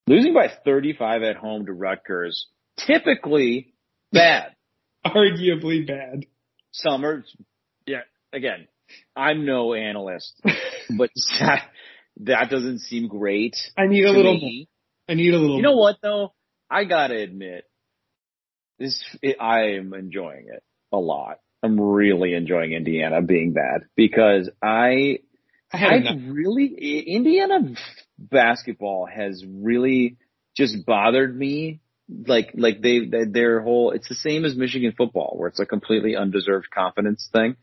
[0.07, 2.47] losing by 35 at home to Rutgers,
[2.79, 3.75] typically
[4.13, 4.55] bad.
[5.07, 6.27] Arguably bad.
[6.73, 7.35] Summers,
[7.87, 8.03] yeah,
[8.33, 8.69] again,
[9.17, 10.41] I'm no analyst,
[10.99, 11.11] but
[11.41, 11.69] that,
[12.19, 13.57] that doesn't seem great.
[13.77, 14.69] I need a little me.
[15.09, 16.33] I need a little You know what though?
[16.71, 17.65] I gotta admit,
[18.79, 20.63] this, it, I am enjoying it
[20.93, 21.39] a lot.
[21.63, 25.19] I'm really enjoying Indiana being bad because I,
[25.73, 27.75] I, I really, Indiana
[28.21, 30.17] basketball has really
[30.57, 31.81] just bothered me.
[32.09, 35.67] Like, like they, they, their whole, it's the same as Michigan football where it's a
[35.67, 37.57] completely undeserved confidence thing.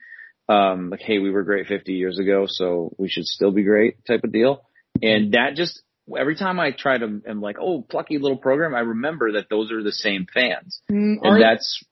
[0.49, 4.05] Um, like, hey, we were great 50 years ago, so we should still be great
[4.05, 4.63] type of deal.
[5.01, 5.81] And that just,
[6.17, 9.71] every time I try to, am like, oh, plucky little program, I remember that those
[9.71, 10.81] are the same fans.
[10.89, 11.84] Mm, and that's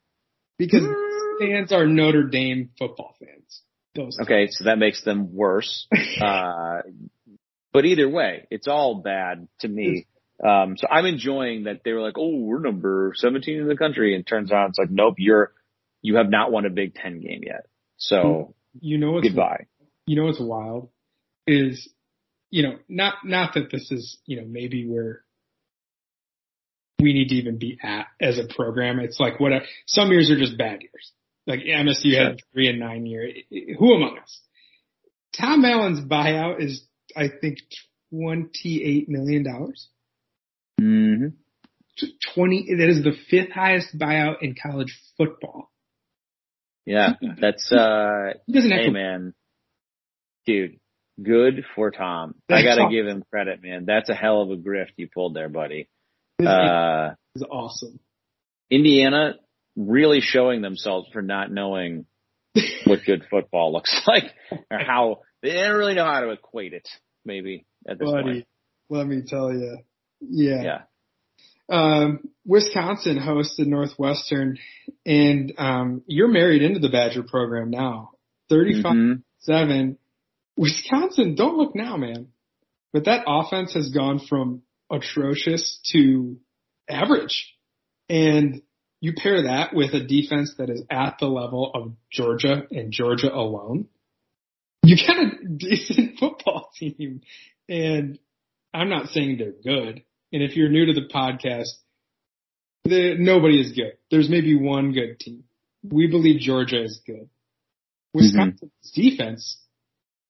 [0.58, 0.84] because
[1.40, 3.62] fans are Notre Dame football fans.
[3.94, 5.88] Those okay, so that makes them worse.
[6.22, 6.82] uh,
[7.76, 10.08] but either way, it's all bad to me.
[10.42, 14.16] Um, so I'm enjoying that they were like, oh, we're number 17 in the country.
[14.16, 15.52] And turns out it's like, nope, you're,
[16.02, 17.68] you have not won a Big Ten game yet.
[17.98, 19.66] So you know what's goodbye.
[20.06, 20.88] You know what's wild
[21.48, 21.90] is,
[22.50, 25.26] you know, not, not that this is, you know, maybe where
[27.02, 29.00] we need to even be at as a program.
[29.00, 31.12] It's like what a, some years are just bad years.
[31.46, 32.24] Like MSU sure.
[32.24, 33.30] had three and nine year.
[33.78, 34.42] Who among us?
[35.38, 36.86] Tom Allen's buyout is,
[37.16, 37.60] I think,
[38.12, 39.90] twenty-eight million dollars.
[40.80, 41.28] Mm-hmm.
[42.34, 42.76] Twenty.
[42.78, 45.72] That is the fifth highest buyout in college football.
[46.86, 48.34] Yeah, that's uh.
[48.52, 49.34] Doesn't hey, man,
[50.46, 50.80] dude.
[51.22, 52.36] Good for Tom.
[52.50, 53.86] I gotta give him credit, man.
[53.86, 55.88] That's a hell of a grift you pulled there, buddy.
[56.40, 58.00] This uh, is awesome.
[58.70, 59.36] Indiana
[59.78, 62.06] really showing themselves for not knowing
[62.86, 64.34] what good football looks like
[64.72, 65.20] or how
[65.50, 66.88] they don't really know how to equate it.
[67.24, 68.48] Maybe at this Buddy, point.
[68.90, 69.80] Let me tell you,
[70.22, 70.62] yeah.
[70.62, 70.82] Yeah.
[71.68, 74.60] Um, Wisconsin hosted Northwestern,
[75.06, 78.12] and um, you're married into the Badger program now.
[78.50, 79.20] Thirty-five mm-hmm.
[79.40, 79.98] seven.
[80.56, 82.28] Wisconsin, don't look now, man.
[82.94, 84.62] But that offense has gone from
[84.92, 86.38] atrocious to
[86.88, 87.56] average,
[88.08, 88.62] and
[89.02, 93.34] you pair that with a defense that is at the level of Georgia and Georgia
[93.34, 93.88] alone,
[94.86, 97.22] you got a decent football team.
[97.68, 98.20] And
[98.74, 100.04] I'm not saying they're good.
[100.32, 101.70] And if you're new to the podcast,
[102.84, 103.98] the, nobody is good.
[104.12, 105.44] There's maybe one good team.
[105.84, 107.30] We believe Georgia is good.
[108.14, 109.02] Wisconsin's mm-hmm.
[109.02, 109.58] defense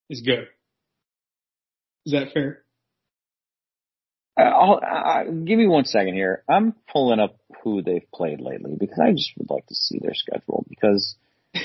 [0.09, 0.47] is good.
[2.05, 2.63] Is that fair?
[4.37, 6.43] I'll, I'll, give me one second here.
[6.49, 10.13] I'm pulling up who they've played lately because I just would like to see their
[10.13, 11.15] schedule because,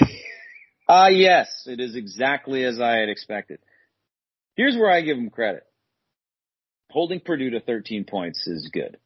[0.90, 3.60] ah, yes, it is exactly as I had expected.
[4.56, 5.64] Here's where I give them credit.
[6.90, 8.96] Holding Purdue to 13 points is good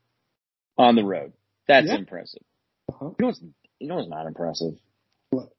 [0.79, 1.33] on the road.
[1.69, 1.97] That's yeah.
[1.97, 2.43] impressive.
[2.89, 3.11] Uh-huh.
[3.11, 3.41] You know what's,
[3.79, 4.75] you know what's not impressive?
[5.31, 5.51] What?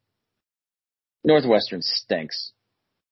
[1.23, 2.51] Northwestern stinks.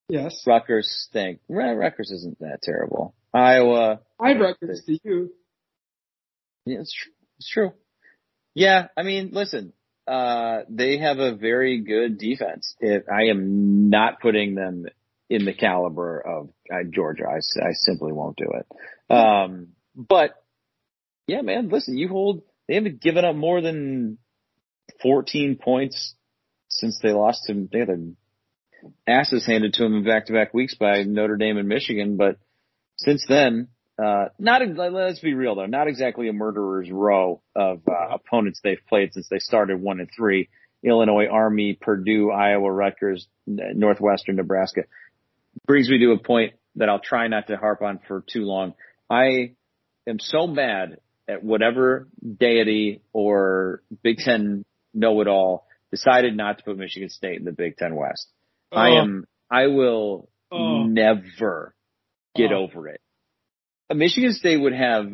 [0.10, 0.44] Yes.
[0.46, 1.40] Rutgers stink.
[1.48, 3.16] Rutgers isn't that terrible.
[3.34, 4.02] Iowa.
[4.20, 5.32] I Rutgers to you.
[6.66, 7.14] Yeah, it's true.
[7.38, 7.74] It's true.
[8.54, 9.74] Yeah, I mean, listen,
[10.08, 12.76] uh, they have a very good defense.
[12.80, 14.86] It, I am not putting them
[15.30, 17.24] in the caliber of uh, Georgia.
[17.28, 19.14] I, I simply won't do it.
[19.14, 20.32] Um, but
[21.28, 24.18] yeah, man, listen, you hold, they haven't given up more than
[25.02, 26.16] 14 points
[26.68, 28.00] since they lost to, they had their
[29.08, 32.18] asses handed to them in back to back weeks by Notre Dame and Michigan.
[32.18, 32.38] But
[32.98, 33.70] since then,
[34.02, 38.86] uh, not, let's be real though, not exactly a murderer's row of, uh, opponents they've
[38.88, 40.50] played since they started one and three.
[40.84, 44.82] Illinois, Army, Purdue, Iowa, Rutgers, Northwestern, Nebraska.
[45.66, 48.74] Brings me to a point that I'll try not to harp on for too long.
[49.10, 49.54] I
[50.06, 50.98] am so mad
[51.28, 57.54] at whatever deity or Big Ten know-it-all decided not to put Michigan State in the
[57.54, 58.28] Big Ten West.
[58.72, 58.78] Oh.
[58.78, 60.84] I am, I will oh.
[60.84, 61.74] never
[62.36, 62.64] get oh.
[62.64, 63.00] over it.
[63.94, 65.08] Michigan State would have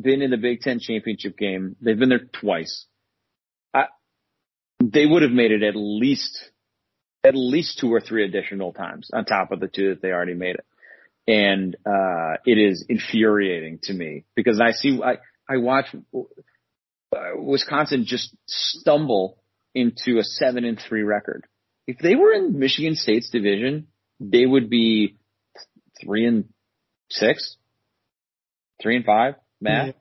[0.00, 1.76] been in the Big Ten championship game.
[1.80, 2.86] They've been there twice.
[3.74, 3.86] I,
[4.82, 6.38] they would have made it at least,
[7.24, 10.34] at least two or three additional times on top of the two that they already
[10.34, 10.66] made it.
[11.26, 15.18] And, uh, it is infuriating to me because I see, I,
[15.48, 19.38] I watch uh, Wisconsin just stumble
[19.74, 21.44] into a seven and three record.
[21.86, 23.88] If they were in Michigan State's division,
[24.20, 25.16] they would be
[26.02, 26.44] three and
[27.10, 27.56] six,
[28.82, 29.86] three and five, Matt.
[29.86, 29.92] Yeah.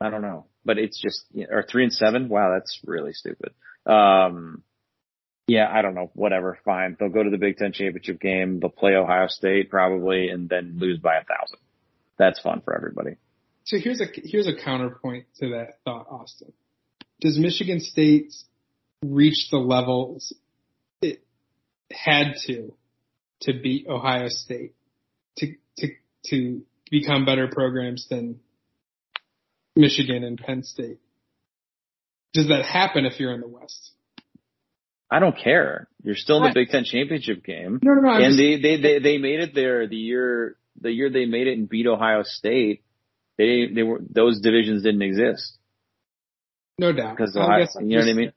[0.00, 2.28] I don't know, but it's just or three and seven.
[2.28, 3.52] Wow, that's really stupid.
[3.86, 4.62] Um,
[5.46, 6.10] yeah, I don't know.
[6.14, 6.96] Whatever, fine.
[6.98, 8.60] They'll go to the Big Ten championship game.
[8.60, 11.58] They'll play Ohio State probably, and then lose by a thousand.
[12.18, 13.16] That's fun for everybody.
[13.64, 16.52] So here's a here's a counterpoint to that thought, Austin.
[17.20, 18.32] Does Michigan State
[19.02, 20.32] reach the levels
[21.02, 21.22] it
[21.90, 22.74] had to
[23.42, 24.74] to beat Ohio State
[25.38, 25.88] to to
[26.26, 28.40] to become better programs than
[29.76, 30.98] Michigan and Penn State.
[32.32, 33.92] Does that happen if you're in the West?
[35.10, 35.88] I don't care.
[36.02, 37.80] You're still in the Big Ten championship game.
[37.82, 38.14] No, no, no.
[38.14, 41.48] and just, they, they, they, they made it there the year, the year they made
[41.48, 42.84] it and beat Ohio State.
[43.36, 45.58] They, they were, those divisions didn't exist.
[46.78, 47.16] No doubt.
[47.16, 48.32] Because Ohio, you know what I mean?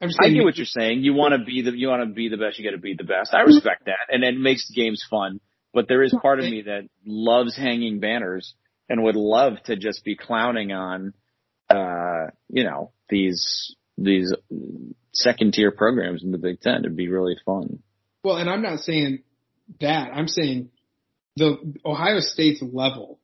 [0.00, 1.02] I'm I get what you're saying.
[1.02, 2.58] You want to be the, you want to be the best.
[2.58, 3.34] You got to be the best.
[3.34, 4.08] I respect that.
[4.10, 5.40] And it makes the games fun.
[5.74, 8.54] But there is part of me that loves hanging banners
[8.88, 11.12] and would love to just be clowning on,
[11.68, 14.32] uh, you know, these, these
[15.12, 16.76] second tier programs in the Big Ten.
[16.76, 17.80] It'd be really fun.
[18.22, 19.22] Well, and I'm not saying
[19.80, 20.10] that.
[20.12, 20.70] I'm saying
[21.36, 23.18] the Ohio State's level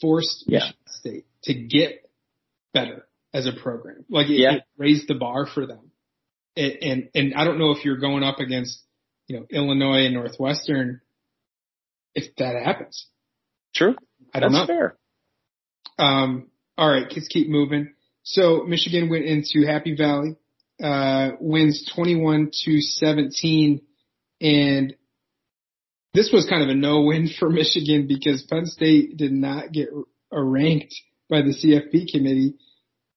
[0.00, 0.58] forced yeah.
[0.58, 2.10] Michigan State to get
[2.74, 4.04] better as a program.
[4.08, 4.54] Like it, yeah.
[4.56, 5.90] it raised the bar for them.
[6.56, 8.82] It, and and I don't know if you're going up against
[9.26, 11.00] you know Illinois and Northwestern
[12.14, 13.06] if that happens.
[13.74, 13.94] True.
[14.34, 14.74] I don't That's know.
[14.74, 14.96] fair.
[15.98, 17.92] Um, all right, let's keep moving.
[18.22, 20.36] So Michigan went into Happy Valley,
[20.82, 23.82] uh, wins 21 to 17
[24.40, 24.96] and
[26.14, 29.88] this was kind of a no win for Michigan because Penn State did not get
[30.30, 30.94] ranked
[31.30, 32.54] by the CFP committee.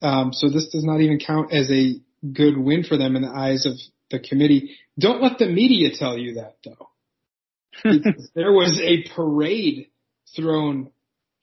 [0.02, 1.96] Um, so this does not even count as a
[2.32, 3.74] good win for them in the eyes of
[4.12, 4.78] the committee.
[5.00, 6.90] Don't let the media tell you that though.
[8.36, 9.88] there was a parade
[10.36, 10.92] thrown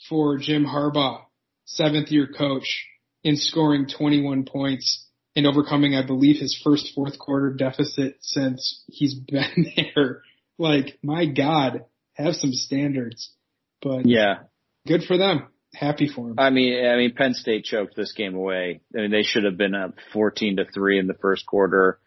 [0.09, 1.23] for Jim Harbaugh,
[1.65, 2.87] seventh year coach,
[3.23, 9.15] in scoring 21 points and overcoming, I believe, his first fourth quarter deficit since he's
[9.29, 10.23] been there.
[10.59, 11.85] Like, my God,
[12.15, 13.33] have some standards.
[13.81, 14.45] But yeah,
[14.87, 15.49] good for them.
[15.75, 16.35] Happy for him.
[16.39, 18.83] I mean, I mean, Penn State choked this game away.
[18.95, 21.99] I mean, they should have been up 14 to three in the first quarter.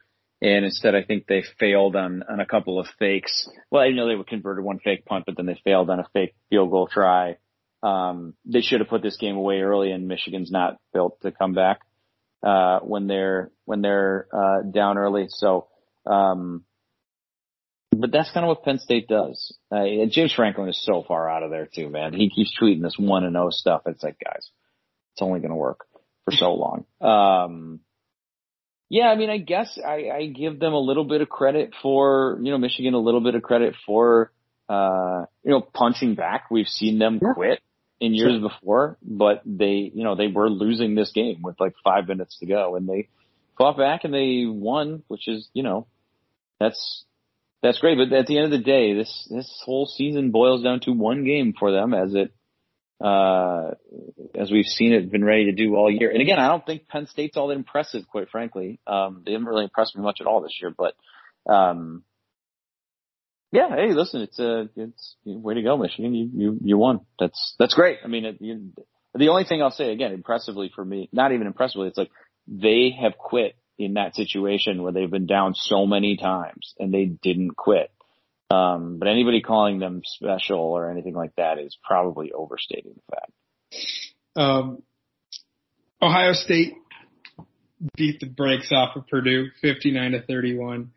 [0.46, 3.50] And instead, I think they failed on, on a couple of fakes.
[3.72, 6.08] Well, I know they were converted one fake punt, but then they failed on a
[6.14, 7.38] fake field goal try.
[7.82, 11.54] Um, they should have put this game away early and Michigan's not built to come
[11.54, 11.80] back,
[12.44, 15.26] uh, when they're, when they're, uh, down early.
[15.30, 15.68] So,
[16.06, 16.64] um,
[17.92, 19.58] but that's kind of what Penn State does.
[19.72, 22.14] Uh, James Franklin is so far out of there too, man.
[22.14, 23.82] He keeps tweeting this one and zero oh stuff.
[23.88, 24.48] It's like, guys,
[25.14, 25.88] it's only going to work
[26.24, 26.86] for so long.
[27.02, 27.80] Um,
[28.90, 32.38] yeah, I mean, I guess I, I give them a little bit of credit for,
[32.42, 34.32] you know, Michigan a little bit of credit for,
[34.70, 36.52] uh, you know, punching back.
[36.52, 37.62] We've seen them quit
[38.00, 38.50] in years sure.
[38.50, 42.46] before, but they, you know, they were losing this game with like five minutes to
[42.46, 43.08] go and they
[43.58, 45.88] fought back and they won, which is, you know,
[46.60, 47.06] that's,
[47.64, 47.98] that's great.
[47.98, 51.24] But at the end of the day, this, this whole season boils down to one
[51.24, 52.35] game for them as it,
[53.04, 53.72] uh,
[54.34, 56.12] as we've seen it, been ready to do all year.
[56.12, 58.80] And again, I don't think Penn State's all that impressive, quite frankly.
[58.88, 60.94] Um, they haven't really impressed me much at all this year, but,
[61.52, 62.04] um,
[63.52, 66.14] yeah, hey, listen, it's a, it's way to go, Michigan.
[66.14, 67.02] You, you, you won.
[67.20, 68.00] That's, that's great.
[68.04, 68.74] I mean, it, you,
[69.14, 72.12] the only thing I'll say again, impressively for me, not even impressively, it's like
[72.48, 77.06] they have quit in that situation where they've been down so many times and they
[77.06, 77.92] didn't quit.
[78.50, 83.32] Um, but anybody calling them special or anything like that is probably overstating the fact.
[84.36, 84.84] Um,
[86.02, 86.76] Ohio State
[87.96, 90.92] beat the brakes off of Purdue, 59 to 31.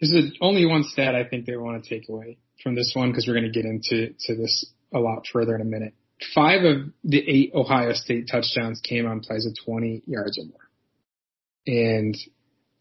[0.00, 3.26] There's only one stat I think they want to take away from this one because
[3.26, 5.94] we're going to get into to this a lot further in a minute.
[6.34, 10.68] Five of the eight Ohio State touchdowns came on plays of 20 yards or more.
[11.66, 12.16] And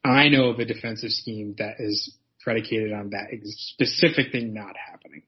[0.04, 2.17] I know of a defensive scheme that is
[2.48, 5.22] predicated on that specific thing not happening.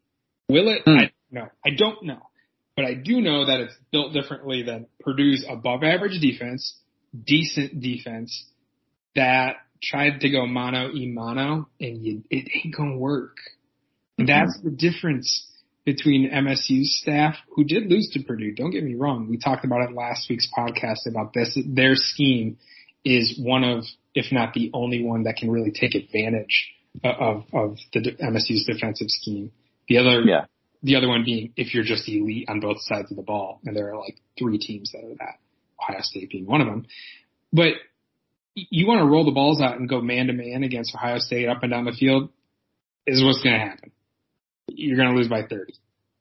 [0.48, 0.84] Will it?
[0.86, 1.00] Hmm.
[1.00, 2.30] I, no, I don't know.
[2.78, 6.78] But I do know that it's built differently than Purdue's above average defense,
[7.26, 8.46] decent defense
[9.18, 13.36] that tried to go mono e mono and you, it ain't gonna work.
[14.18, 15.46] And that's the difference
[15.84, 18.54] between MSU's staff who did lose to Purdue.
[18.54, 19.28] Don't get me wrong.
[19.30, 21.58] We talked about it last week's podcast about this.
[21.68, 22.60] Their scheme
[23.04, 23.84] is one of,
[24.16, 26.70] if not the only one that can really take advantage
[27.04, 29.52] Uh, of, of the MSU's defensive scheme.
[29.88, 30.46] The other, Yeah.
[30.84, 33.76] the other one being if you're just elite on both sides of the ball, and
[33.76, 35.40] there are like three teams that are that.
[35.82, 36.86] Ohio State being one of them.
[37.54, 37.74] But
[38.56, 41.48] you want to roll the balls out and go man to man against Ohio State
[41.48, 42.30] up and down the field
[43.08, 43.92] is what's going to happen.
[44.68, 45.74] You're going to lose by 30.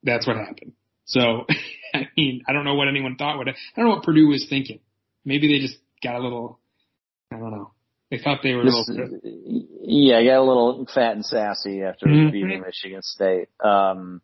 [0.05, 0.73] That's what happened.
[1.07, 1.47] So,
[1.95, 3.49] I mean, I don't know what anyone thought would.
[3.49, 4.79] I don't know what Purdue was thinking.
[5.25, 6.61] Maybe they just got a little.
[7.33, 7.73] I don't know.
[8.11, 9.21] They thought they were a little.
[9.83, 12.33] yeah, got a little fat and sassy after Mhm.
[12.33, 13.49] beating Michigan State.
[13.63, 14.23] Um,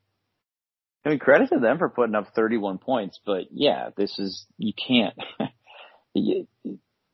[1.05, 4.73] I mean, credit to them for putting up 31 points, but yeah, this is, you
[4.73, 5.15] can't.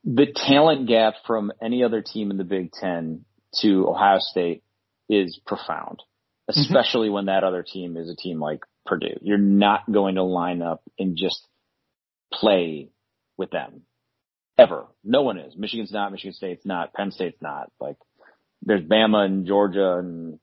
[0.03, 3.25] The talent gap from any other team in the Big Ten
[3.61, 4.63] to Ohio State
[5.11, 6.03] is profound,
[6.49, 9.19] especially when that other team is a team like Purdue.
[9.21, 11.47] You're not going to line up and just
[12.33, 12.89] play
[13.37, 13.83] with them
[14.61, 14.87] ever.
[15.03, 15.55] No one is.
[15.57, 16.13] Michigan's not.
[16.13, 16.93] Michigan State's not.
[16.93, 17.71] Penn State's not.
[17.81, 17.97] Like
[18.63, 20.39] there's Bama and Georgia and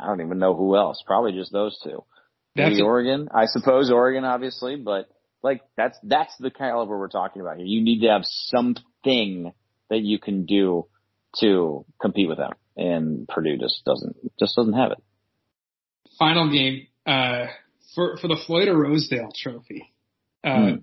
[0.00, 1.02] I don't even know who else.
[1.06, 2.04] Probably just those two.
[2.54, 3.28] That's Maybe a- Oregon.
[3.34, 5.08] I suppose Oregon, obviously, but
[5.42, 7.66] like that's that's the caliber we're talking about here.
[7.66, 9.52] You need to have something
[9.90, 10.86] that you can do
[11.40, 14.98] to compete with them, and Purdue just doesn't just doesn't have it.
[16.18, 17.46] final game uh,
[17.94, 19.92] for for the Floyd Rosedale Trophy,
[20.44, 20.74] uh, Hmm.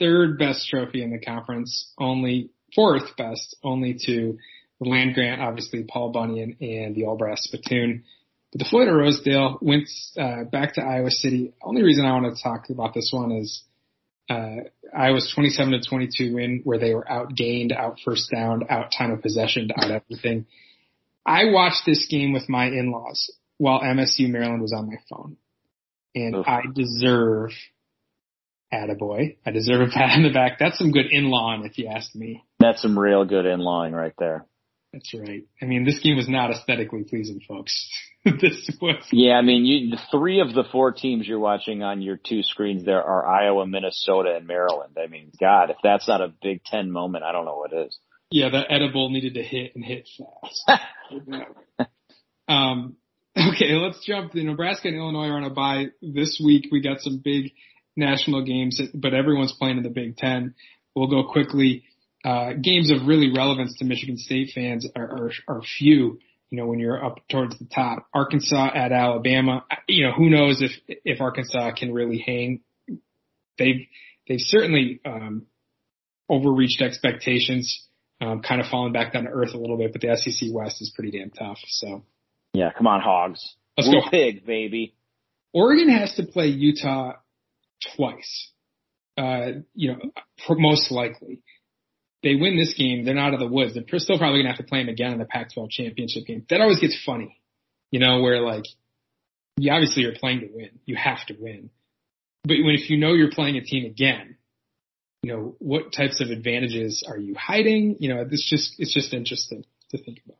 [0.00, 4.38] Third best trophy in the conference, only fourth best, only to
[4.80, 8.04] the land grant, obviously Paul Bunyan and the Old Brass Spittoon.
[8.52, 9.88] But the Floyd Rosedale went
[10.18, 11.52] uh, back to Iowa City.
[11.62, 13.62] Only reason I want to talk about this one is
[14.30, 19.12] uh, Iowa's 27 to 22 win, where they were outgained, out first down, out time
[19.12, 20.46] of possession, out everything.
[21.26, 25.36] I watched this game with my in-laws while MSU Maryland was on my phone.
[26.14, 26.36] And.
[26.46, 27.50] I deserve,
[28.72, 30.58] attaboy, I deserve a pat on the back.
[30.58, 32.44] That's some good in-law, if you ask me.
[32.58, 34.46] That's some real good in line right there.
[34.92, 35.44] That's right.
[35.60, 37.88] I mean, this game was not aesthetically pleasing, folks.
[38.24, 42.00] this was, Yeah, I mean, you the three of the four teams you're watching on
[42.00, 44.96] your two screens there are Iowa, Minnesota, and Maryland.
[45.02, 47.98] I mean, God, if that's not a Big Ten moment, I don't know what is.
[48.30, 50.80] yeah, that edible needed to hit and hit fast.
[52.48, 52.96] um,
[53.36, 54.32] okay, let's jump.
[54.32, 56.68] The Nebraska and Illinois are on a bye this week.
[56.70, 57.50] We got some big
[57.96, 60.54] national games, but everyone's playing in the Big Ten.
[60.94, 61.84] We'll go quickly.
[62.24, 66.18] Uh, games of really relevance to Michigan State fans are, are, are few.
[66.50, 69.64] You know, when you're up towards the top, Arkansas at Alabama.
[69.88, 70.70] You know, who knows if
[71.04, 72.60] if Arkansas can really hang?
[73.58, 73.86] They've
[74.28, 75.46] they've certainly um,
[76.28, 77.86] overreached expectations,
[78.20, 79.92] um, kind of fallen back down to earth a little bit.
[79.92, 81.58] But the SEC West is pretty damn tough.
[81.66, 82.04] So
[82.52, 83.40] Yeah, come on, Hogs.
[83.76, 84.08] let's Woo go.
[84.10, 84.94] pig, baby.
[85.52, 87.14] Oregon has to play Utah
[87.96, 88.50] twice.
[89.16, 89.98] Uh, you know,
[90.50, 91.42] most likely.
[92.22, 93.74] They win this game, they're not out of the woods.
[93.74, 96.46] They're still probably gonna have to play them again in the Pac-12 championship game.
[96.48, 97.38] That always gets funny,
[97.90, 98.64] you know, where like,
[99.56, 100.70] you obviously you're playing to win.
[100.86, 101.70] You have to win.
[102.44, 104.36] But when if you know you're playing a team again,
[105.22, 107.96] you know, what types of advantages are you hiding?
[108.00, 110.38] You know, this just it's just interesting to think about.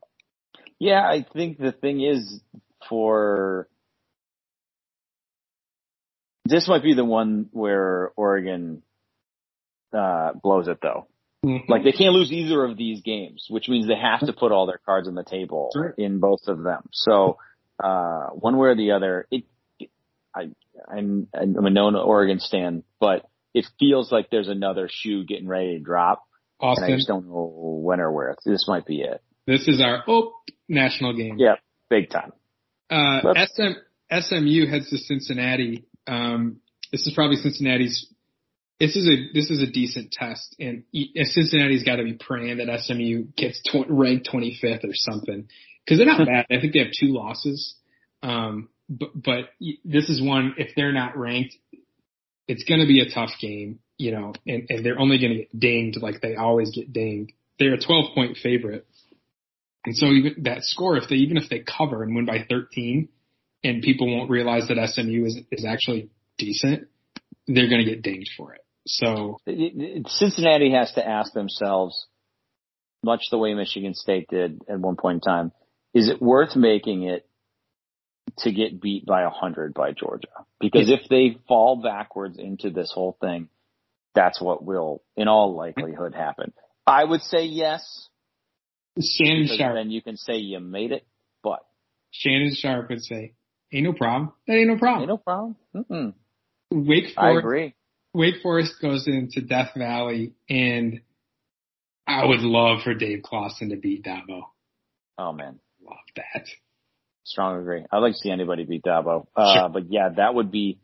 [0.79, 2.41] Yeah, I think the thing is
[2.89, 3.69] for
[6.45, 8.83] this might be the one where Oregon
[9.93, 11.07] uh blows it though.
[11.69, 14.65] Like they can't lose either of these games, which means they have to put all
[14.67, 15.93] their cards on the table Right.
[15.99, 16.89] in both of them.
[16.93, 17.39] So
[17.83, 19.45] uh one way or the other, it
[20.35, 20.49] I
[20.91, 25.79] I'm I'm a known Oregon stan, but it feels like there's another shoe getting ready
[25.79, 26.25] to drop,
[26.61, 28.35] and I just don't know when or where.
[28.45, 29.23] This might be it.
[29.47, 30.33] this is our oh
[30.69, 31.37] national game.
[31.39, 31.57] Yeah,
[31.89, 32.33] big time.
[32.91, 33.73] Uh, SM,
[34.11, 35.85] SMU heads to Cincinnati.
[36.07, 36.61] Um,
[36.93, 38.07] this is probably Cincinnati's
[38.81, 40.85] this is a this is a decent test, and
[41.23, 45.49] Cincinnati's got to be praying that SMU gets tw- ranked 25th or something
[45.85, 46.47] because they're not bad.
[46.51, 47.77] I think they have two losses,
[48.23, 49.51] um, but but
[49.85, 51.55] this is one if they're not ranked,
[52.49, 55.39] it's going to be a tough game, you know, and, and they're only going to
[55.39, 57.33] get dinged like they always get dinged.
[57.61, 58.87] They're a 12 point favorite,
[59.85, 63.09] and so even that score, if they even if they cover and win by 13,
[63.65, 66.89] and people won't realize that SMU is is actually decent,
[67.47, 68.61] they're going to get dinged for it.
[68.87, 69.39] So
[70.07, 72.07] Cincinnati has to ask themselves,
[73.03, 75.53] much the way Michigan State did at one point in time,
[75.95, 77.27] is it worth making it
[78.39, 80.29] to get beat by a hundred by Georgia?
[80.61, 83.49] Because if they fall backwards into this whole thing,
[84.15, 86.53] that's what will, in all likelihood, happen.
[86.87, 88.09] I would say yes.
[89.01, 89.75] Shannon Sharpe.
[89.75, 91.07] Then you can say you made it,
[91.43, 91.61] but
[92.11, 93.35] Shannon Sharpe would say,
[93.75, 94.33] "Ain't no problem.
[94.47, 95.01] That ain't no problem.
[95.03, 96.15] Ain't no problem." Mm-mm.
[96.71, 97.19] Wake Forest.
[97.19, 97.75] I agree.
[98.13, 101.01] Wake Forest goes into Death Valley, and
[102.07, 104.43] I would love for Dave Clawson to beat Dabo.
[105.19, 106.47] Oh man, love that.
[107.25, 107.85] Strong agree.
[107.91, 109.27] I'd like to see anybody beat Dabo.
[109.35, 109.69] Uh, sure.
[109.71, 110.79] but yeah, that would be,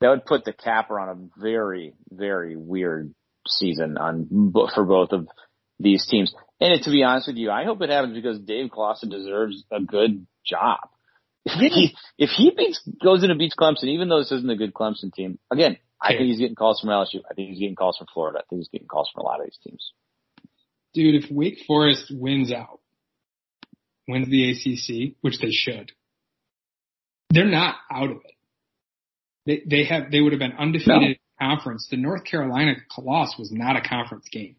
[0.00, 3.12] that would put the capper on a very, very weird
[3.48, 5.26] season on, for both of
[5.80, 6.32] these teams.
[6.60, 9.80] And to be honest with you, I hope it happens because Dave Clawson deserves a
[9.80, 10.78] good job.
[11.44, 14.56] If he, if he beats, goes in and beats Clemson, even though this isn't a
[14.56, 17.20] good Clemson team, again, I think he's getting calls from LSU.
[17.30, 18.38] I think he's getting calls from Florida.
[18.38, 19.92] I think he's getting calls from a lot of these teams.
[20.94, 22.80] Dude, if Wake Forest wins out,
[24.08, 25.92] wins the ACC, which they should,
[27.30, 28.34] they're not out of it.
[29.46, 31.46] They they have they would have been undefeated no.
[31.46, 31.88] conference.
[31.90, 34.56] The North Carolina loss was not a conference game.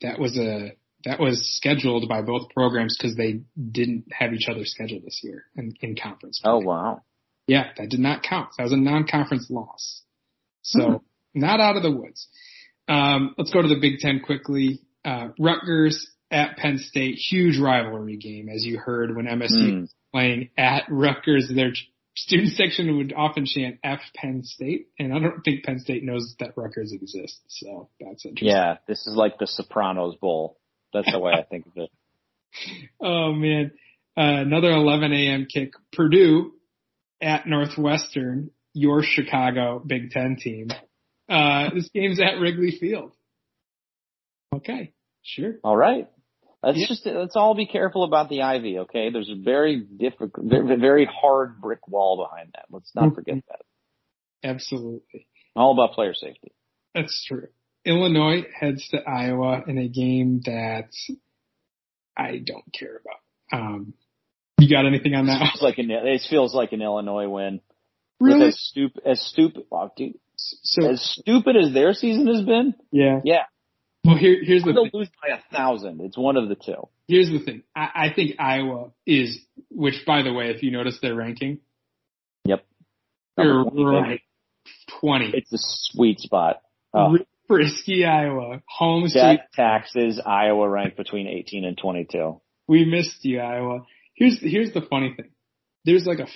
[0.00, 0.72] That was a
[1.04, 5.44] that was scheduled by both programs because they didn't have each other scheduled this year
[5.56, 6.40] in, in conference.
[6.42, 6.52] Play.
[6.52, 7.02] Oh wow!
[7.46, 8.50] Yeah, that did not count.
[8.56, 10.02] That was a non-conference loss.
[10.62, 11.40] So mm-hmm.
[11.40, 12.28] not out of the woods.
[12.88, 14.80] Um, let's go to the Big Ten quickly.
[15.04, 19.80] Uh, Rutgers at Penn State, huge rivalry game, as you heard when MSU mm.
[19.82, 21.50] was playing at Rutgers.
[21.54, 21.72] Their
[22.16, 26.34] student section would often chant F Penn State, and I don't think Penn State knows
[26.40, 27.40] that Rutgers exists.
[27.48, 28.48] So that's interesting.
[28.48, 30.58] Yeah, this is like the Sopranos Bowl.
[30.92, 31.90] That's the way I think of it.
[33.00, 33.72] Oh man,
[34.14, 35.46] uh, another 11 a.m.
[35.50, 35.72] kick.
[35.90, 36.52] Purdue
[37.18, 40.68] at Northwestern, your Chicago Big Ten team.
[41.30, 43.12] Uh, this game's at Wrigley Field.
[44.54, 44.92] Okay,
[45.22, 45.54] sure.
[45.64, 46.08] All right.
[46.62, 46.86] Let's yeah.
[46.86, 48.78] just let's all be careful about the ivy.
[48.80, 52.66] Okay, there's a very difficult, very, hard brick wall behind that.
[52.70, 53.14] Let's not mm-hmm.
[53.14, 54.48] forget that.
[54.48, 55.26] Absolutely.
[55.56, 56.52] All about player safety.
[56.94, 57.48] That's true.
[57.84, 60.90] Illinois heads to Iowa in a game that
[62.16, 63.60] I don't care about.
[63.60, 63.94] Um,
[64.58, 65.50] you got anything on that?
[65.52, 67.60] It's like an, it feels like an Illinois win.
[68.20, 68.48] Really?
[68.48, 72.74] As stupid, as stupid, oh, dude, so as stupid as their season has been.
[72.92, 73.20] Yeah.
[73.24, 73.44] Yeah.
[74.04, 74.90] Well, here, here's the they'll thing.
[74.94, 76.00] lose by a thousand.
[76.00, 76.88] It's one of the two.
[77.08, 77.62] Here's the thing.
[77.74, 79.38] I, I think Iowa is,
[79.70, 81.58] which by the way, if you notice their ranking.
[82.44, 82.64] Yep.
[83.36, 84.20] They're right.
[85.00, 85.32] 20.
[85.34, 86.62] It's a sweet spot.
[86.94, 87.16] Oh.
[87.52, 88.62] Frisky, Iowa.
[88.66, 92.40] Home Death taxes, Iowa ranked between 18 and 22.
[92.66, 93.80] We missed you, Iowa.
[94.14, 95.30] Here's here's the funny thing.
[95.84, 96.28] There's like a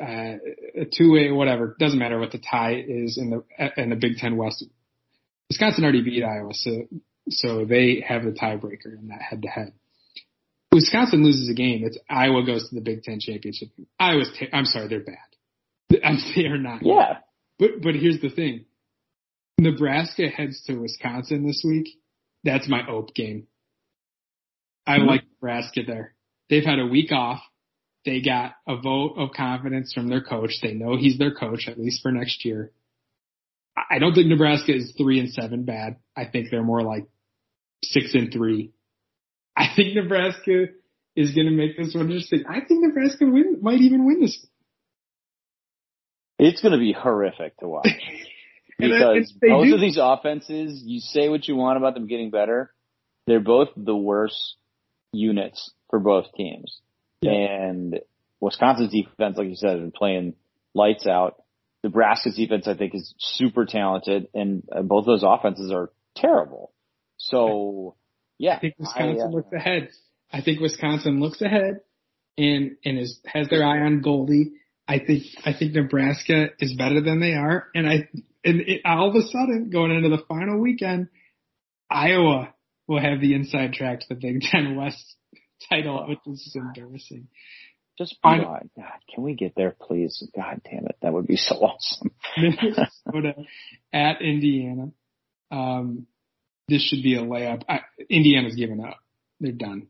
[0.00, 0.36] uh,
[0.82, 4.16] a two way whatever doesn't matter what the tie is in the in the Big
[4.16, 4.64] Ten West.
[5.48, 6.88] Wisconsin already beat Iowa, so
[7.30, 9.72] so they have the tiebreaker in that head to head.
[10.72, 13.70] Wisconsin loses a game, it's Iowa goes to the Big Ten championship.
[13.98, 16.04] Iowa's i I'm sorry, they're bad.
[16.04, 16.82] I'm, they are not.
[16.84, 17.18] Yeah.
[17.58, 18.66] But but here's the thing.
[19.58, 21.88] Nebraska heads to Wisconsin this week.
[22.44, 23.46] That's my OPE game.
[24.86, 25.06] I mm-hmm.
[25.06, 26.14] like Nebraska there.
[26.48, 27.40] They've had a week off.
[28.04, 30.52] They got a vote of confidence from their coach.
[30.62, 32.72] They know he's their coach, at least for next year.
[33.90, 35.96] I don't think Nebraska is three and seven bad.
[36.16, 37.06] I think they're more like
[37.82, 38.72] six and three.
[39.56, 40.66] I think Nebraska
[41.16, 42.44] is going to make this one interesting.
[42.48, 44.46] I think Nebraska win, might even win this.
[46.38, 47.88] It's going to be horrific to watch
[48.78, 49.74] because both do.
[49.74, 52.72] of these offenses, you say what you want about them getting better,
[53.26, 54.56] they're both the worst
[55.12, 56.80] units for both teams.
[57.20, 57.32] Yeah.
[57.32, 58.00] And
[58.40, 60.34] Wisconsin's defense, like you said, has been playing
[60.74, 61.42] lights out.
[61.82, 66.72] Nebraska's defense, I think, is super talented, and uh, both those offenses are terrible.
[67.18, 67.94] So,
[68.36, 69.88] yeah, I think Wisconsin I, uh, looks ahead.
[70.32, 71.80] I think Wisconsin looks ahead
[72.36, 74.54] and and is has their eye on Goldie.
[74.88, 78.08] I think I think Nebraska is better than they are, and I
[78.44, 81.08] and it, all of a sudden going into the final weekend,
[81.90, 82.54] Iowa
[82.86, 85.16] will have the inside track to the Big Ten West
[85.68, 87.28] title, which is embarrassing.
[87.98, 90.22] Just God, God, can we get there, please?
[90.36, 92.12] God damn it, that would be so awesome.
[92.36, 93.42] Minnesota
[93.92, 94.92] at Indiana.
[95.50, 96.06] Um,
[96.68, 97.62] this should be a layup.
[97.68, 98.98] I, Indiana's given up.
[99.40, 99.88] They're done.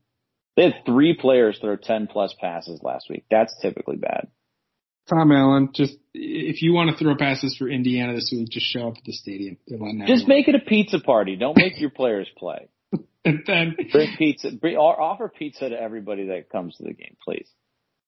[0.56, 3.24] They had three players throw ten plus passes last week.
[3.30, 4.28] That's typically bad.
[5.08, 8.88] Tom Allen, just if you want to throw passes for Indiana this week, just show
[8.88, 9.56] up at the stadium.
[10.06, 11.36] Just make it a pizza party.
[11.36, 12.68] Don't make your players play.
[13.24, 14.50] and then Bring pizza.
[14.52, 17.48] Bring, or offer pizza to everybody that comes to the game, please.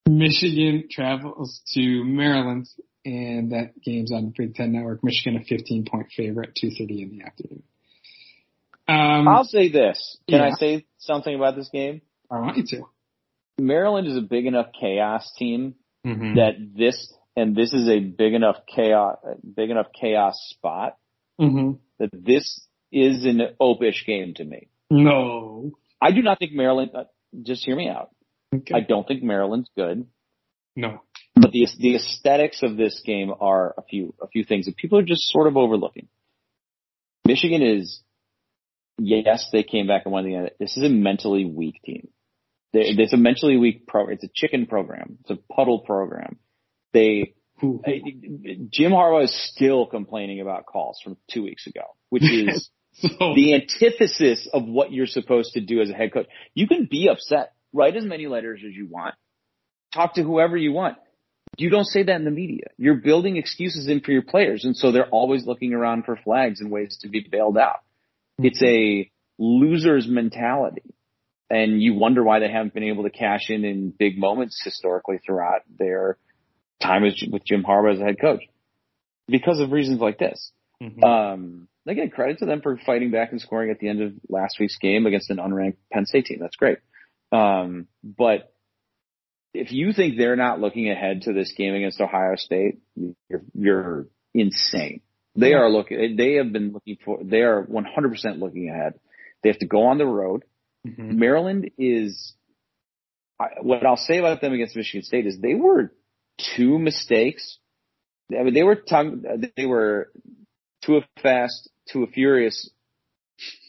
[0.09, 2.68] Michigan travels to Maryland,
[3.05, 5.02] and that game's on the Big Ten Network.
[5.05, 7.62] Michigan a 15 point favorite, 2:30 in the afternoon.
[8.89, 10.18] Um, I'll say this.
[10.28, 12.02] Can I say something about this game?
[12.31, 12.82] I want you to.
[13.59, 15.74] Maryland is a big enough chaos team
[16.06, 16.36] Mm-hmm.
[16.36, 19.18] that this and this is a big enough chaos,
[19.55, 20.97] big enough chaos spot
[21.39, 24.68] hmm that this is an opish game to me.
[24.90, 25.72] No.
[26.01, 26.90] I do not think Maryland.
[26.94, 27.05] Uh,
[27.43, 28.10] just hear me out.
[28.55, 28.74] Okay.
[28.74, 30.06] I don't think Maryland's good,
[30.74, 31.02] no.
[31.36, 34.98] but the the aesthetics of this game are a few a few things that people
[34.98, 36.09] are just sort of overlooking.
[37.27, 38.01] Michigan is,
[38.98, 40.35] yes, they came back and won the.
[40.35, 40.51] end.
[40.59, 42.09] This is a mentally weak team.
[42.72, 44.09] They, it's a mentally weak pro.
[44.09, 45.18] It's a chicken program.
[45.20, 46.36] It's a puddle program.
[46.92, 53.34] They Jim Harbaugh is still complaining about calls from two weeks ago, which is So,
[53.34, 56.26] the antithesis of what you're supposed to do as a head coach.
[56.55, 59.14] You can be upset, write as many letters as you want,
[59.94, 60.97] talk to whoever you want.
[61.56, 62.66] You don't say that in the media.
[62.78, 66.60] You're building excuses in for your players, and so they're always looking around for flags
[66.60, 67.80] and ways to be bailed out.
[68.38, 70.94] It's a loser's mentality.
[71.51, 75.18] And you wonder why they haven't been able to cash in in big moments historically
[75.18, 76.16] throughout their
[76.81, 78.43] time as, with Jim Harbaugh as a head coach.
[79.27, 80.52] Because of reasons like this.
[80.82, 81.02] Mhm.
[81.05, 84.59] Um, again, credit to them for fighting back and scoring at the end of last
[84.59, 86.39] week's game against an unranked Penn State team.
[86.40, 86.78] That's great.
[87.32, 88.52] Um, but
[89.52, 94.06] if you think they're not looking ahead to this game against Ohio State, you're, you're
[94.35, 95.01] insane.
[95.36, 98.94] They are looking, they have been looking for, they are 100% looking ahead.
[99.43, 100.44] They have to go on the road.
[100.86, 101.16] Mhm.
[101.16, 102.35] Maryland is,
[103.62, 105.93] what I'll say about them against Michigan State is they were
[106.57, 107.59] two mistakes.
[108.31, 109.24] I mean, they were tongue,
[109.57, 110.11] they were
[110.82, 112.70] too fast, too furious,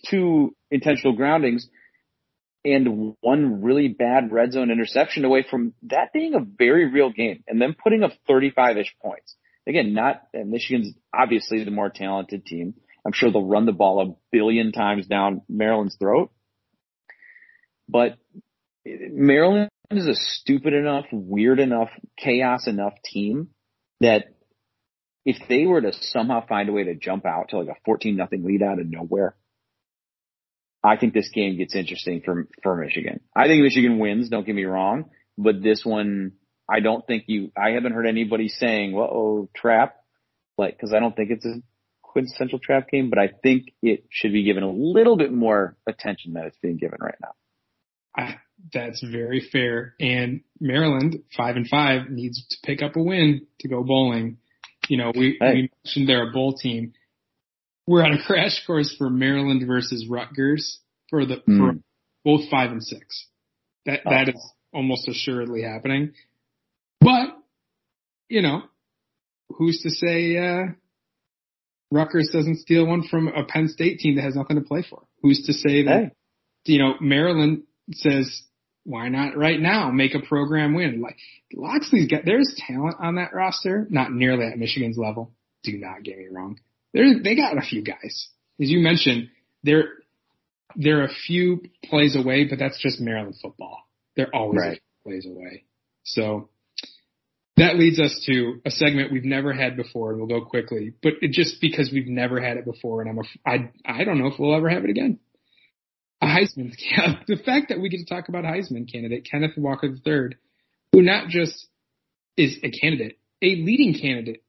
[0.07, 1.67] two intentional groundings,
[2.63, 7.43] and one really bad red zone interception away from that being a very real game
[7.47, 9.35] and then putting up 35-ish points.
[9.67, 12.75] Again, not, Michigan's obviously the more talented team.
[13.05, 16.31] I'm sure they'll run the ball a billion times down Maryland's throat.
[17.91, 18.17] But
[18.85, 23.49] Maryland is a stupid enough, weird enough, chaos enough team
[23.99, 24.33] that
[25.25, 28.15] if they were to somehow find a way to jump out to like a 14
[28.15, 29.35] nothing lead out of nowhere,
[30.83, 33.19] I think this game gets interesting for, for Michigan.
[33.35, 36.33] I think Michigan wins, don't get me wrong, but this one,
[36.67, 39.97] I don't think you, I haven't heard anybody saying, well, oh, trap,
[40.57, 41.61] like, cause I don't think it's a
[42.01, 46.33] quintessential trap game, but I think it should be given a little bit more attention
[46.33, 47.33] than it's being given right now.
[48.15, 48.35] I,
[48.73, 49.95] that's very fair.
[49.99, 54.37] And Maryland, five and five, needs to pick up a win to go bowling.
[54.87, 55.53] You know, we, Hey.
[55.53, 56.93] we mentioned they're a bowl team.
[57.87, 60.79] We're on a crash course for Maryland versus Rutgers
[61.09, 61.83] for the for Mm.
[62.23, 63.27] both five and six.
[63.85, 64.09] That Oh.
[64.11, 66.13] that is almost assuredly happening.
[66.99, 67.37] But
[68.29, 68.63] you know,
[69.49, 70.65] who's to say uh,
[71.91, 75.03] Rutgers doesn't steal one from a Penn State team that has nothing to play for?
[75.21, 76.11] Who's to say that Hey,
[76.73, 77.63] you know, Maryland
[77.93, 78.43] says,
[78.83, 81.01] why not right now make a program win?
[81.01, 81.17] Like
[81.53, 85.31] Locksley's got, there's talent on that roster, not nearly at Michigan's level.
[85.63, 86.59] Do not get me wrong.
[86.93, 88.29] There, they got a few guys.
[88.59, 89.29] As you mentioned,
[89.63, 89.89] they're,
[90.75, 93.77] they're a few plays away, but that's just Maryland football.
[94.15, 94.81] They're always a Right.
[95.03, 95.63] few plays away.
[96.03, 96.49] So
[97.57, 100.93] that leads us to a segment we've never had before, and we'll go quickly.
[101.03, 104.17] But it just because we've never had it before, and I'm a, I I don't
[104.17, 105.19] know if we'll ever have it again.
[106.21, 106.71] A Heisman,
[107.27, 110.37] the fact that we get to talk about Heisman candidate Kenneth Walker III,
[110.91, 111.67] who not just
[112.37, 114.43] is a candidate, a leading candidate,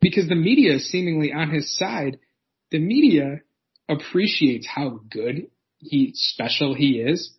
[0.00, 2.18] because the media is seemingly on his side.
[2.70, 3.40] The media
[3.88, 5.48] appreciates how good
[5.78, 7.32] he special he is,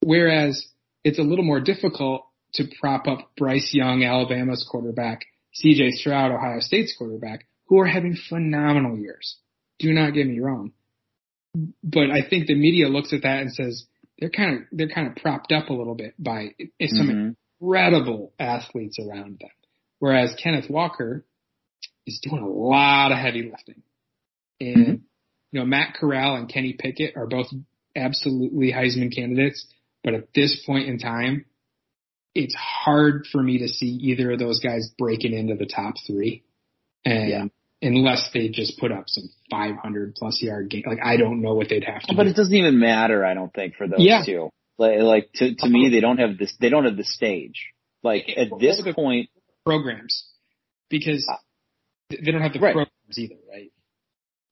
[0.00, 0.66] whereas
[1.04, 5.24] it's a little more difficult to prop up Bryce Young, Alabama's quarterback,
[5.62, 9.36] CJ Stroud, Ohio State's quarterback, who are having phenomenal years.
[9.78, 10.72] Do not get me wrong.
[11.82, 13.86] But I think the media looks at that and says
[14.18, 17.36] they're kind of they're kind of propped up a little bit by some Mhm.
[17.60, 19.50] incredible athletes around them.
[19.98, 21.24] Whereas Kenneth Walker
[22.06, 23.82] is doing a lot of heavy lifting.
[24.60, 25.02] And, Mhm.
[25.52, 27.52] you know, Matt Corral and Kenny Pickett are both
[27.94, 29.66] absolutely Heisman candidates.
[30.04, 31.46] But at this point in time,
[32.34, 36.44] it's hard for me to see either of those guys breaking into the top three.
[37.04, 37.46] And Yeah.
[37.82, 41.68] Unless they just put up some 500 plus yard game, like I don't know what
[41.68, 42.30] they'd have to But do.
[42.30, 44.22] it doesn't even matter, I don't think, for those Yeah.
[44.24, 44.50] two.
[44.78, 46.54] Like, like to to me, they don't have this.
[46.60, 47.70] They don't have the stage.
[48.02, 49.30] Like at this What are the- point,
[49.64, 50.28] programs
[50.90, 51.36] because Uh,
[52.10, 52.72] they don't have the right.
[52.74, 53.72] programs either, right?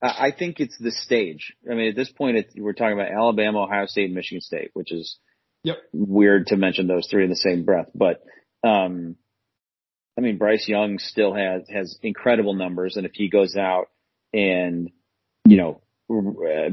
[0.02, 1.54] I I think it's the stage.
[1.70, 4.92] I mean, at this point, we're talking about Alabama, Ohio State, and Michigan State, which
[4.92, 5.18] is
[5.64, 5.78] Yep.
[5.92, 7.88] weird to mention those three in the same breath.
[7.94, 8.22] But
[8.62, 9.16] um,
[10.16, 13.86] I mean, Bryce Young still has has incredible numbers, and if he goes out
[14.32, 14.90] and
[15.46, 15.80] you know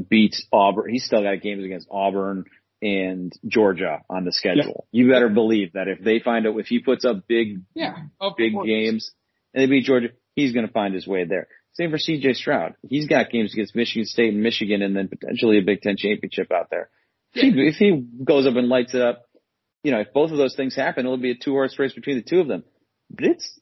[0.09, 2.45] beats Auburn, he's still got games against Auburn
[2.81, 4.87] and Georgia on the schedule.
[4.91, 7.95] You better believe that if they find out if he puts up big Yeah,
[8.37, 8.67] big course.
[8.67, 9.11] games
[9.53, 11.47] and they beat Georgia, he's going to find his way there.
[11.73, 12.73] Same for CJ Stroud.
[12.87, 16.51] He's got games against Michigan State and Michigan and then potentially a Big Ten championship
[16.51, 16.89] out there.
[17.33, 19.23] If, he, if he goes up and lights it up,
[19.83, 22.17] you know, if both of those things happen, it'll be a two horse race between
[22.17, 22.63] the two of them.
[23.13, 23.59] But it's,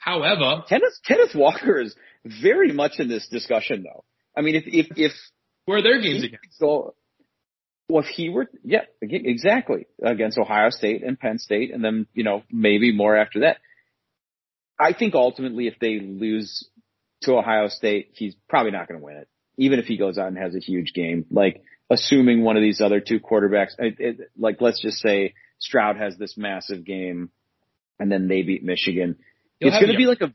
[0.00, 1.94] However, Kenneth, Kenneth Walker is
[2.24, 4.04] very much in this discussion though.
[4.36, 5.12] I mean, if, if, if,
[5.66, 6.58] where are their games against?
[6.58, 6.94] so,
[7.88, 12.24] well, if he were, yeah, exactly, against Ohio State and Penn State, and then, you
[12.24, 13.58] know, maybe more after that.
[14.78, 16.66] I think ultimately if they lose
[17.22, 19.28] to Ohio State, he's probably not going to win it,
[19.58, 21.26] even if he goes out and has a huge game.
[21.30, 25.98] Like, assuming one of these other two quarterbacks, it, it, like, let's just say Stroud
[25.98, 27.30] has this massive game,
[28.00, 29.16] and then they beat Michigan.
[29.60, 30.32] He'll it's going to be like a,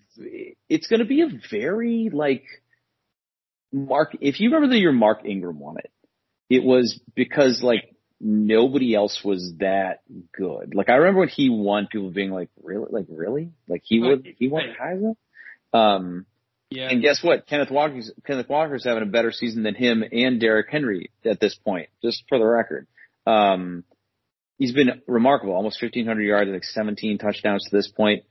[0.69, 2.45] it's going to be a very like
[3.73, 4.15] Mark.
[4.21, 5.91] If you remember the year Mark Ingram won it,
[6.49, 10.01] it was because like nobody else was that
[10.31, 10.73] good.
[10.75, 14.27] Like I remember when he won, people being like, really, like really, like he would,
[14.37, 15.15] he won Heisman.
[15.73, 16.25] Um,
[16.69, 17.47] Yeah, and guess what?
[17.47, 21.55] Kenneth Walker's Kenneth Walker's having a better season than him and Derrick Henry at this
[21.55, 22.87] point, just for the record.
[23.27, 23.83] Um,
[24.57, 28.23] he's been remarkable, almost 1500 yards, like 17 touchdowns to this point.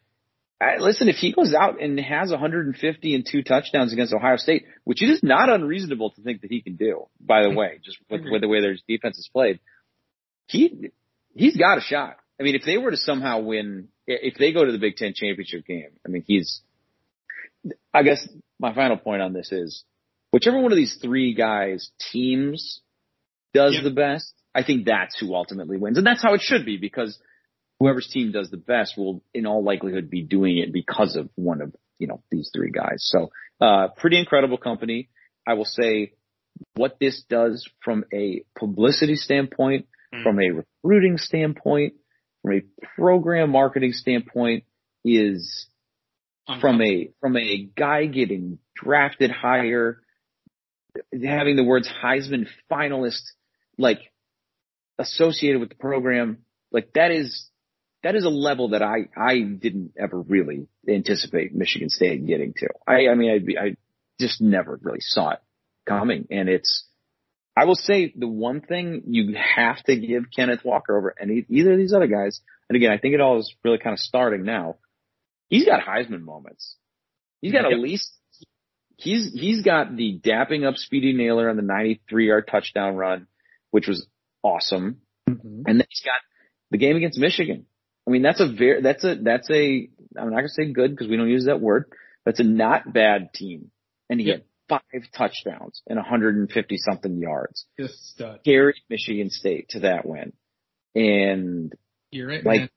[0.61, 4.65] I, listen, if he goes out and has 150 and two touchdowns against Ohio State,
[4.85, 7.99] which it is not unreasonable to think that he can do, by the way, just
[8.09, 9.61] with, with the way their defense is played,
[10.47, 10.91] he,
[11.35, 12.17] he's got a shot.
[12.41, 15.13] I mean, if they were to somehow win, if they go to the Big Ten
[15.15, 16.63] championship game, I mean, he's,
[17.93, 18.27] I guess
[18.59, 19.85] my final point on this is
[20.33, 22.81] whichever one of these three guys teams
[23.53, 23.85] does Yep.
[23.85, 25.99] the best, I think that's who ultimately wins.
[25.99, 27.19] And that's how it should be because
[27.81, 31.61] whoever's team does the best will in all likelihood be doing it because of one
[31.61, 32.99] of, you know, these three guys.
[32.99, 35.09] So, uh, pretty incredible company.
[35.47, 36.13] I will say
[36.75, 40.23] what this does from a publicity standpoint, Mm.
[40.23, 41.95] from a recruiting standpoint,
[42.43, 42.63] from a
[42.97, 44.65] program marketing standpoint
[45.05, 45.67] is
[46.61, 50.01] from a from a guy getting drafted higher,
[51.13, 53.23] having the words Heisman finalist
[53.79, 53.99] like
[54.99, 56.39] associated with the program,
[56.73, 57.49] like that is
[58.03, 62.69] that is a level that I I didn't ever really anticipate Michigan State getting to.
[62.87, 63.77] I I mean I I
[64.21, 65.41] just never really saw it
[65.87, 66.87] coming, and it's.
[67.57, 71.73] I will say the one thing you have to give Kenneth Walker over any either
[71.73, 74.45] of these other guys, and again I think it all is really kind of starting
[74.45, 74.77] now.
[75.49, 76.77] He's got Heisman moments.
[77.41, 78.11] He's got at least
[78.97, 83.27] he's he's got the dapping up Speedy Nailor on the 93 yard touchdown run,
[83.71, 84.07] which was
[84.45, 85.01] awesome.
[85.29, 85.65] Mhm.
[85.67, 86.21] And then he's got
[86.71, 87.67] the game against Michigan.
[88.07, 90.91] I mean, that's a very, that's a, that's a, I'm not going to say good
[90.91, 91.87] because we don't use that word.
[92.25, 93.71] That's a not bad team.
[94.11, 94.83] And he had five
[95.17, 97.67] touchdowns and 150 something yards.
[97.81, 98.41] Just stud.
[98.45, 100.33] Carried Michigan State to that win.
[100.95, 101.73] And
[102.11, 102.69] You're right, Like- man.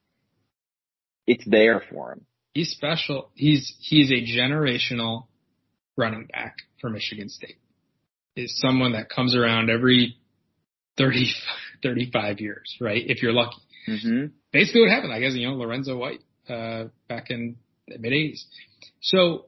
[1.27, 2.25] it's there for him.
[2.53, 3.29] He's special.
[3.35, 5.27] He's he's a generational
[5.95, 7.57] running back for Michigan State.
[8.35, 10.17] Is someone that comes around every
[10.97, 11.31] 30,
[11.83, 13.03] 35 years, right?
[13.05, 13.57] If you're lucky.
[13.85, 17.57] hmm Basically what happened, I guess, you know, Lorenzo White, uh, back in
[17.87, 18.45] the mid eighties.
[19.01, 19.45] So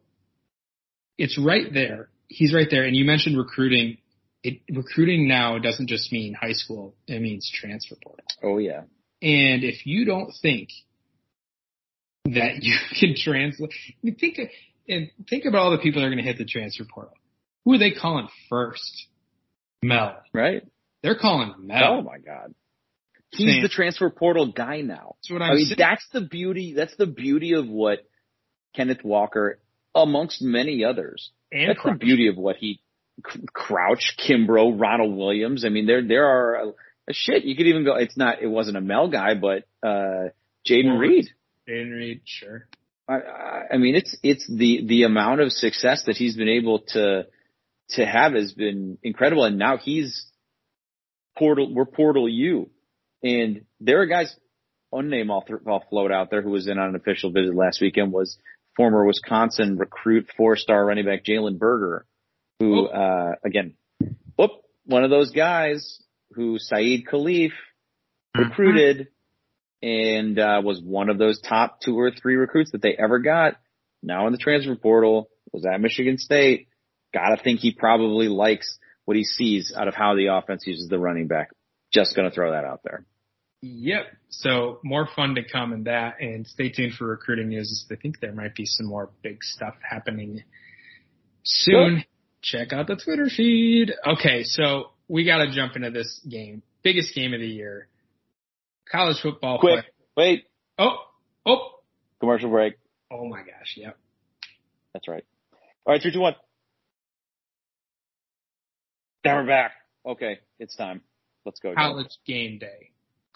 [1.17, 2.09] it's right there.
[2.27, 2.83] He's right there.
[2.83, 3.97] And you mentioned recruiting.
[4.43, 6.95] It, recruiting now doesn't just mean high school.
[7.07, 8.25] It means transfer portal.
[8.41, 8.81] Oh yeah.
[9.21, 10.69] And if you don't think
[12.25, 14.39] that you can translate, I mean, think
[14.87, 17.13] and think about all the people that are going to hit the transfer portal.
[17.65, 19.07] Who are they calling first?
[19.83, 20.21] Mel.
[20.33, 20.63] Right?
[21.03, 21.99] They're calling him Mel.
[21.99, 22.53] Oh my God.
[23.31, 23.61] He's Sam.
[23.61, 25.15] the transfer portal guy now.
[25.21, 25.75] That's what I I'm mean, saying.
[25.77, 26.73] that's the beauty.
[26.75, 27.99] That's the beauty of what
[28.75, 29.59] Kenneth Walker,
[29.93, 31.99] amongst many others, and that's Crouch.
[31.99, 32.81] the beauty of what he
[33.53, 35.63] Crouch, Kimbrough, Ronald Williams.
[35.65, 36.67] I mean, there there are a,
[37.09, 37.43] a shit.
[37.43, 37.95] You could even go.
[37.95, 38.41] It's not.
[38.41, 40.29] It wasn't a Mel guy, but uh
[40.67, 40.97] Jayden.
[40.99, 41.27] Reed.
[41.67, 42.67] Jayden Reed, sure.
[43.07, 46.79] I, I, I mean, it's it's the the amount of success that he's been able
[46.93, 47.27] to
[47.91, 50.25] to have has been incredible, and now he's
[51.39, 51.73] portal.
[51.73, 52.69] We're portal U,
[53.23, 54.35] and there are guys.
[54.89, 57.55] one name I'll, th- I'll float out there who was in on an official visit
[57.55, 58.37] last weekend was
[58.75, 62.05] former Wisconsin recruit four-star running back Jalen Berger,
[62.59, 62.91] who, oh.
[62.91, 63.75] uh, again,
[64.37, 64.51] whoop,
[64.85, 66.01] one of those guys
[66.33, 68.41] who Saeed Khalif mm-hmm.
[68.41, 69.07] recruited
[69.81, 73.55] and uh, was one of those top two or three recruits that they ever got.
[74.01, 76.67] Now in the transfer portal, was at Michigan State.
[77.13, 78.78] Gotta think he probably likes
[79.09, 81.49] what he sees out of how the offense uses the running back.
[81.91, 83.03] Just gonna throw that out there.
[83.63, 84.03] Yep.
[84.29, 87.87] So more fun to come in that and stay tuned for recruiting news.
[87.91, 90.43] I think there might be some more big stuff happening
[91.41, 92.05] soon.
[92.43, 93.93] Check out the Twitter feed.
[94.05, 94.43] Okay.
[94.43, 96.61] So we got to jump into this game.
[96.83, 97.87] Biggest game of the year.
[98.91, 99.57] College football.
[99.57, 99.85] Quick.
[100.13, 100.23] Play.
[100.23, 100.45] Wait.
[100.77, 100.97] Oh.
[101.47, 101.71] Oh.
[102.19, 102.75] Commercial break.
[103.11, 103.73] Oh my gosh.
[103.75, 103.97] Yep.
[104.93, 105.25] That's right.
[105.85, 106.01] All right.
[106.01, 106.35] Three, two, one.
[109.29, 109.73] Now we're back.
[110.07, 110.39] Okay.
[110.57, 111.01] It's time.
[111.45, 111.75] Let's go.
[111.75, 112.89] College game day.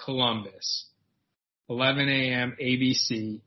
[0.03, 0.87] Columbus.
[1.69, 2.57] 11 a.m.
[2.59, 3.41] ABC.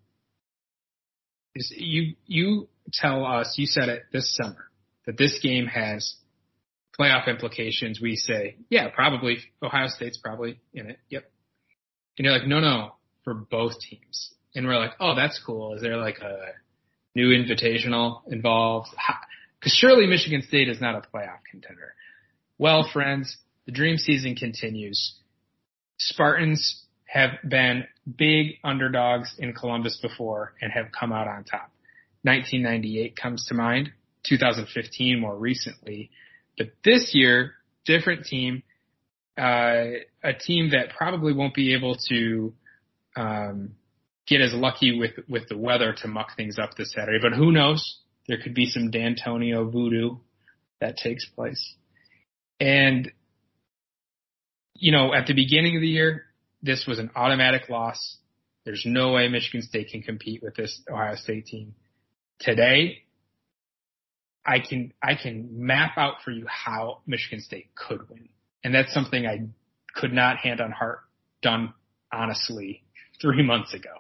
[1.57, 4.71] Is you you tell us you said it this summer
[5.07, 6.15] that this game has
[6.97, 8.01] playoff implications.
[8.01, 10.99] We say, yeah, probably Ohio State's probably in it.
[11.09, 11.25] Yep.
[12.17, 12.95] And you're like, no, no,
[13.25, 14.33] for both teams.
[14.55, 15.75] And we're like, oh, that's cool.
[15.75, 16.53] Is there like a
[17.17, 18.91] new invitational involved?
[19.59, 21.95] Because surely Michigan State is not a playoff contender.
[22.59, 25.15] Well, friends, the dream season continues.
[25.99, 27.85] Spartans have been
[28.17, 31.71] big underdogs in Columbus before and have come out on top.
[32.23, 33.91] 1998 comes to mind,
[34.25, 36.11] 2015 more recently,
[36.59, 37.53] but this year,
[37.85, 38.63] different team,
[39.39, 39.85] uh,
[40.25, 42.55] a team that probably won't be able to
[43.17, 43.73] um,
[44.27, 47.19] get as lucky with with the weather to muck things up this Saturday.
[47.21, 47.99] But who knows?
[48.29, 50.17] There could be some Dantonio voodoo
[50.81, 51.75] that takes place.
[52.61, 53.11] And
[54.75, 56.27] you know, at the beginning of the year,
[56.63, 58.19] this was an automatic loss.
[58.65, 61.75] There's no way Michigan State can compete with this Ohio State team.
[62.41, 63.05] Today,
[64.45, 68.29] I can I can map out for you how Michigan State could win.
[68.63, 69.47] And that's something I
[69.95, 71.01] could not hand on heart
[71.43, 71.73] done
[72.13, 72.83] honestly
[73.21, 73.91] three months ago.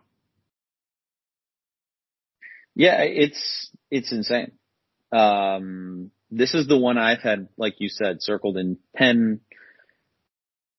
[2.74, 4.52] Yeah, it's it's insane.
[5.12, 9.40] Um, this is the one I've had, like you said, circled in pen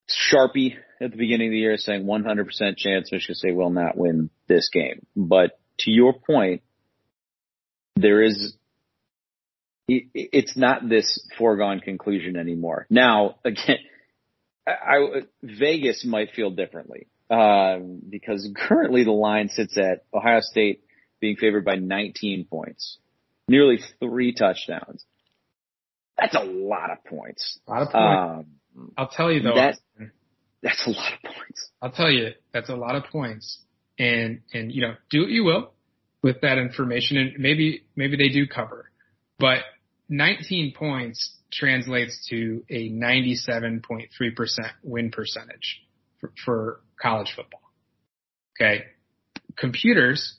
[0.09, 4.29] Sharpie at the beginning of the year saying 100% chance Michigan State will not win
[4.47, 5.05] this game.
[5.15, 6.61] But to your point,
[7.95, 8.55] there is,
[9.87, 12.87] it's not this foregone conclusion anymore.
[12.89, 13.77] Now, again,
[14.67, 20.83] I, Vegas might feel differently, um, because currently the line sits at Ohio State
[21.19, 22.97] being favored by 19 points,
[23.47, 25.05] nearly three touchdowns.
[26.17, 27.59] That's a lot of points.
[27.67, 28.49] A lot of points.
[28.77, 29.55] Um, I'll tell you though.
[29.55, 29.77] That,
[30.61, 31.69] that's a lot of points.
[31.81, 33.59] I'll tell you, that's a lot of points.
[33.99, 35.71] And, and, you know, do what you will
[36.21, 38.91] with that information and maybe, maybe they do cover,
[39.39, 39.59] but
[40.09, 44.07] 19 points translates to a 97.3%
[44.83, 45.81] win percentage
[46.19, 47.61] for, for college football.
[48.59, 48.85] Okay.
[49.55, 50.37] Computers,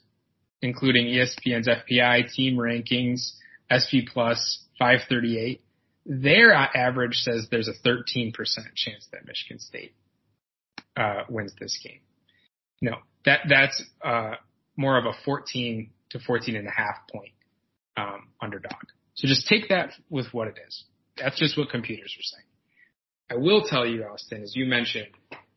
[0.61, 3.31] including ESPN's FPI team rankings,
[3.71, 5.61] SP plus 538,
[6.05, 8.33] their average says there's a 13%
[8.75, 9.93] chance that Michigan State
[10.95, 11.99] uh, wins this game.
[12.81, 12.95] No,
[13.25, 14.35] that that's uh,
[14.77, 17.33] more of a 14 to 14 and a half point
[17.97, 18.83] um, underdog.
[19.15, 20.85] So just take that with what it is.
[21.17, 22.45] That's just what computers are saying.
[23.31, 25.09] I will tell you, Austin, as you mentioned,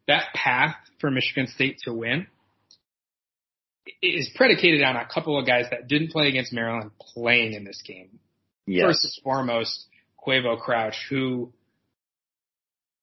[0.08, 2.26] that path for Michigan State to win
[4.02, 7.82] is predicated on a couple of guys that didn't play against Maryland playing in this
[7.86, 8.18] game.
[8.66, 8.84] Yes.
[8.84, 9.86] First and foremost,
[10.26, 11.52] Quavo Crouch, who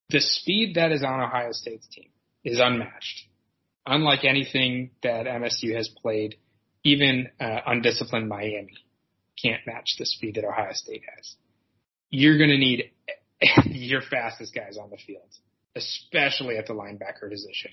[0.09, 2.09] the speed that is on Ohio State's team
[2.43, 3.27] is unmatched.
[3.85, 6.35] Unlike anything that MSU has played,
[6.83, 8.77] even uh, undisciplined Miami
[9.41, 11.35] can't match the speed that Ohio State has.
[12.09, 12.91] You're going to need
[13.65, 15.29] your fastest guys on the field,
[15.75, 17.71] especially at the linebacker position.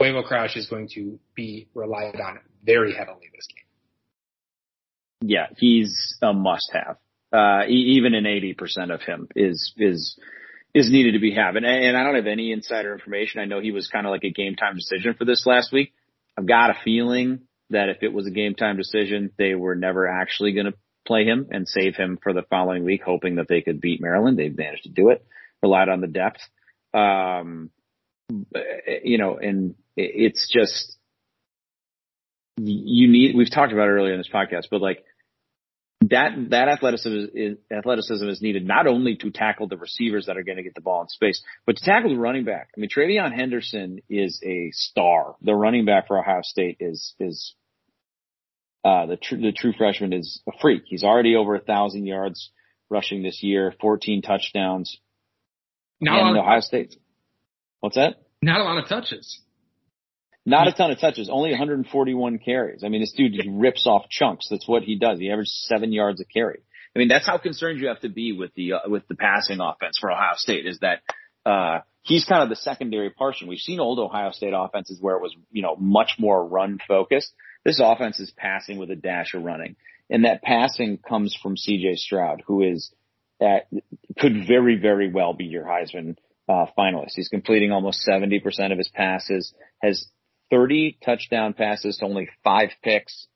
[0.00, 3.64] Quavo Crouch is going to be relied on very heavily this game.
[5.28, 6.96] Yeah, he's a must have.
[7.32, 10.18] Uh, even an 80% of him is, is
[10.74, 11.64] is needed to be having.
[11.64, 13.40] And I don't have any insider information.
[13.40, 15.92] I know he was kind of like a game time decision for this last week.
[16.38, 17.40] I've got a feeling
[17.70, 20.74] that if it was a game time decision, they were never actually going to
[21.06, 24.38] play him and save him for the following week, hoping that they could beat Maryland.
[24.38, 25.24] They've managed to do it,
[25.62, 26.40] relied on the depth.
[26.94, 27.70] Um,
[29.04, 30.96] you know, and it's just,
[32.56, 35.04] you need, we've talked about it earlier in this podcast, but like
[36.12, 40.42] that that athleticism is, athleticism is needed not only to tackle the receivers that are
[40.42, 42.68] going to get the ball in space, but to tackle the running back.
[42.76, 45.36] I mean, TreVeyon Henderson is a star.
[45.42, 47.54] The running back for Ohio State is is
[48.84, 50.82] uh, the true the true freshman is a freak.
[50.86, 52.50] He's already over a thousand yards
[52.90, 54.98] rushing this year, 14 touchdowns.
[56.00, 56.96] Not and Ohio State.
[57.80, 58.22] What's that?
[58.42, 59.40] Not a lot of touches.
[60.44, 62.82] Not a ton of touches, only 141 carries.
[62.82, 64.48] I mean, this dude rips off chunks.
[64.50, 65.18] That's what he does.
[65.18, 66.60] He averages seven yards a carry.
[66.94, 69.60] I mean, that's how concerned you have to be with the uh, with the passing
[69.60, 70.66] offense for Ohio State.
[70.66, 71.00] Is that
[71.46, 73.48] uh, he's kind of the secondary portion.
[73.48, 77.32] We've seen old Ohio State offenses where it was you know much more run focused.
[77.64, 79.76] This offense is passing with a dash of running,
[80.10, 81.96] and that passing comes from C.J.
[81.96, 82.92] Stroud, who is
[83.40, 83.68] at,
[84.18, 86.16] could very very well be your Heisman
[86.46, 87.12] uh, finalist.
[87.14, 88.42] He's completing almost 70%
[88.72, 90.06] of his passes, has
[90.52, 93.26] 30 touchdown passes to only five picks,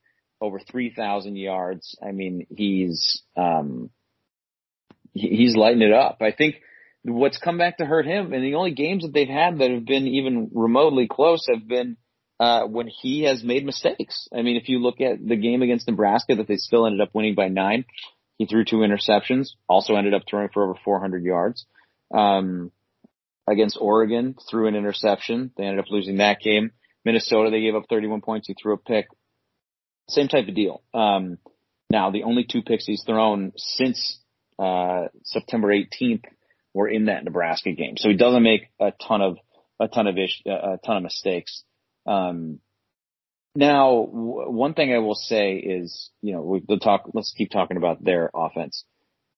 [0.41, 1.97] over 3,000 yards.
[2.07, 3.89] I mean, he's, um,
[5.15, 6.19] he's lighting it up.
[6.21, 6.57] I think
[7.05, 9.87] what's come back to hurt him and the only games that they've had that have
[9.87, 11.97] been even remotely close have been,
[12.39, 14.29] uh, when he has made mistakes.
[14.37, 17.15] I mean, if you look at the game against Nebraska that they still ended up
[17.15, 17.87] winning by nine,
[18.37, 21.65] he threw two interceptions, also ended up throwing for over 400 yards.
[22.15, 22.73] Um,
[23.49, 25.53] against Oregon, threw an interception.
[25.57, 26.73] They ended up losing that game.
[27.07, 28.49] Minnesota, they gave up 31 points.
[28.49, 29.07] He threw a pick.
[30.09, 30.83] Same type of deal.
[30.93, 31.39] Um,
[31.89, 34.19] now the only two picks he's thrown since,
[34.59, 36.25] uh, September 18th
[36.75, 37.97] were in that Nebraska game.
[37.97, 39.39] So he doesn't make a ton of,
[39.79, 41.63] a ton of ish, a ton of mistakes.
[42.07, 42.59] Um,
[43.55, 47.51] now, w- one thing I will say is, you know, we, will talk, let's keep
[47.53, 48.85] talking about their offense.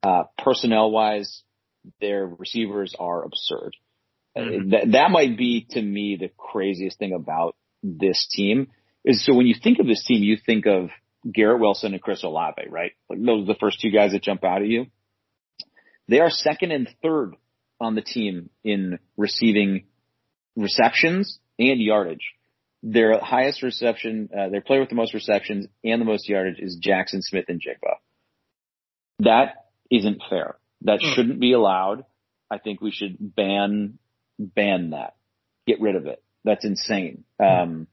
[0.03, 1.43] Uh, personnel wise,
[2.01, 3.75] their receivers are absurd.
[4.39, 4.71] Mm-hmm.
[4.71, 8.69] That, that might be to me the craziest thing about this team
[9.05, 10.91] is so when you think of this team, you think of
[11.31, 12.93] Garrett Wilson and Chris Olave, right?
[13.09, 14.87] Like those are the first two guys that jump out at you.
[16.09, 17.35] They are second and third
[17.81, 19.85] on the team in receiving
[20.57, 22.33] receptions and yardage.
[22.83, 26.79] Their highest reception, uh, their player with the most receptions and the most yardage is
[26.81, 27.97] Jackson Smith-Njigba.
[29.21, 30.57] That isn't fair.
[30.83, 31.13] That hmm.
[31.15, 32.05] shouldn't be allowed.
[32.51, 33.99] I think we should ban
[34.39, 35.17] ban that.
[35.67, 36.23] Get rid of it.
[36.45, 37.25] That's insane.
[37.39, 37.89] Um,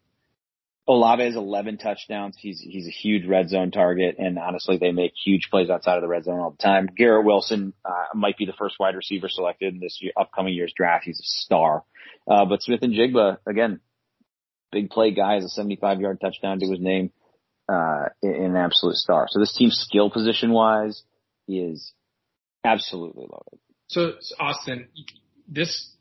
[0.88, 2.38] Olave has 11 touchdowns.
[2.40, 6.04] He's he's a huge red zone target, and honestly, they make huge plays outside of
[6.04, 6.88] the red zone all the time.
[6.96, 10.74] Garrett Wilson uh, might be the first wide receiver selected in this year, upcoming year's
[10.76, 11.06] draft.
[11.06, 11.84] He's a star.
[12.30, 13.80] Uh, but Smith-Njigba, again,
[14.72, 17.12] big play guy, has a 75 yard touchdown to his name,
[17.68, 19.26] uh, an absolute star.
[19.30, 21.04] So this team skill position wise
[21.48, 21.94] is
[22.64, 23.60] absolutely loaded.
[23.88, 24.88] So Austin,
[25.48, 25.95] this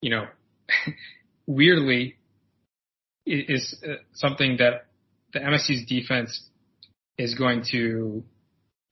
[0.00, 0.26] you know,
[1.46, 2.16] weirdly
[3.26, 4.86] is uh, something that
[5.32, 6.48] the MSU's defense
[7.18, 8.24] is going to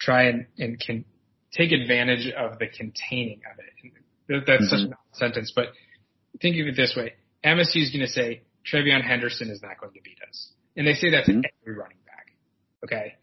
[0.00, 1.04] try and, and can
[1.52, 4.44] take advantage of the containing of it.
[4.46, 4.90] That's mm-hmm.
[4.90, 5.68] such a sentence, but
[6.40, 7.14] think of it this way.
[7.44, 10.52] MSU is going to say TreVeyon Henderson is not going to beat us.
[10.76, 11.40] And they say that to mm-hmm.
[11.62, 12.26] every running back.
[12.84, 13.14] Okay.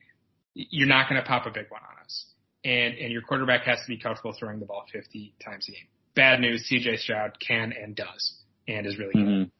[0.53, 2.25] You're not going to pop a big one on us.
[2.63, 5.87] And, and your quarterback has to be comfortable throwing the ball 50 times a game
[6.15, 8.35] bad news, CJ Stroud can and does
[8.67, 9.43] and is really mm-hmm.
[9.43, 9.51] good.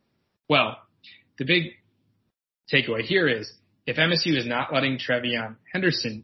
[0.49, 0.77] Well,
[1.37, 1.63] the big
[2.71, 3.51] takeaway here is
[3.85, 6.23] if MSU is not letting TreVeyon Henderson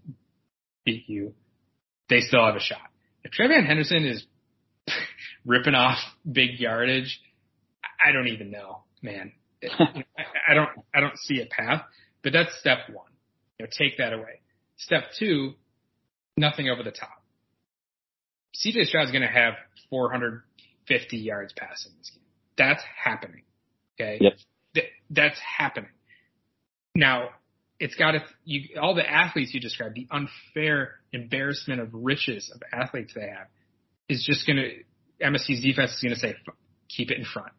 [0.86, 1.34] beat you,
[2.10, 2.90] they still have a shot.
[3.24, 4.26] If TreVeyon Henderson is
[5.46, 6.00] ripping off
[6.30, 7.22] big yardage,
[8.04, 9.32] I don't even know, man.
[9.64, 10.04] I,
[10.50, 11.84] I don't, I don't see a path,
[12.24, 13.12] but that's step one.
[13.60, 14.42] You know, take that away.
[14.78, 15.54] Step two,
[16.36, 17.21] nothing over the top.
[18.56, 19.54] CJ Stroud's going to have
[19.90, 22.24] 450 yards passing this game.
[22.58, 23.44] That's happening.
[24.00, 24.18] Okay.
[24.22, 24.34] Yep.
[24.76, 25.92] Th- that's happening.
[26.96, 27.30] Now,
[27.80, 32.62] it's got to, you, all the athletes you described, the unfair embarrassment of riches of
[32.72, 33.48] athletes they have
[34.08, 36.36] is just going to, MSU's defense is going to say,
[36.90, 37.52] keep it in front.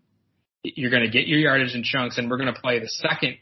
[0.62, 3.36] You're going to get your yardage in chunks and we're going to play the second,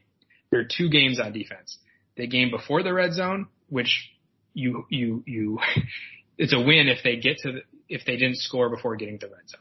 [0.50, 1.78] there are two games on defense.
[2.16, 4.10] The game before the red zone, which
[4.54, 5.58] you, you, you,
[6.40, 9.26] it's a win if they get to the, if they didn't score before getting to
[9.26, 9.60] the red zone.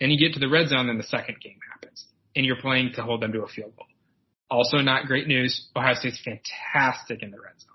[0.00, 2.04] And you get to the red zone, then the second game happens,
[2.34, 3.86] and you're playing to hold them to a field goal.
[4.50, 5.68] Also, not great news.
[5.76, 7.70] Ohio State's fantastic in the red zone.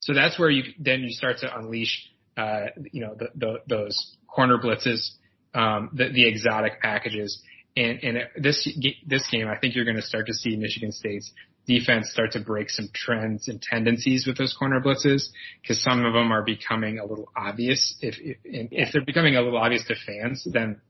[0.00, 4.16] So that's where you then you start to unleash, uh, you know, the, the, those
[4.26, 5.10] corner blitzes,
[5.54, 7.40] um, the, the exotic packages,
[7.76, 8.66] and and this
[9.06, 11.30] this game, I think you're going to start to see Michigan State's
[11.66, 15.28] defense start to break some trends and tendencies with those corner blitzes
[15.60, 17.96] because some of them are becoming a little obvious.
[18.00, 20.80] If if, if they're becoming a little obvious to fans, then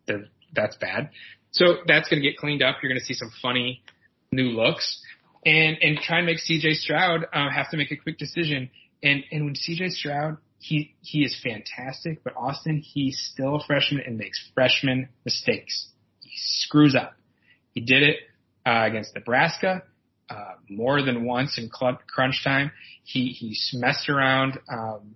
[0.55, 1.11] that's bad.
[1.51, 2.77] So that's going to get cleaned up.
[2.83, 3.83] You're going to see some funny
[4.31, 5.03] new looks
[5.45, 8.71] and and try and make CJ Stroud uh, have to make a quick decision
[9.03, 14.03] And and when CJ Stroud, he he is fantastic, but Austin, he's still a freshman
[14.07, 15.89] and makes freshman mistakes.
[16.21, 17.15] He screws up.
[17.73, 18.17] He did it
[18.65, 19.83] uh, against Nebraska
[20.33, 22.73] uh, more than once in crunch time.
[23.05, 25.15] He he messed around um,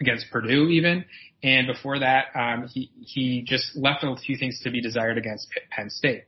[0.00, 1.04] against Purdue even,
[1.42, 5.48] and before that, um, he he just left a few things to be desired against
[5.70, 6.24] Penn State.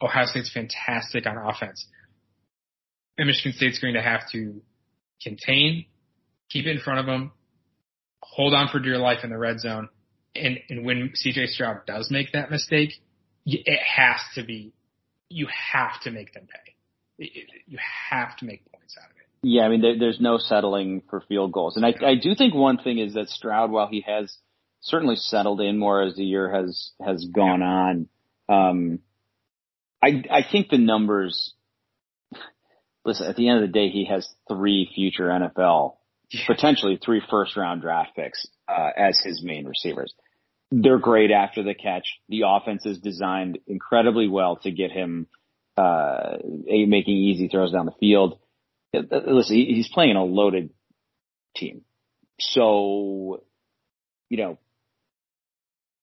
[0.00, 1.86] Ohio State's fantastic on offense,
[3.18, 4.62] and Michigan State's going to have to
[5.22, 5.84] contain,
[6.50, 7.32] keep it in front of them,
[8.22, 9.88] hold on for dear life in the red zone,
[10.34, 12.90] and and when CJ Stroud does make that mistake,
[13.44, 14.72] it has to be,
[15.28, 16.72] you have to make them pay.
[17.18, 17.78] You
[18.10, 19.22] have to make points out of it.
[19.42, 22.54] Yeah, I mean, there, there's no settling for field goals, and I I do think
[22.54, 24.36] one thing is that Stroud, while he has
[24.80, 27.66] certainly settled in more as the year has has gone yeah.
[27.66, 28.08] on,
[28.48, 28.98] um,
[30.02, 31.54] I I think the numbers
[33.04, 35.96] listen, at the end of the day, he has three future NFL,
[36.46, 40.14] potentially three first round draft picks uh, as his main receivers.
[40.70, 42.06] They're great after the catch.
[42.28, 45.26] The offense is designed incredibly well to get him
[45.76, 46.36] uh,
[46.66, 48.38] making easy throws down the field.
[48.92, 50.70] Listen, he's playing a loaded
[51.56, 51.82] team.
[52.38, 53.42] So,
[54.28, 54.58] you know,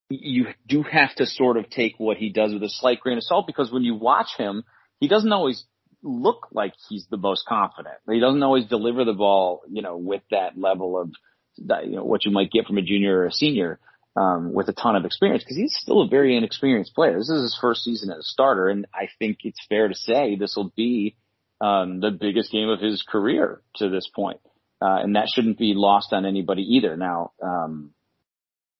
[0.10, 3.24] you do have to sort of take what he does with a slight grain of
[3.24, 4.64] salt because when you watch him,
[5.00, 5.66] he doesn't always
[6.02, 7.96] look like he's the most confident.
[8.10, 11.12] He doesn't always deliver the ball, you know, with that level of,
[11.58, 13.80] you know, what you might get from a junior or a senior,
[14.15, 17.18] um, with a ton of experience because he's still a very inexperienced player.
[17.18, 20.36] This is his first season as a starter, and I think it's fair to say
[20.36, 21.15] this will be,
[21.61, 24.40] um, the biggest game of his career to this point.
[24.81, 26.95] Uh, and that shouldn't be lost on anybody either.
[26.95, 27.91] Now, um,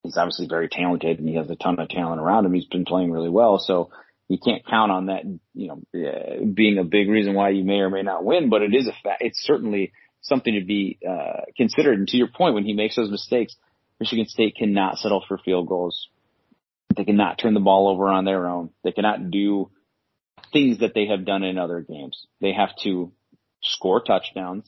[0.03, 2.53] he's obviously very talented and he has a ton of talent around him.
[2.53, 3.60] He's been playing really well.
[3.60, 3.89] So,
[4.30, 5.23] you can't count on that,
[5.56, 8.61] you know, uh, being a big reason why you may or may not win, but
[8.61, 9.22] it is a fact.
[9.22, 9.91] It's certainly
[10.22, 11.97] something to be, uh, considered.
[11.97, 13.56] And to your point, when he makes those mistakes,
[14.00, 16.08] Michigan State cannot settle for field goals.
[16.96, 18.72] They cannot turn the ball over on their own.
[18.84, 19.72] They cannot do
[20.52, 22.26] things that they have done in other games.
[22.42, 23.12] They have to
[23.62, 24.66] score touchdowns.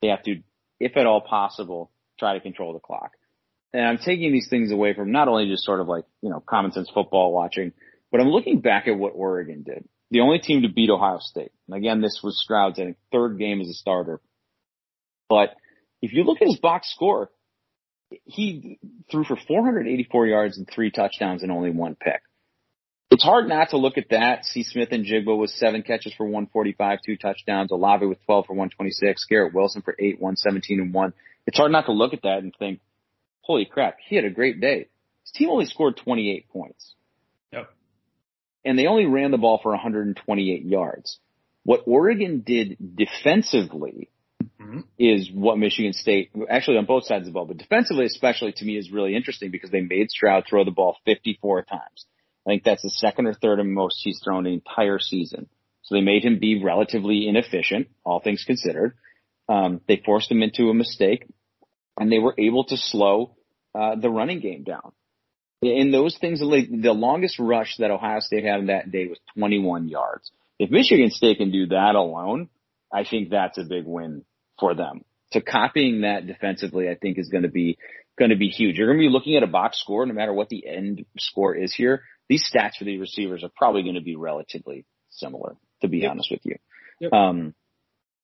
[0.00, 0.42] They have to,
[0.78, 3.12] if at all possible, try to control the clock.
[3.72, 6.40] And I'm taking these things away from not only just sort of like, you know,
[6.40, 7.72] common sense football watching,
[8.10, 9.88] but I'm looking back at what Oregon did.
[10.10, 11.52] The only team to beat Ohio State.
[11.68, 14.20] And again, this was Stroud's I think, third game as a starter.
[15.28, 15.54] But
[16.02, 17.30] if you look at his box score,
[18.24, 18.78] he
[19.10, 22.20] threw for 484 yards and three touchdowns and only one pick.
[23.10, 24.44] It's hard not to look at that.
[24.44, 24.62] C.
[24.62, 27.72] Smith-Njigba with seven catches for 145, two touchdowns.
[27.72, 29.24] Olave with 12 for 126.
[29.28, 31.12] Garrett Wilson for eight, 117 and one.
[31.46, 32.80] It's hard not to look at that and think,
[33.40, 34.88] holy crap, he had a great day.
[35.24, 36.94] His team only scored 28 points
[38.64, 41.18] and they only ran the ball for 128 yards.
[41.64, 44.10] What Oregon did defensively
[44.60, 44.80] mm-hmm.
[44.98, 48.64] is what Michigan State, actually on both sides of the ball, but defensively especially to
[48.64, 52.06] me is really interesting because they made Stroud throw the ball 54 times.
[52.46, 55.48] I think that's the second or third most he's thrown the entire season.
[55.82, 58.94] So they made him be relatively inefficient, all things considered.
[59.48, 61.26] Um, they forced him into a mistake,
[61.98, 63.36] and they were able to slow
[63.74, 64.92] uh, the running game down.
[65.62, 69.88] In those things, the longest rush that Ohio State had on that day was 21
[69.88, 70.30] yards.
[70.58, 72.48] If Michigan State can do that alone,
[72.92, 74.24] I think that's a big win
[74.60, 75.04] for them.
[75.32, 77.78] So copying that defensively, I think is going to be
[78.18, 78.76] going to be huge.
[78.76, 81.54] You're going to be looking at a box score, no matter what the end score
[81.54, 82.02] is here.
[82.28, 86.12] These stats for the receivers are probably going to be relatively similar, to be yep.
[86.12, 86.56] honest with you.
[87.00, 87.12] Yep.
[87.12, 87.54] Um,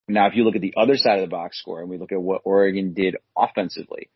[0.08, 2.12] now, if you look at the other side of the box score and we look
[2.12, 4.10] at what Oregon did offensively,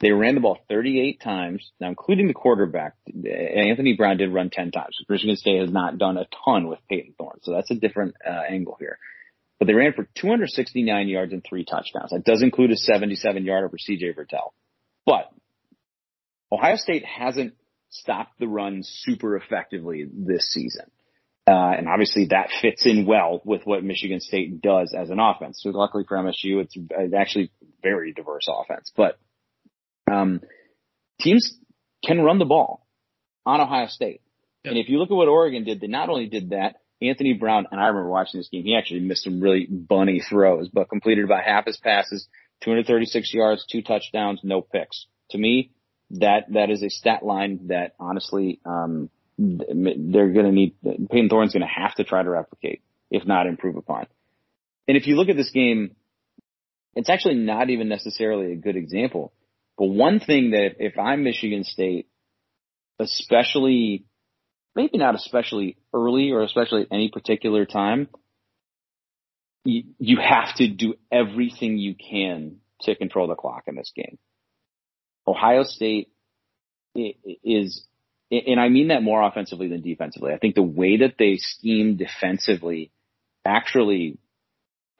[0.00, 2.94] they ran the ball 38 times, now including the quarterback.
[3.08, 4.96] Anthony Brown did run 10 times.
[5.08, 8.42] Michigan State has not done a ton with Payton Thorne, so that's a different uh,
[8.48, 8.98] angle here.
[9.58, 12.10] But they ran for 269 yards and three touchdowns.
[12.10, 14.52] That does include a 77 yarder for CJ Verdell.
[15.04, 15.32] But
[16.52, 17.54] Ohio State hasn't
[17.90, 20.86] stopped the run super effectively this season.
[21.48, 25.60] Uh, and obviously that fits in well with what Michigan State does as an offense.
[25.62, 26.76] So luckily for MSU, it's
[27.14, 27.50] actually
[27.82, 28.92] very diverse offense.
[28.94, 29.18] But
[30.10, 30.42] um,
[31.20, 31.56] teams
[32.04, 32.86] can run the ball
[33.46, 34.20] on Ohio State.
[34.64, 37.66] And if you look at what Oregon did, they not only did that, Anthony Brown,
[37.70, 41.24] and I remember watching this game, he actually missed some really bunny throws, but completed
[41.24, 42.26] about half his passes,
[42.62, 45.06] 236 yards, two touchdowns, no picks.
[45.30, 45.70] To me,
[46.10, 51.52] that, that is a stat line that honestly, um, they're going to need, Payton Thorne's
[51.52, 54.06] going to have to try to replicate, if not improve upon.
[54.88, 55.94] And if you look at this game,
[56.94, 59.32] it's actually not even necessarily a good example
[59.78, 62.08] but one thing that if I'm Michigan State,
[62.98, 64.04] especially,
[64.78, 68.06] maybe not especially early or especially at any particular time,
[69.64, 74.18] you, you have to do everything you can to control the clock in this game.
[75.26, 76.12] Ohio State
[76.94, 77.84] is,
[78.30, 80.32] and I mean that more offensively than defensively.
[80.32, 82.92] I think the way that they scheme defensively
[83.44, 84.18] actually,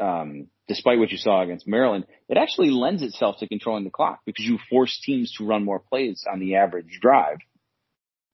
[0.01, 4.23] um, despite what you saw against Maryland, it actually lends itself to controlling the clock
[4.27, 7.39] because you force teams to run more plays on the average drive.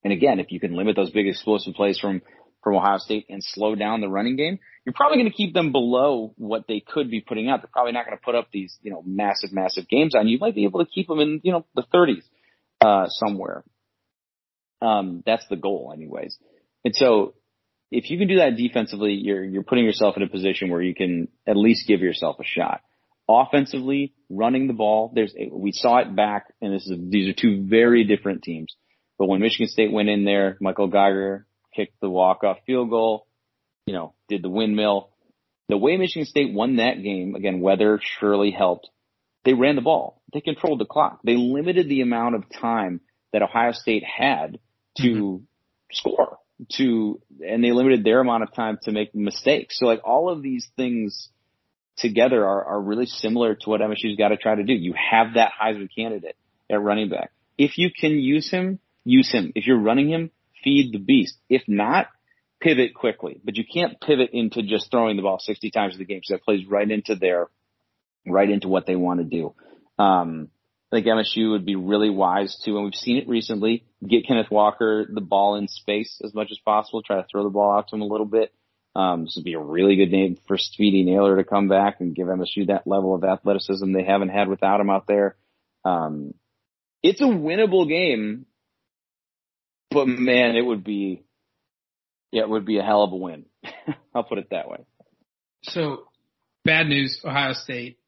[0.04, 2.20] And again, if you can limit those big explosive plays from,
[2.62, 5.72] from Ohio State and slow down the running game, you're probably going to keep them
[5.72, 7.62] below what they could be putting out.
[7.62, 10.38] They're probably not going to put up these, you know, massive, massive games on you.
[10.38, 12.22] Might be able to keep them in, you know, the 30s,
[12.82, 13.64] uh, somewhere.
[14.82, 16.36] Um, that's the goal anyways.
[16.84, 17.34] And so
[17.90, 20.94] if you can do that defensively, you're, you're putting yourself in a position where you
[20.94, 22.82] can at least give yourself a shot.
[23.26, 27.64] Offensively, running the ball, there's, we saw it back, and this is, these are two
[27.66, 28.74] very different teams.
[29.18, 33.26] But when Michigan State went in there, Michael Geiger kicked the walk-off field goal,
[33.86, 35.10] you know, did the windmill.
[35.68, 38.90] The way Michigan State won that game, again, weather surely helped.
[39.44, 40.22] They ran the ball.
[40.32, 41.20] They controlled the clock.
[41.24, 43.00] They limited the amount of time
[43.32, 44.58] that Ohio State had
[44.98, 45.44] to mm-hmm.
[45.92, 46.38] score
[46.72, 49.78] to, and they limited their amount of time to make mistakes.
[49.78, 51.28] So like all of these things
[51.96, 54.72] together are, are really similar to what MSU's got to try to do.
[54.72, 56.36] You have that Heisman candidate
[56.70, 57.32] at running back.
[57.56, 59.52] If you can use him, use him.
[59.54, 60.30] If you're running him,
[60.62, 61.36] feed the beast.
[61.48, 62.08] If not,
[62.60, 63.40] pivot quickly.
[63.44, 66.30] But you can't pivot into just throwing the ball 60 times in the game because
[66.30, 67.48] that plays right into their,
[68.26, 69.54] right into what they want to do.
[70.02, 70.48] Um,
[70.90, 74.50] I think MSU would be really wise to, and we've seen it recently, get Kenneth
[74.50, 77.88] Walker the ball in space as much as possible, try to throw the ball out
[77.88, 78.52] to him a little bit.
[78.96, 82.14] Um, this would be a really good name for Speedy Nailor to come back and
[82.14, 85.34] give MSU that level of athleticism they haven't had without him out there.
[85.84, 86.34] Um,
[87.02, 88.46] it's a winnable game,
[89.94, 91.24] but man, it would be,
[92.32, 93.46] yeah, it would be a hell of a win.
[94.14, 94.84] I'll put it that way.
[95.62, 96.04] So
[96.64, 97.98] bad news, Ohio State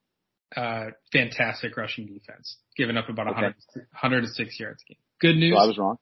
[0.55, 3.35] uh, fantastic rushing defense, giving up about okay.
[3.43, 4.99] 100, 106 yards a game.
[5.21, 5.55] Good news.
[5.55, 5.97] So I was wrong.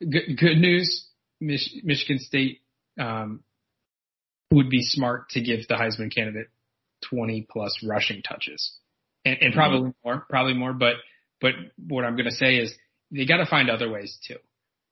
[0.00, 1.08] Good, good news.
[1.40, 2.60] Mich- Michigan State
[2.98, 3.42] um,
[4.50, 6.48] would be smart to give the Heisman candidate
[7.10, 8.76] 20 plus rushing touches,
[9.24, 10.08] and, and probably mm-hmm.
[10.08, 10.72] more, probably more.
[10.72, 10.94] But
[11.40, 11.52] but
[11.88, 12.74] what I'm going to say is
[13.10, 14.36] they got to find other ways too.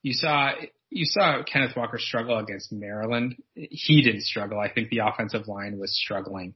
[0.09, 0.53] You saw
[0.91, 3.37] you saw Kenneth Walker struggle against Maryland.
[3.55, 4.59] He didn't struggle.
[4.59, 6.55] I think the offensive line was struggling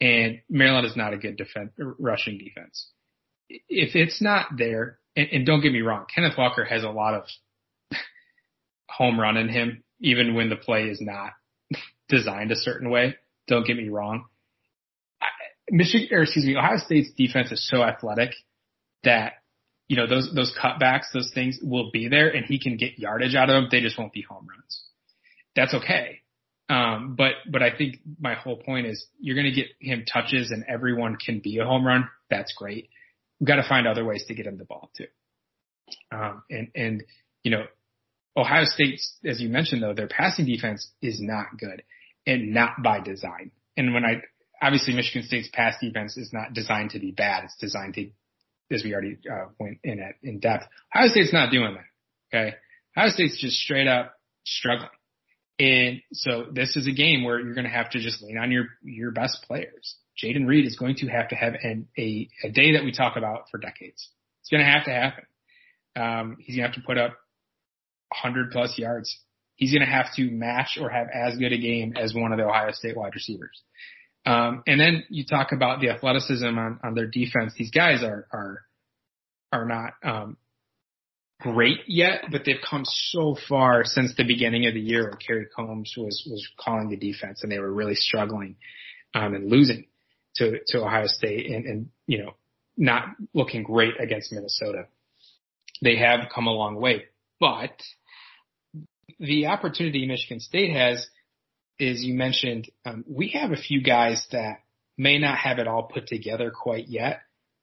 [0.00, 2.88] and Maryland is not a good defense, rushing defense.
[3.48, 7.14] If it's not there, and, and don't get me wrong, Kenneth Walker has a lot
[7.14, 7.24] of
[8.88, 11.32] home run in him, even when the play is not
[12.08, 13.16] designed a certain way.
[13.46, 14.24] Don't get me wrong.
[15.70, 18.30] Michigan, or excuse me, Ohio State's defense is so athletic
[19.04, 19.34] that
[19.90, 23.34] you know those those cutbacks, those things will be there, and he can get yardage
[23.34, 23.68] out of them.
[23.72, 24.84] They just won't be home runs.
[25.56, 26.20] That's okay.
[26.68, 30.52] Um, but but I think my whole point is you're going to get him touches
[30.52, 32.08] and everyone can be a home run.
[32.30, 32.88] That's great.
[33.40, 35.08] We've got to find other ways to get him the ball too.
[36.12, 37.02] Um, and and
[37.42, 37.64] you know
[38.36, 41.82] Ohio State's as you mentioned though their passing defense is not good
[42.28, 43.50] and not by design.
[43.76, 44.22] And when I
[44.62, 47.42] obviously Michigan State's pass defense is not designed to be bad.
[47.42, 48.08] It's designed to
[48.70, 50.66] as we already uh, went in at in depth.
[50.94, 52.36] Ohio State's not doing that.
[52.36, 52.56] Okay,
[52.96, 54.14] Ohio State's just straight up
[54.44, 54.90] struggling.
[55.60, 58.50] And so this is a game where you're going to have to just lean on
[58.50, 59.96] your, your best players.
[60.22, 63.16] Jayden Reed is going to have to have an, a, a day that we talk
[63.16, 64.08] about for decades.
[64.40, 65.24] It's going to have to happen.
[65.96, 67.12] Um, he's going to have to put up
[68.22, 69.18] 100 plus yards.
[69.56, 72.38] He's going to have to match or have as good a game as one of
[72.38, 73.62] the Ohio State wide receivers.
[74.26, 77.54] Um, and then you talk about the athleticism on, on their defense.
[77.56, 78.62] These guys are, are,
[79.52, 80.36] are not, um,
[81.40, 85.46] great yet, but they've come so far since the beginning of the year where Kerry
[85.56, 88.56] Coombs was, was calling the defense and they were really struggling,
[89.14, 89.86] um, and losing
[90.36, 92.34] to, to Ohio State and, and, you know,
[92.76, 94.84] not looking great against Minnesota.
[95.82, 97.04] They have come a long way,
[97.40, 97.72] but
[99.18, 101.08] the opportunity Michigan State has
[101.80, 104.62] is you mentioned, um, we have a few guys that
[104.98, 107.20] may not have it all put together quite yet,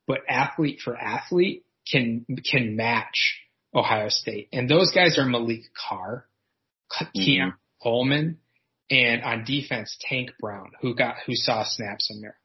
[0.07, 3.39] but athlete for athlete can, can match
[3.73, 4.49] Ohio State.
[4.51, 6.25] And those guys are Maliq Carr,
[7.13, 7.57] Keon mm-hmm.
[7.81, 8.39] Coleman,
[8.89, 12.41] and on defense, Tank Brown, who got, who saw snaps in Maryland.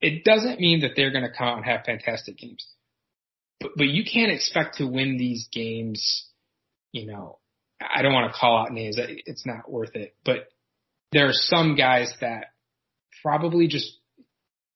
[0.00, 2.66] It doesn't mean that they're going to come out and have fantastic games,
[3.58, 6.26] but, but you can't expect to win these games.
[6.92, 7.38] You know,
[7.80, 8.96] I don't want to call out names.
[8.98, 10.48] It's not worth it, but
[11.12, 12.46] there are some guys that
[13.22, 13.98] probably just,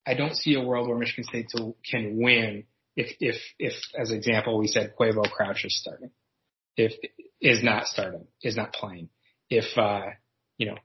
[0.07, 1.51] I don't see a world where Michigan State
[1.91, 2.65] can win
[2.97, 6.11] if if if as example we said Quavo Crouch is starting,
[6.77, 6.93] if
[7.41, 9.09] is not starting, is not playing,
[9.51, 10.03] if uh
[10.59, 10.77] you know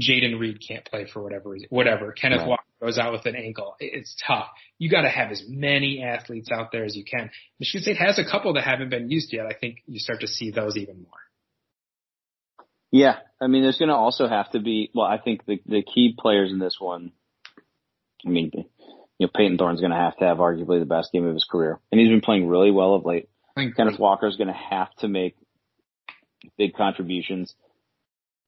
[0.00, 2.12] Jayden Reed can't play for whatever reason, whatever.
[2.12, 2.48] Kenneth Right.
[2.48, 3.76] Walker goes out with an ankle.
[3.80, 4.48] It- It's tough.
[4.78, 7.30] You got to have as many athletes out there as you can.
[7.58, 9.46] Michigan State has a couple that haven't been used yet.
[9.46, 11.20] I think you start to see those even more.
[12.90, 14.90] Yeah, I mean, there's going to also have to be.
[14.94, 17.12] Well, I think the the key players in this one.
[18.24, 21.26] I mean, you know, Payton Thorne's going to have to have arguably the best game
[21.26, 23.28] of his career, and he's been playing really well of late.
[23.56, 25.36] I think Kenneth Walker's going to have to make
[26.58, 27.54] big contributions.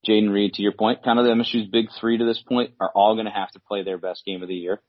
[0.07, 2.91] Jayden Reed, to your point, kind of the MSU's big three to this point are
[2.93, 4.81] all going to have to play their best game of the year.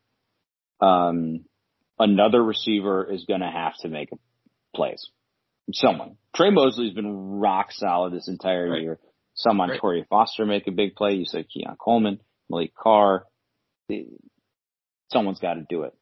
[0.80, 1.44] Um,
[1.98, 4.10] another receiver is going to have to make
[4.74, 5.08] plays.
[5.72, 6.16] Someone.
[6.34, 8.82] Tre Mosley's been rock solid this entire Right.
[8.82, 8.98] year.
[9.40, 9.80] Someone, Right.
[9.80, 11.14] Torrey Foster make a big play.
[11.14, 12.20] You said Keon Coleman,
[12.52, 13.24] Maliq Carr.
[15.10, 15.94] Someone's got to do it.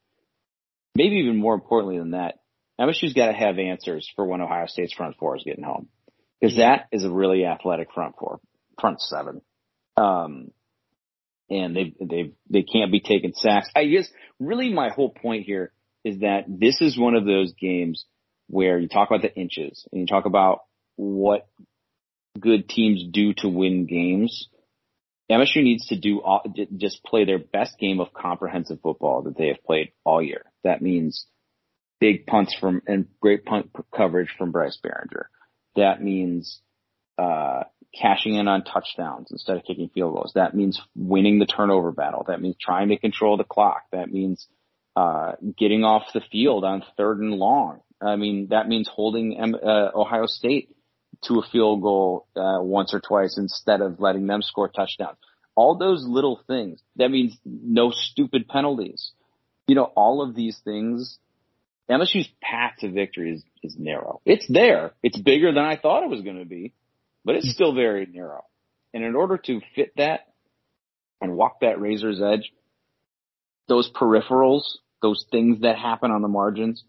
[0.95, 2.39] Maybe even more importantly than that,
[2.79, 5.87] MSU's got to have answers for when Ohio State's front four is getting home.
[6.39, 8.39] Because that is a really athletic front four,
[8.79, 9.41] front seven.
[9.95, 10.51] Um,
[11.49, 13.69] and they, they, they can't be taking sacks.
[13.75, 14.09] I guess
[14.39, 15.71] really my whole point here
[16.03, 18.05] is that this is one of those games
[18.47, 20.61] where you talk about the inches and you talk about
[20.95, 21.47] what
[22.39, 24.49] good teams do to win games.
[25.31, 26.43] MSU needs to do all,
[26.77, 30.43] just play their best game of comprehensive football that they have played all year.
[30.63, 31.27] That means
[31.99, 35.25] big punts from and great punt coverage from Bryce Baringer.
[35.75, 36.61] That means
[37.17, 37.63] uh,
[37.93, 40.31] cashing in on touchdowns instead of kicking field goals.
[40.35, 42.25] That means winning the turnover battle.
[42.27, 43.83] That means trying to control the clock.
[43.91, 44.47] That means
[44.95, 47.81] uh, getting off the field on third and long.
[48.01, 50.69] I mean, that means holding M- uh, Ohio State
[51.23, 55.17] to a field goal uh, once or twice instead of letting them score touchdowns.
[55.55, 56.81] All those little things.
[56.95, 59.11] That means no stupid penalties.
[59.67, 61.17] You know, all of these things.
[61.89, 64.21] MSU's path to victory is, is narrow.
[64.25, 64.93] It's there.
[65.01, 66.73] It's bigger than I thought it was going to be,
[67.25, 68.45] but it's still very narrow.
[68.93, 70.27] And in order to fit that
[71.19, 72.51] and walk that razor's edge,
[73.67, 74.61] those peripherals,
[75.01, 76.83] those things that happen on the margins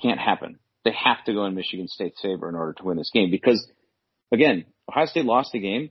[0.00, 0.58] can't happen.
[0.88, 3.70] They have to go in Michigan State's favor in order to win this game because
[4.32, 5.90] again, Ohio State lost the game,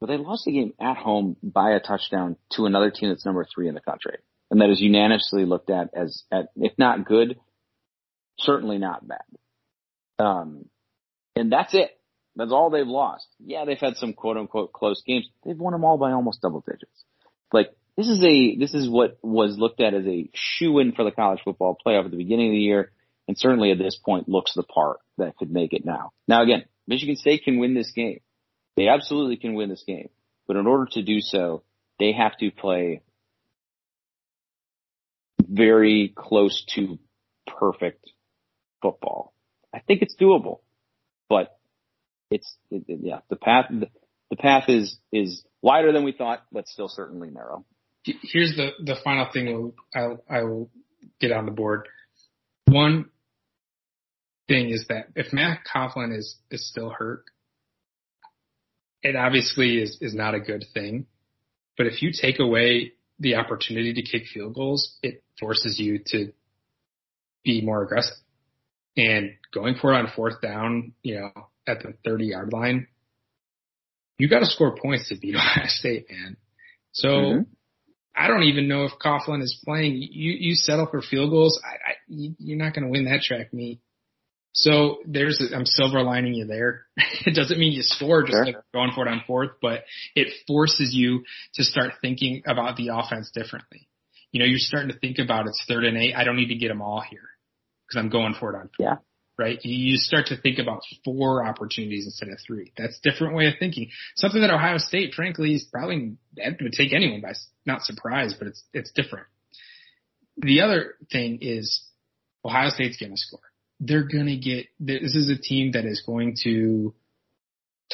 [0.00, 3.46] but they lost the game at home by a touchdown to another team that's number
[3.54, 4.16] three in the country.
[4.50, 7.38] And that is unanimously looked at as, at, if not good,
[8.38, 9.20] certainly not bad.
[10.18, 10.64] Um,
[11.36, 11.92] and that's it.
[12.34, 13.28] That's all they've lost.
[13.38, 15.28] Yeah, they've had some quote unquote close games.
[15.44, 17.04] They've won them all by almost double digits.
[17.52, 21.04] Like, this is a, this is what was looked at as a shoe in for
[21.04, 22.90] the college football playoff at the beginning of the year.
[23.28, 26.10] And certainly at this point looks the part that could make it now.
[26.26, 28.20] Now again, Michigan State can win this game.
[28.76, 30.08] They absolutely can win this game.
[30.46, 31.62] But in order to do so,
[31.98, 33.02] they have to play
[35.40, 36.98] very close to
[37.46, 38.10] perfect
[38.80, 39.32] football.
[39.74, 40.60] I think it's doable,
[41.28, 41.58] but
[42.30, 46.66] it's it, it- yeah the path the, path is is wider than we thought, but
[46.66, 47.64] still certainly narrow.
[48.04, 50.70] Here's the the final thing I'll, I will
[51.20, 51.86] get on the board.
[52.72, 53.10] One
[54.48, 57.24] thing is that if Matt Coghlin is is still hurt,
[59.02, 61.06] it obviously is is not a good thing.
[61.76, 66.32] But if you take away the opportunity to kick field goals, it forces you to
[67.44, 68.16] be more aggressive.
[68.96, 72.88] And going for it on fourth down, you know, at the 30 yard line,
[74.18, 76.36] you got to score points to beat Ohio State, man.
[76.92, 77.46] So Mhm.
[78.14, 79.96] I don't even know if Coghlin is playing.
[79.96, 81.60] You you settle for field goals.
[81.64, 83.80] I, I you- you're not going to win that track meet.
[84.54, 86.84] So there's a, I'm silver lining you there.
[87.26, 88.44] it doesn't mean you score just Sure.
[88.44, 89.84] like going for it on fourth, but
[90.14, 91.24] it forces you
[91.54, 93.88] to start thinking about the offense differently.
[94.30, 96.14] You know, you're starting to think about it's third and eight.
[96.14, 97.28] I don't need to get them all here
[97.88, 98.78] because I'm going for it on fourth.
[98.78, 98.96] Yeah.
[99.38, 99.58] Right?
[99.64, 102.72] You start to think about four opportunities instead of three.
[102.76, 103.88] That's a different way of thinking.
[104.14, 107.32] Something that Ohio State, frankly, is probably that would take anyone by
[107.64, 109.26] not surprise, but it's it's different.
[110.36, 111.82] The other thing is
[112.44, 113.40] Ohio State's going to score.
[113.80, 114.66] They're going to get.
[114.78, 116.94] This is a team that is going to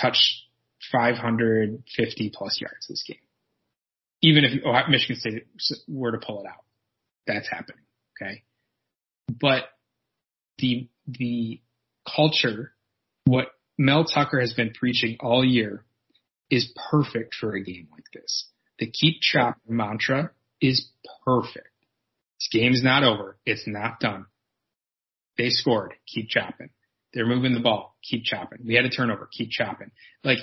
[0.00, 0.44] touch
[0.92, 3.16] 550 plus yards this game.
[4.22, 5.46] Even if Ohio, Michigan State
[5.86, 6.64] were to pull it out,
[7.26, 7.82] that's happening.
[8.20, 8.42] Okay,
[9.28, 9.64] but
[10.58, 11.60] the the
[12.16, 12.72] culture,
[13.24, 13.48] what
[13.78, 15.84] Mel Tucker has been preaching all year,
[16.50, 18.48] is perfect for a game like this.
[18.78, 20.30] The keep chopping mantra
[20.60, 20.88] is
[21.24, 21.68] perfect.
[22.38, 23.36] This game's not over.
[23.44, 24.26] It's not done.
[25.36, 25.94] They scored.
[26.06, 26.70] Keep chopping.
[27.12, 27.96] They're moving the ball.
[28.02, 28.60] Keep chopping.
[28.66, 29.28] We had a turnover.
[29.32, 29.90] Keep chopping.
[30.22, 30.38] Like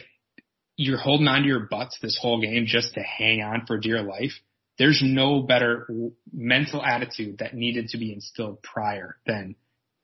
[0.78, 4.02] you're holding on to your butts this whole game just to hang on for dear
[4.02, 4.32] life.
[4.78, 5.88] There's no better
[6.34, 9.56] mental attitude that needed to be instilled prior than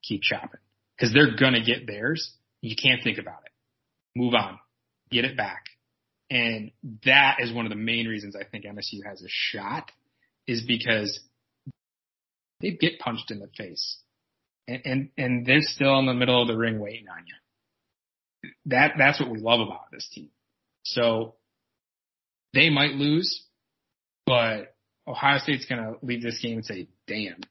[0.01, 0.59] keep chopping
[0.97, 2.33] because they're going to get theirs.
[2.61, 3.51] You can't think about it.
[4.19, 4.59] Move on.
[5.09, 5.65] Get it back.
[6.29, 6.71] And
[7.05, 9.91] that is one of the main reasons I think MSU has a shot
[10.47, 11.19] is because
[12.61, 13.97] they get punched in the face
[14.67, 18.51] and, and, and they're still in the middle of the ring waiting on you.
[18.67, 20.29] That, that's what we love about this team.
[20.83, 21.35] So
[22.53, 23.43] they might lose,
[24.25, 24.73] but
[25.07, 27.41] Ohio State's going to leave this game and say, damn,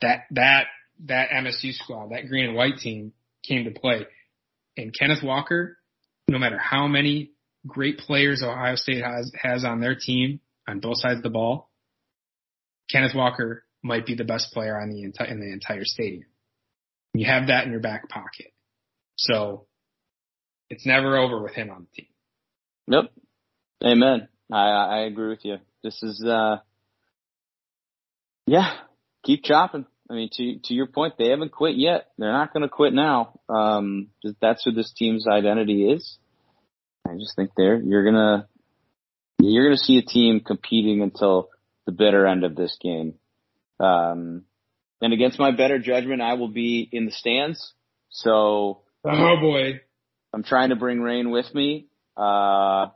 [0.00, 0.66] that, that,
[1.06, 3.12] that MSU squad, that green and white team
[3.46, 4.06] came to play.
[4.76, 5.78] And Kenneth Walker,
[6.28, 7.32] no matter how many
[7.66, 11.70] great players Ohio State has, has on their team on both sides of the ball,
[12.90, 16.24] Kenneth Walker might be the best player on the in the entire stadium.
[17.14, 18.52] You have that in your back pocket.
[19.16, 19.66] So
[20.70, 22.10] it's never over with him on the team.
[22.88, 23.04] Yep.
[23.84, 24.28] Amen.
[24.52, 25.56] I, I agree with you.
[25.82, 26.58] This is, uh,
[28.46, 28.72] yeah,
[29.24, 29.86] keep chopping.
[30.10, 32.08] I mean, to, to your point, they haven't quit yet.
[32.16, 33.38] They're not going to quit now.
[33.48, 34.08] Um,
[34.40, 36.18] that's who this team's identity is.
[37.06, 38.46] I just think they're, you're going to,
[39.40, 41.50] you're going to see a team competing until
[41.86, 43.14] the bitter end of this game.
[43.80, 44.44] Um,
[45.00, 47.72] and against my better judgment, I will be in the stands.
[48.10, 49.80] So, oh boy,
[50.32, 51.86] I'm trying to bring rain with me.
[52.16, 52.88] Uh,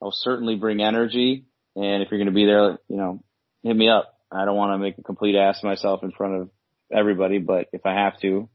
[0.00, 1.44] I'll certainly bring energy.
[1.76, 3.22] And if you're going to be there, you know,
[3.62, 4.11] hit me up.
[4.32, 6.50] I don't want to make a complete ass of myself in front of
[6.92, 8.48] everybody, but if I have to,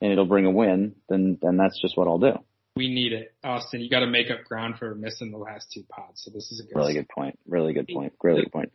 [0.00, 2.34] and it'll bring a win, then then that's just what I'll do.
[2.76, 3.80] We need it, Austin.
[3.80, 6.22] You got to make up ground for missing the last two pods.
[6.24, 7.38] So this is a good really good point.
[7.46, 8.12] Really good point.
[8.22, 8.72] Really good point.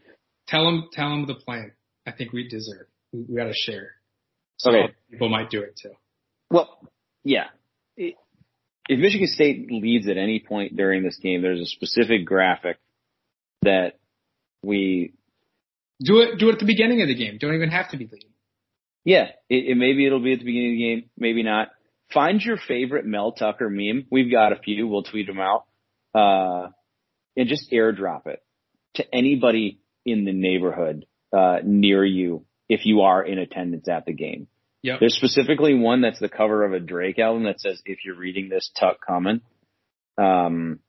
[0.48, 1.74] Tell them, tell them the plan.
[2.08, 2.88] I think we deserve.
[3.12, 3.92] We, we got to share.
[4.58, 4.94] So okay.
[5.12, 5.92] people might do it too.
[6.50, 6.80] Well,
[7.24, 7.48] yeah.
[7.98, 8.16] If
[9.00, 12.78] Michigan State leads at any point during this game, there's a specific graphic
[13.62, 14.00] that
[14.64, 15.14] we
[16.02, 16.38] do it.
[16.38, 17.38] Do it at the beginning of the game.
[17.40, 18.30] Don't even have to be leading.
[19.06, 21.70] Yeah, it, it, maybe it'll be at the beginning of the game, maybe not.
[22.14, 24.06] Find your favorite Mel Tucker meme.
[24.12, 24.88] We've got a few.
[24.88, 25.66] We'll tweet them out.
[26.14, 26.70] Uh,
[27.38, 28.44] and just airdrop it
[28.96, 34.14] to anybody in the neighborhood, uh, near you if you are in attendance at the
[34.14, 34.48] game.
[34.82, 35.00] Yep.
[35.00, 38.50] There's specifically one that's the cover of a Drake album that says, if you're reading
[38.50, 39.42] this, Tuck coming.
[40.18, 40.80] Um,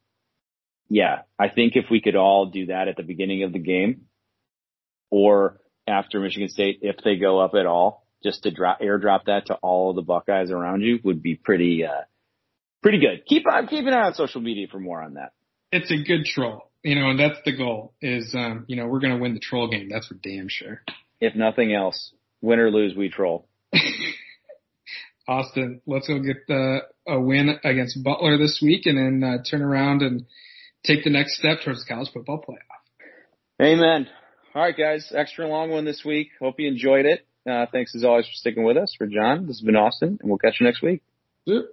[0.88, 4.06] yeah, I think if we could all do that at the beginning of the game
[5.10, 9.46] or after Michigan State, if they go up at all, just to drop, airdrop that
[9.46, 12.02] to all of the Buckeyes around you would be pretty, uh,
[12.82, 13.24] pretty good.
[13.26, 15.32] Keep on, keep an eye on social media for more on that.
[15.72, 19.00] It's a good troll, you know, and that's the goal is, um, you know, we're
[19.00, 19.88] going to win the troll game.
[19.90, 20.82] That's for damn sure.
[21.20, 23.48] If nothing else, win or lose, we troll.
[25.28, 29.62] Austin, let's go get the, a win against Butler this week and then uh, turn
[29.62, 30.26] around and
[30.84, 33.64] take the next step towards the college football playoff.
[33.64, 34.08] Amen.
[34.54, 35.12] All right, guys.
[35.14, 36.30] Extra long one this week.
[36.40, 37.24] Hope you enjoyed it.
[37.48, 38.94] Uh, thanks as always for sticking with us.
[38.98, 41.02] For John, this has been Austin, and we'll catch you next week.
[41.46, 41.64] Yep.